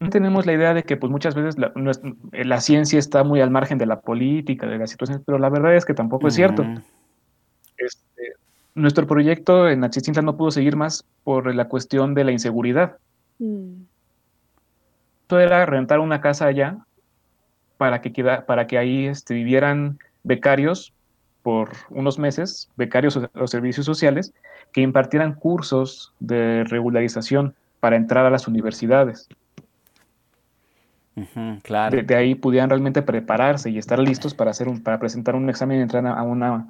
[0.10, 3.86] tenemos la idea de que pues muchas veces la, ciencia está muy al margen de
[3.86, 6.66] la política, de las situaciones, pero la verdad es que tampoco es cierto.
[7.78, 8.34] Este,
[8.76, 12.98] nuestro proyecto en Achicintla no pudo seguir más por la cuestión de la inseguridad.
[13.40, 13.84] Mm.
[15.24, 16.78] Esto era rentar una casa allá
[17.78, 20.94] para que, queda, para que ahí este, vivieran becarios
[21.44, 24.34] por unos meses, becarios o servicios sociales,
[24.74, 29.28] que impartieran cursos de regularización para entrar a las universidades.
[31.64, 32.04] claro.
[32.04, 35.80] de, ahí pudieran realmente prepararse y estar listos para, hacer un, para presentar un examen
[35.80, 36.68] y entrar a una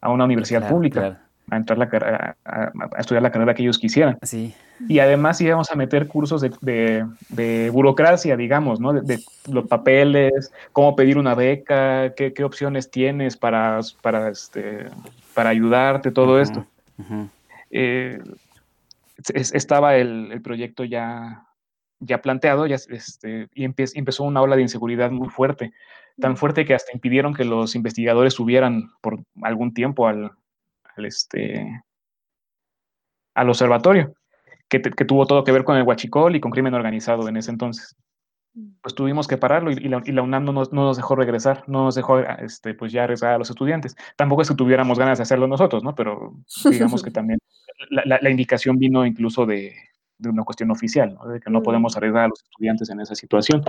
[0.00, 1.20] a una universidad pública.
[1.50, 4.16] A, entrar la, a, estudiar la carrera que ellos quisieran.
[4.22, 4.54] Sí.
[4.88, 8.92] Y además íbamos a meter cursos de, burocracia, digamos, ¿no?
[8.92, 9.18] De,
[9.50, 14.86] los papeles, cómo pedir una beca, qué, opciones tienes para, para, este,
[15.34, 16.64] para ayudarte, todo esto.
[17.70, 18.22] Eh,
[19.34, 21.46] estaba el, proyecto ya,
[21.98, 25.72] ya planteado ya, este, y empezó una ola de inseguridad muy fuerte
[26.18, 30.32] tan fuerte que hasta impidieron que los investigadores subieran por algún tiempo al,
[30.96, 31.82] este,
[33.34, 34.14] al observatorio,
[34.68, 37.96] que, tuvo todo que ver con el huachicol y con crimen organizado en ese entonces.
[38.54, 38.72] Mm.
[38.80, 42.74] Pues tuvimos que pararlo y, la, UNAM no nos, dejó regresar, no nos dejó este,
[42.74, 43.96] pues ya regresar a los estudiantes.
[44.16, 45.94] Tampoco es que tuviéramos ganas de hacerlo nosotros, ¿no?
[45.94, 46.34] Pero
[46.70, 47.38] digamos que también
[47.90, 49.74] la, indicación vino incluso de,
[50.24, 51.26] una cuestión oficial, ¿no?
[51.28, 51.98] De que no podemos mm.
[51.98, 53.64] arriesgar a los estudiantes en esa situación.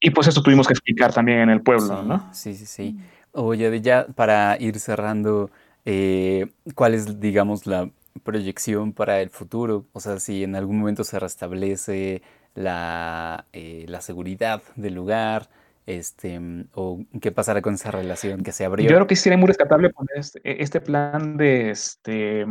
[0.00, 2.28] Y pues eso tuvimos que explicar también en el pueblo, ¿no?
[2.32, 2.98] Sí, sí, sí.
[3.32, 5.50] Oye, ya para ir cerrando,
[5.84, 7.90] eh, ¿cuál es, digamos, la
[8.22, 9.86] proyección para el futuro?
[9.92, 12.22] O sea, si en algún momento se restablece
[12.54, 15.50] la, eh, la seguridad del lugar,
[15.86, 16.40] este,
[16.74, 18.88] o qué pasará con esa relación que se abrió.
[18.88, 22.46] Yo creo que sería muy rescatable poner este, este plan de, este,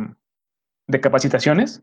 [0.86, 1.82] de capacitaciones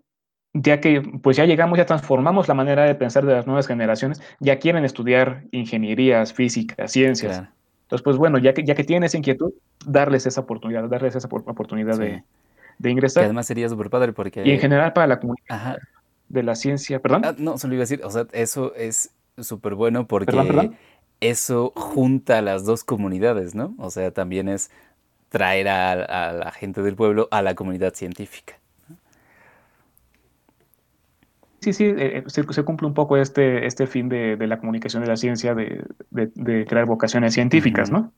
[0.53, 4.21] ya que pues ya llegamos, ya transformamos la manera de pensar de las nuevas generaciones,
[4.39, 7.43] ya quieren estudiar ingenierías, físicas, ciencias.
[7.83, 9.53] Entonces, pues bueno, ya que, ya que tienen esa inquietud,
[9.85, 12.23] darles esa oportunidad, darles esa oportunidad de,
[12.89, 13.23] ingresar.
[13.23, 14.43] Y además sería súper padre porque...
[14.45, 15.77] Y en general para la comunidad
[16.27, 17.21] de la ciencia, perdón.
[17.23, 20.71] Ah, no, solo iba a decir, o sea, eso es súper bueno porque
[21.21, 23.73] eso junta a las dos comunidades, ¿no?
[23.77, 24.69] O sea, también es
[25.29, 28.59] traer a la gente del pueblo a la comunidad científica.
[31.59, 35.17] Sí, sí, eh, se, cumple un poco este, este fin de, la comunicación de la
[35.17, 35.85] ciencia, de,
[36.67, 38.11] crear vocaciones científicas, ¿no?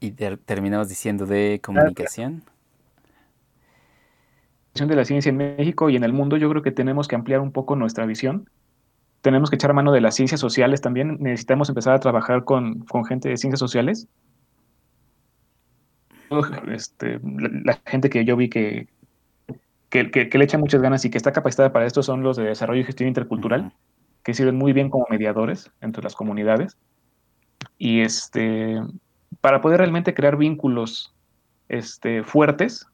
[0.00, 2.42] Y terminamos diciendo de comunicación.
[4.74, 7.40] De la ciencia en México y en el mundo, yo creo que tenemos que ampliar
[7.40, 8.48] un poco nuestra visión.
[9.20, 11.18] Tenemos que echar mano de las ciencias sociales también.
[11.20, 14.08] Necesitamos empezar a trabajar con, gente de ciencias sociales.
[16.68, 18.88] Este, la gente que yo vi que,
[19.90, 22.80] que, le echan muchas ganas y que está capacitada para esto son los de desarrollo
[22.80, 23.72] y gestión intercultural,
[24.22, 26.78] que sirven muy bien como mediadores entre las comunidades.
[27.76, 28.80] Y este,
[29.40, 31.12] para poder realmente crear vínculos
[31.68, 32.86] este, fuertes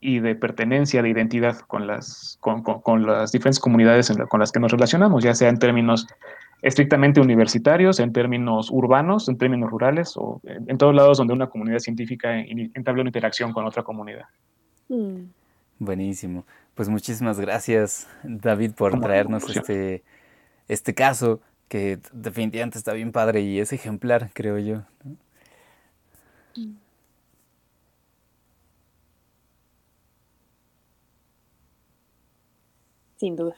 [0.00, 4.72] y de pertenencia, de identidad con las, con, las diferentes comunidades con las que nos
[4.72, 6.06] relacionamos, ya sea en términos
[6.62, 11.80] estrictamente universitarios, en términos urbanos, en términos rurales o en, todos lados donde una comunidad
[11.80, 14.26] científica entabla una interacción con otra comunidad.
[14.88, 15.24] Mm.
[15.80, 16.44] Buenísimo.
[16.76, 20.04] Pues muchísimas gracias, David, por traernos este,
[20.68, 24.82] este caso, que definitivamente está bien padre y es ejemplar, creo yo.
[33.16, 33.54] sin duda.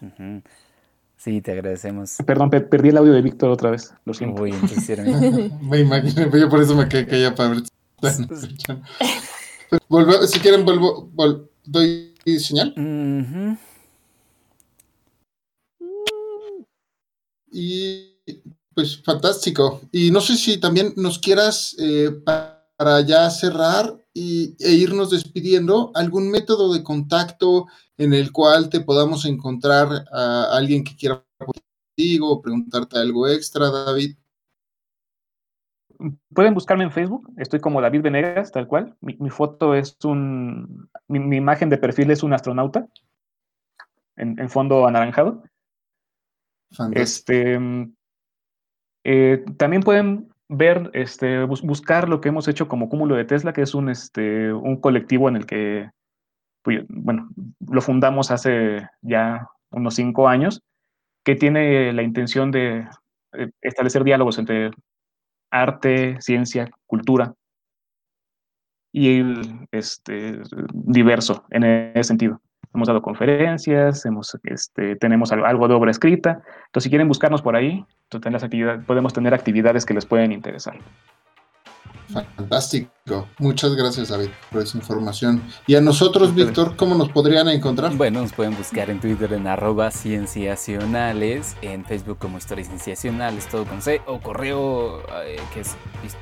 [1.16, 2.16] Sí, te agradecemos.
[2.26, 3.94] Perdón, pe- perdí el audio de Víctor otra vez.
[4.04, 4.42] Lo siento.
[4.42, 4.52] Uy,
[5.62, 7.68] Me imagino, yo por eso me quedé callado para ver si
[8.22, 8.84] están escuchando.
[9.88, 12.72] Volve- si quieren, vuelvo, vol- doy señal.
[12.76, 13.56] Ujú.
[17.50, 18.16] Y
[18.74, 19.80] pues fantástico.
[19.92, 25.10] Y no sé si también nos quieras, eh, pa- para ya cerrar y, e irnos
[25.10, 27.66] despidiendo, algún método de contacto
[27.96, 31.24] en el cual te podamos encontrar a alguien que quiera
[31.96, 34.16] contigo o preguntarte algo extra, David.
[36.34, 38.96] Pueden buscarme en Facebook, estoy como David Venegas, tal cual.
[39.00, 40.88] Mi, mi foto es un.
[41.08, 42.86] Mi, mi imagen de perfil es un astronauta
[44.16, 45.42] en, en fondo anaranjado.
[46.72, 47.02] Fantástico.
[47.02, 47.60] Este,
[49.04, 53.52] eh, también pueden ver, este, bus- buscar lo que hemos hecho como Cúmulo de Tesla,
[53.52, 55.90] que es un, este, un colectivo en el que,
[56.62, 57.28] pues, bueno,
[57.60, 60.62] lo fundamos hace ya unos cinco años,
[61.24, 62.86] que tiene la intención de
[63.32, 64.70] eh, establecer diálogos entre
[65.52, 67.34] arte, ciencia, cultura
[68.92, 70.40] y el, este,
[70.72, 72.40] diverso en ese sentido.
[72.74, 74.04] Hemos dado conferencias,
[74.44, 76.42] este, tenemos al- algo de obra escrita.
[76.66, 77.84] Entonces, si quieren buscarnos por ahí,
[78.86, 80.78] podemos tener actividades que les pueden interesar.
[82.10, 83.28] Fantástico.
[83.38, 85.42] Muchas gracias, David, por esa información.
[85.66, 86.34] Y a nosotros.
[86.34, 87.94] Víctor, ¿cómo nos podrían encontrar?
[87.96, 93.64] Bueno, nos pueden buscar en Twitter en arroba cienciacionales, en Facebook como Historias Cienciacionales, todo
[93.64, 95.70] con C, o correo eh, que es
[96.04, 96.16] his-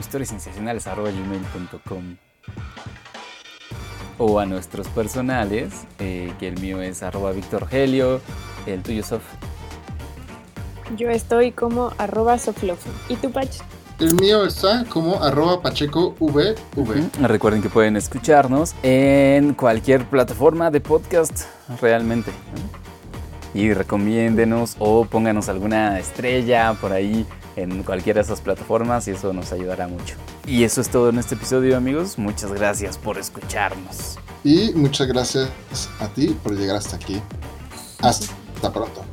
[0.00, 2.16] historiascienciacionales arroba gmail.com.
[4.18, 8.20] O a nuestros personales, eh, que el mío es arroba Víctor Helio,
[8.66, 9.22] el tuyo Sof.
[10.96, 12.90] Yo estoy como arroba soflofo.
[13.08, 13.48] ¿Y tú, Pach?
[13.98, 16.54] El mío está como arroba pacheco VV.
[16.76, 16.94] Ujú.
[17.20, 21.42] Recuerden que pueden escucharnos en cualquier plataforma de podcast,
[21.80, 22.32] realmente.
[23.54, 29.32] Y recomiéndenos o pónganos alguna estrella por ahí en cualquiera de esas plataformas y eso
[29.32, 30.16] nos ayudará mucho.
[30.46, 32.18] Y eso es todo en este episodio, amigos.
[32.18, 34.18] Muchas gracias por escucharnos.
[34.42, 35.50] Y muchas gracias
[36.00, 37.20] a ti por llegar hasta aquí.
[38.00, 39.04] Hasta pronto.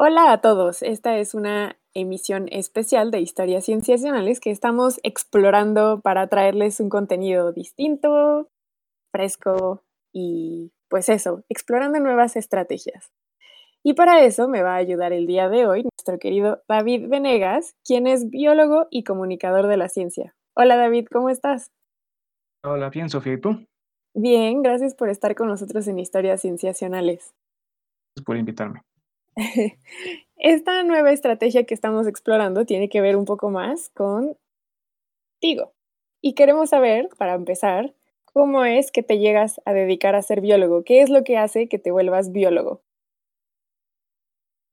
[0.00, 6.28] Hola a todos, esta es una emisión especial de Historias Cienciacionales que estamos explorando para
[6.28, 8.48] traerles un contenido distinto,
[9.10, 13.10] fresco y pues eso, explorando nuevas estrategias.
[13.82, 17.74] Y para eso me va a ayudar el día de hoy nuestro querido David Venegas,
[17.84, 20.36] quien es biólogo y comunicador de la ciencia.
[20.54, 21.72] Hola David, ¿cómo estás?
[22.64, 23.66] Hola, bien, Sofía, ¿y tú?
[24.14, 27.34] Bien, gracias por estar con nosotros en Historias Cienciacionales.
[28.14, 28.87] Gracias por invitarme.
[30.36, 34.38] Esta nueva estrategia que estamos explorando tiene que ver un poco más contigo.
[36.20, 37.94] Y queremos saber, para empezar,
[38.24, 40.84] cómo es que te llegas a dedicar a ser biólogo.
[40.84, 42.82] ¿Qué es lo que hace que te vuelvas biólogo?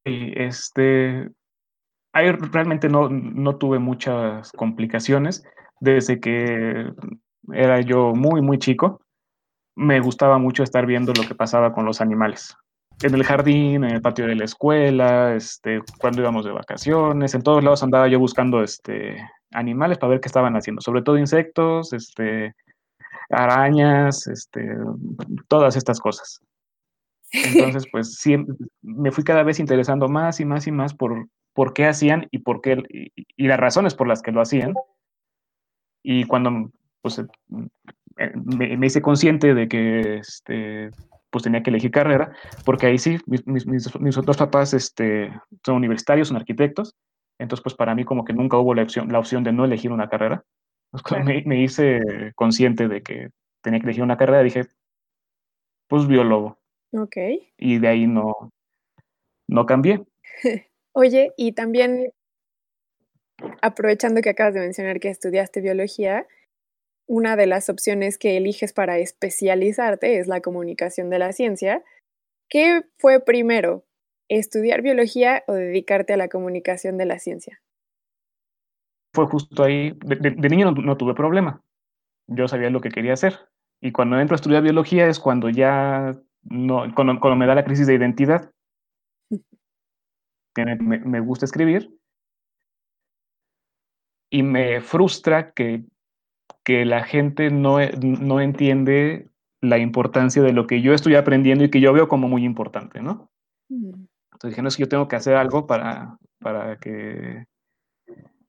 [0.04, 1.30] Y este,
[2.14, 5.44] ahí realmente no, no tuve muchas complicaciones
[5.80, 6.92] desde que
[7.54, 9.02] era yo muy, muy chico.
[9.76, 12.56] Me gustaba mucho estar viendo lo que pasaba con los animales.
[13.02, 17.44] En el jardín, en el patio de la escuela, este, cuando íbamos de vacaciones, en
[17.44, 19.18] todos lados andaba yo buscando este,
[19.52, 22.56] animales para ver qué estaban haciendo, sobre todo insectos, este,
[23.30, 24.76] arañas, este,
[25.48, 26.42] todas estas cosas.
[27.32, 31.74] Entonces, pues siempre me fui cada vez interesando más y más y más por, por
[31.74, 34.74] qué hacían y por qué y, y las razones por las que lo hacían.
[36.04, 40.92] Y cuando pues, eh, me, me hice consciente de que este,
[41.36, 42.32] pues tenía que elegir carrera,
[42.64, 45.34] porque ahí sí, mis, mis, mis, otros papás este,
[45.66, 46.96] son universitarios, son arquitectos,
[47.38, 49.92] entonces pues para mí como que nunca hubo la opción, la opción de no elegir
[49.92, 50.46] una carrera.
[51.04, 52.00] Cuando me, me hice
[52.36, 53.32] consciente de que
[53.62, 54.64] tenía que elegir una carrera, dije,
[55.90, 56.58] pues biólogo.
[56.94, 57.18] Ok.
[57.58, 58.54] Y de ahí no,
[59.50, 60.06] no cambié.
[60.94, 62.14] Oye, y también
[63.62, 66.26] aprovechando que acabas de mencionar que estudiaste biología,
[67.08, 71.84] una de las opciones que eliges para especializarte es la comunicación de la ciencia.
[72.50, 73.86] ¿Qué fue primero,
[74.28, 77.62] estudiar biología o dedicarte a la comunicación de la ciencia?
[79.14, 81.64] Fue justo ahí, de, de, de niño no, no, tuve problema,
[82.28, 83.40] yo sabía lo que quería hacer.
[83.82, 87.66] Y cuando entro a estudiar biología es cuando ya, no, cuando, cuando me da la
[87.66, 88.52] crisis de identidad.
[90.58, 91.92] Me, me gusta escribir
[94.30, 95.84] y me frustra que
[96.66, 99.30] que la gente no, no, entiende
[99.62, 103.02] la importancia de lo que yo estoy aprendiendo y que yo veo como muy importante,
[103.02, 103.30] ¿no?
[103.70, 104.08] Mm.
[104.34, 107.46] Entonces dije, no es que yo tengo que hacer algo para, para que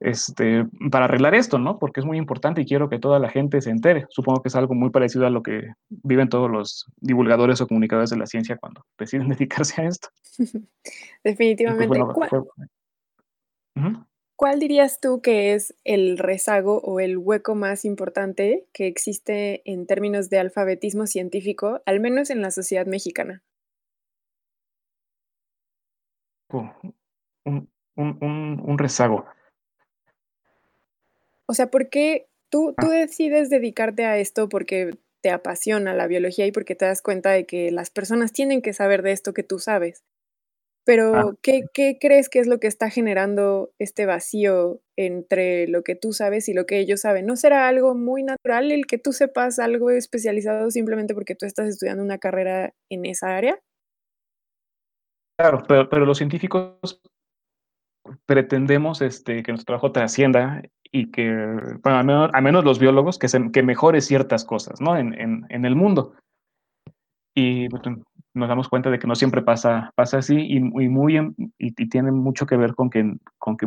[0.00, 1.78] este, para arreglar esto, ¿no?
[1.78, 4.06] Porque es muy importante y quiero que toda la gente se entere.
[4.08, 8.10] Supongo que es algo muy parecido a lo que viven todos los divulgadores o comunicadores
[8.10, 10.08] de la ciencia cuando deciden dedicarse a esto.
[11.24, 11.86] Definitivamente.
[11.86, 12.40] Pues, bueno, ¿Cuál, fue-
[13.76, 14.06] Ujú.
[14.36, 19.86] Cuál dirías tú que es el rezago o el hueco más importante que existe en
[19.86, 23.42] términos de alfabetismo científico, al menos en la sociedad mexicana?
[26.52, 26.70] un,
[27.44, 29.26] un, un- un rezago.
[31.46, 32.94] O sea, ¿por qué tú, tú Ah.
[32.94, 37.46] decides dedicarte a esto porque te apasiona la biología y porque te das cuenta de
[37.46, 40.04] que las personas tienen que saber de esto que tú sabes?
[40.86, 41.32] Pero, Ah.
[41.42, 46.12] ¿qué, qué crees que es lo que está generando este vacío entre lo que tú
[46.12, 47.26] sabes y lo que ellos saben?
[47.26, 51.68] ¿No será algo muy natural el que tú sepas algo especializado simplemente porque tú estás
[51.68, 53.58] estudiando una carrera en esa área?
[55.38, 57.00] Claro, pero, pero los científicos
[58.24, 61.28] pretendemos este, que nuestro trabajo trascienda y que,
[61.82, 64.96] bueno, al menos, al menos los biólogos, que, se, que mejore ciertas cosas ¿no?
[64.96, 66.14] en, en, en el mundo.
[67.34, 67.82] Y pues,
[68.36, 71.88] nos damos cuenta de que no siempre pasa, pasa así y, y muy, y, y
[71.88, 73.66] tiene mucho que ver con que, con que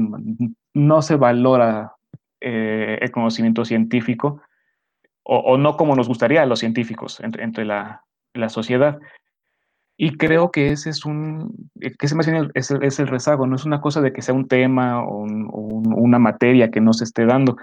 [0.74, 1.94] no se valora
[2.41, 4.41] eh, el conocimiento científico
[5.24, 9.00] o, o no como nos gustaría a los científicos entre, entre la, la sociedad.
[9.98, 13.46] Y creo que ese es un, que ese más bien es, el- es el rezago,
[13.48, 16.72] no es una cosa de que sea un tema o, un- o un- una materia
[16.72, 17.58] que no se esté dando.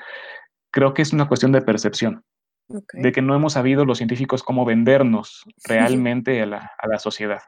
[0.70, 2.23] Creo que es una cuestión de percepción,
[2.68, 7.40] De que no hemos sabido los científicos cómo vendernos realmente a la, a la sociedad.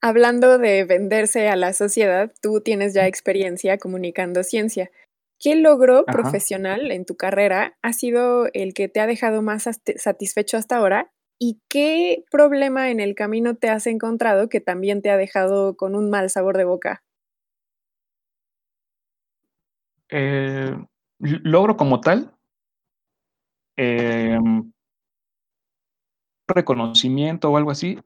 [0.00, 4.90] Hablando de venderse a la sociedad, tú tienes ya experiencia comunicando ciencia.
[5.40, 6.12] ¿Qué logro Ajá.
[6.12, 11.12] profesional en tu carrera ha sido el que te ha dejado más satisfecho hasta ahora?
[11.40, 15.94] ¿Y qué problema en el camino te has encontrado que también te ha dejado con
[15.94, 17.02] un mal sabor de boca?
[20.10, 20.74] Eh,
[21.18, 22.37] logro como tal
[23.78, 24.38] eh,
[26.48, 27.98] reconocimiento o algo así,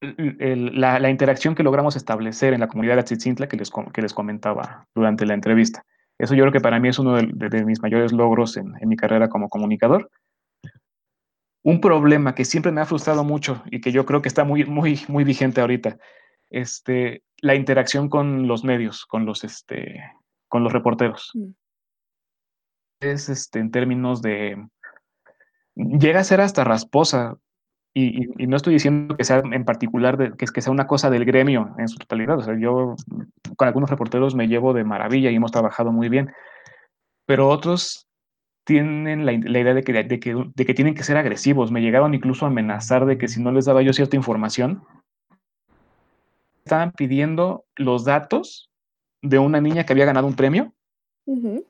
[0.00, 4.86] la, interacción que logramos establecer en la comunidad de Atzitzintla que les, que les comentaba
[4.94, 5.84] durante la entrevista.
[6.18, 8.96] Eso yo creo que para mí es uno de, mis mayores logros en, en mi
[8.96, 10.10] carrera como comunicador.
[11.64, 14.64] Un problema que siempre me ha frustrado mucho y que yo creo que está muy,
[14.64, 15.98] muy, muy vigente ahorita,
[16.50, 20.02] este, la interacción con los medios, con los, este,
[20.48, 21.32] con los reporteros.
[23.00, 24.66] Es este, en términos de...
[25.76, 27.36] Llega a ser hasta rasposa
[27.94, 30.86] y, y- y no estoy diciendo que sea en particular, de- que, que sea una
[30.88, 32.38] cosa del gremio en su totalidad.
[32.38, 32.96] O sea, yo
[33.56, 36.32] con algunos reporteros me llevo de maravilla y hemos trabajado muy bien,
[37.26, 38.08] pero otros
[38.64, 41.70] tienen la, la idea de que, de, que, de que tienen que ser agresivos.
[41.70, 44.82] Me llegaron incluso a amenazar de que si no les daba yo cierta información,
[46.64, 48.68] estaban pidiendo los datos
[49.22, 50.72] de una niña que había ganado un premio,
[51.24, 51.64] Ujú.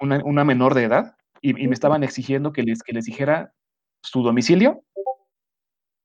[0.00, 3.52] Una, una menor de edad, y, me estaban exigiendo que les, que les dijera
[4.02, 4.82] su domicilio,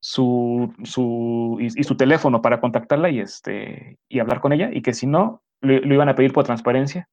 [0.01, 4.81] su, su, y, y su teléfono para contactarla y, este, y hablar con ella, y
[4.81, 7.09] que si no, lo, lo iban a pedir por transparencia,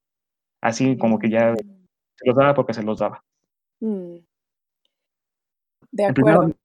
[0.61, 3.25] así como que ya se los daba porque se los daba.
[3.81, 4.17] Mm.
[5.91, 6.57] De primero, acuerdo.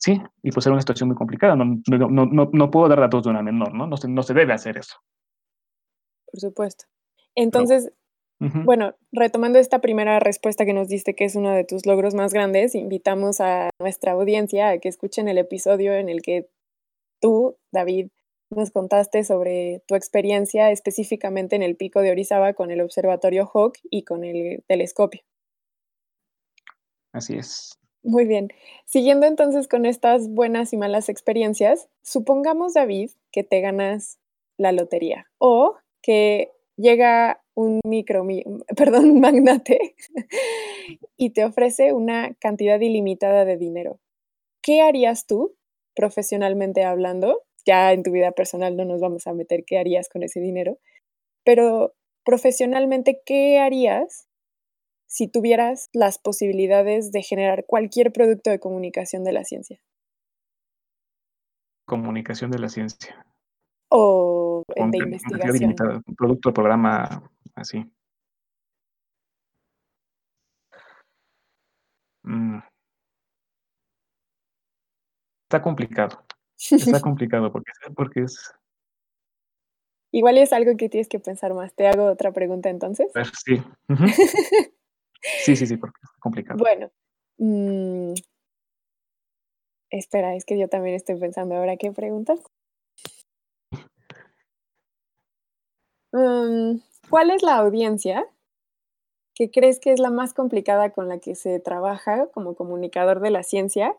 [0.00, 1.54] sí, y pues era una situación muy complicada.
[1.54, 3.86] No, no, no, no, no puedo dar datos de una menor, ¿no?
[3.86, 4.96] No se, no se debe hacer eso.
[6.26, 6.86] Por supuesto.
[7.36, 7.92] Entonces,
[8.38, 12.34] Bueno, retomando esta primera respuesta que nos diste, que es uno de tus logros más
[12.34, 16.46] grandes, invitamos a nuestra audiencia a que escuchen el episodio en el que
[17.20, 18.08] tú, David,
[18.50, 23.78] nos contaste sobre tu experiencia específicamente en el pico de Orizaba con el observatorio Hawk
[23.90, 25.22] y con el telescopio.
[27.12, 27.78] Así es.
[28.02, 28.48] Muy bien.
[28.84, 34.18] Siguiendo entonces con estas buenas y malas experiencias, supongamos, David, que te ganas
[34.58, 38.44] la lotería o que llega un micro, mi-
[38.76, 39.96] perdón, un magnate
[41.16, 43.98] y te ofrece una cantidad ilimitada de dinero.
[44.62, 45.56] ¿Qué harías tú,
[45.94, 47.42] profesionalmente hablando?
[47.64, 50.78] Ya en tu vida personal no nos vamos a meter qué harías con ese dinero,
[51.44, 54.28] pero profesionalmente, ¿qué harías
[55.06, 59.80] si tuvieras las posibilidades de generar cualquier producto de comunicación de la ciencia?
[61.86, 63.24] Comunicación de la ciencia.
[63.88, 65.56] O eh, de investigación.
[65.56, 67.90] ilimitada, un producto, programa, así.
[72.22, 72.60] Mm.
[75.44, 76.24] Está complicado.
[76.58, 78.52] Está complicado porque, porque es.
[80.12, 81.74] Igual es algo que tienes que pensar más.
[81.74, 83.10] Te hago otra pregunta entonces.
[83.44, 83.62] Sí.
[85.44, 86.58] Sí, sí, sí, porque es complicado.
[86.58, 86.90] Bueno,
[87.38, 88.14] mm,
[89.90, 92.40] espera, es que yo también estoy pensando ahora qué preguntas.
[96.12, 96.78] Mm,
[97.08, 98.26] ¿Cuál es la audiencia
[99.34, 103.30] que crees que es la más complicada con la que se trabaja como comunicador de
[103.30, 103.96] la ciencia?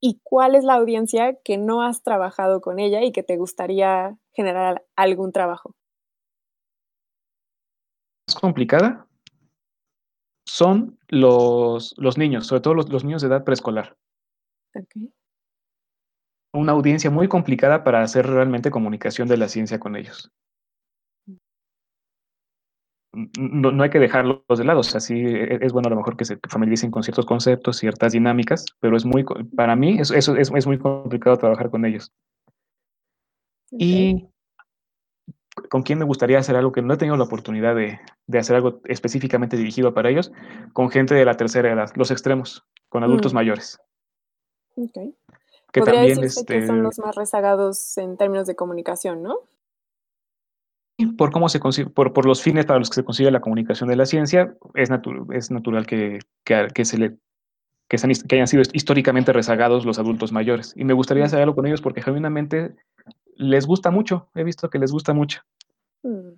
[0.00, 4.16] ¿Y cuál es la audiencia que no has trabajado con ella y que te gustaría
[4.32, 5.74] generar algún trabajo?
[8.26, 9.06] ¿Es complicada?
[10.46, 13.96] Son los, los niños, sobre todo los, los niños de edad preescolar.
[14.74, 15.12] Okay.
[16.52, 20.32] Una audiencia muy complicada para hacer realmente comunicación de la ciencia con ellos.
[23.38, 24.80] No, no, hay que dejarlos de lado.
[24.80, 27.78] O sea, sí e, es bueno a lo mejor que se familiaricen con ciertos conceptos,
[27.78, 29.24] ciertas dinámicas, pero es muy,
[29.56, 32.12] para mí, eso, eso es, es, muy complicado trabajar con ellos.
[33.72, 33.86] Okay.
[33.86, 34.28] Y
[35.68, 38.56] con quién me gustaría hacer algo que no he tenido la oportunidad de, de, hacer
[38.56, 40.32] algo específicamente dirigido para ellos,
[40.72, 43.36] con gente de la tercera edad, los extremos, con adultos mm.
[43.36, 43.80] mayores.
[44.76, 45.14] Okay.
[45.72, 49.40] Que Podría también este, que son los más rezagados en términos de comunicación, ¿no?
[51.16, 53.96] Por cómo se por, por los fines para los que se consigue la comunicación de
[53.96, 57.18] la ciencia, es, natu es natural que, que, que se le
[57.88, 60.74] que, sean, que, hayan sido históricamente rezagados los adultos mayores.
[60.76, 62.74] Y me gustaría hacer algo con ellos porque genuinamente
[63.36, 65.42] les gusta mucho, he visto que les gusta mucho.
[66.02, 66.34] Mm.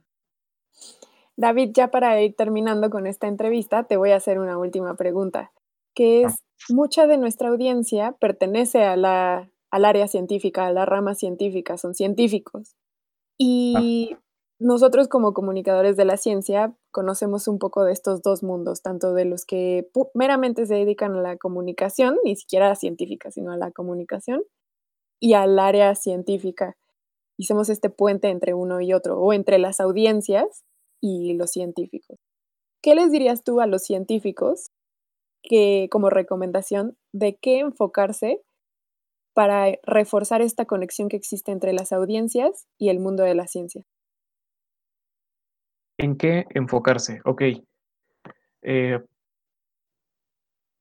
[1.36, 5.52] David, ya para ir terminando con esta entrevista, te voy a hacer una última pregunta,
[5.94, 11.14] que es, mucha de nuestra audiencia pertenece a la, al área científica, a la rama
[11.14, 12.76] científica, son científicos.
[13.38, 14.20] Y ah.
[14.60, 19.24] Nosotros como comunicadores de la ciencia conocemos un poco de estos dos mundos, tanto de
[19.24, 23.56] los que meramente se dedican a la comunicación, ni siquiera a la científica, sino a
[23.56, 24.42] la comunicación,
[25.18, 26.76] y al área científica
[27.42, 30.64] somos este puente entre uno y otro, o entre las audiencias
[31.00, 32.18] y los científicos.
[32.82, 34.70] ¿Qué les dirías tú a los científicos
[35.42, 38.42] que, como recomendación, de qué enfocarse
[39.34, 43.84] para reforzar esta conexión que existe entre las audiencias y el mundo de la ciencia?
[46.00, 47.20] ¿En qué enfocarse?
[47.26, 47.42] Ok.
[48.62, 49.00] Eh,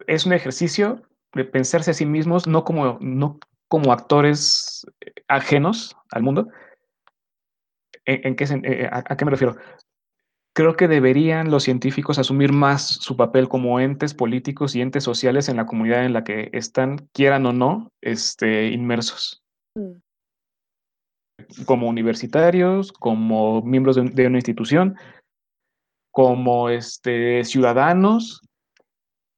[0.08, 1.02] es un ejercicio
[1.34, 3.38] de pensarse a sí mismos no como, no
[3.68, 6.48] como actores eh, ajenos al mundo.
[8.06, 9.58] ¿En, qué, eh, a, a, qué me refiero?
[10.54, 15.50] Creo que deberían los científicos asumir más su papel como entes políticos y entes sociales
[15.50, 19.44] en la comunidad en la que están, quieran o no, este, inmersos.
[19.76, 20.00] Mm.
[21.66, 24.96] Como universitarios, como miembros de, de, una institución,
[26.12, 28.42] como este, ciudadanos,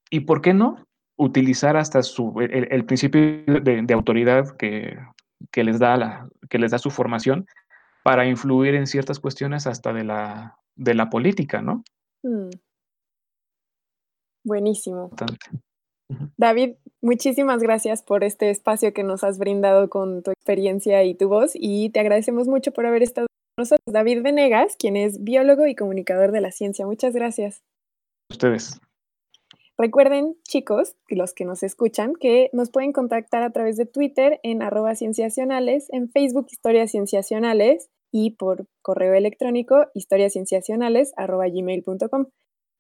[0.09, 0.85] y por qué no,
[1.17, 3.21] utilizar hasta su, el, el principio
[3.61, 4.97] de, de autoridad que,
[5.51, 7.45] que, les da la, que les da su formación
[8.03, 11.83] para influir en ciertas cuestiones hasta de la, de la política, ¿no?
[12.23, 12.49] Mm.
[14.43, 15.09] Buenísimo.
[15.09, 15.47] Bastante.
[16.37, 21.29] David, muchísimas gracias por este espacio que nos has brindado con tu experiencia y tu
[21.29, 23.93] voz y te agradecemos mucho por haber estado con nosotros.
[23.93, 26.85] David Venegas, quien es biólogo y comunicador de la ciencia.
[26.85, 27.61] Muchas gracias.
[28.29, 28.79] Ustedes.
[29.77, 34.61] Recuerden, chicos, los que nos escuchan, que nos pueden contactar a través de Twitter en
[34.61, 42.27] arroba cienciacionales, en Facebook Historias Cienciacionales y por correo electrónico historiascienciacionales arroba gmail.com.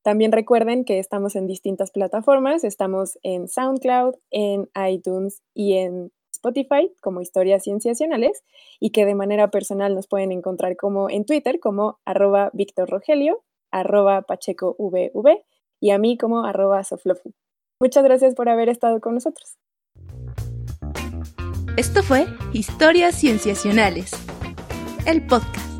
[0.03, 6.91] También recuerden que estamos en distintas plataformas, estamos en SoundCloud, en iTunes y en Spotify
[7.01, 8.43] como Historias Cienciacionales
[8.79, 13.43] y que de manera personal nos pueden encontrar como en Twitter como arroba Víctor Rogelio,
[13.69, 14.75] arroba Pacheco
[15.79, 17.33] y a mí como arroba soflofu.
[17.79, 19.57] Muchas gracias por haber estado con nosotros.
[21.77, 24.11] Esto fue Historias Cienciacionales,
[25.05, 25.70] el podcast.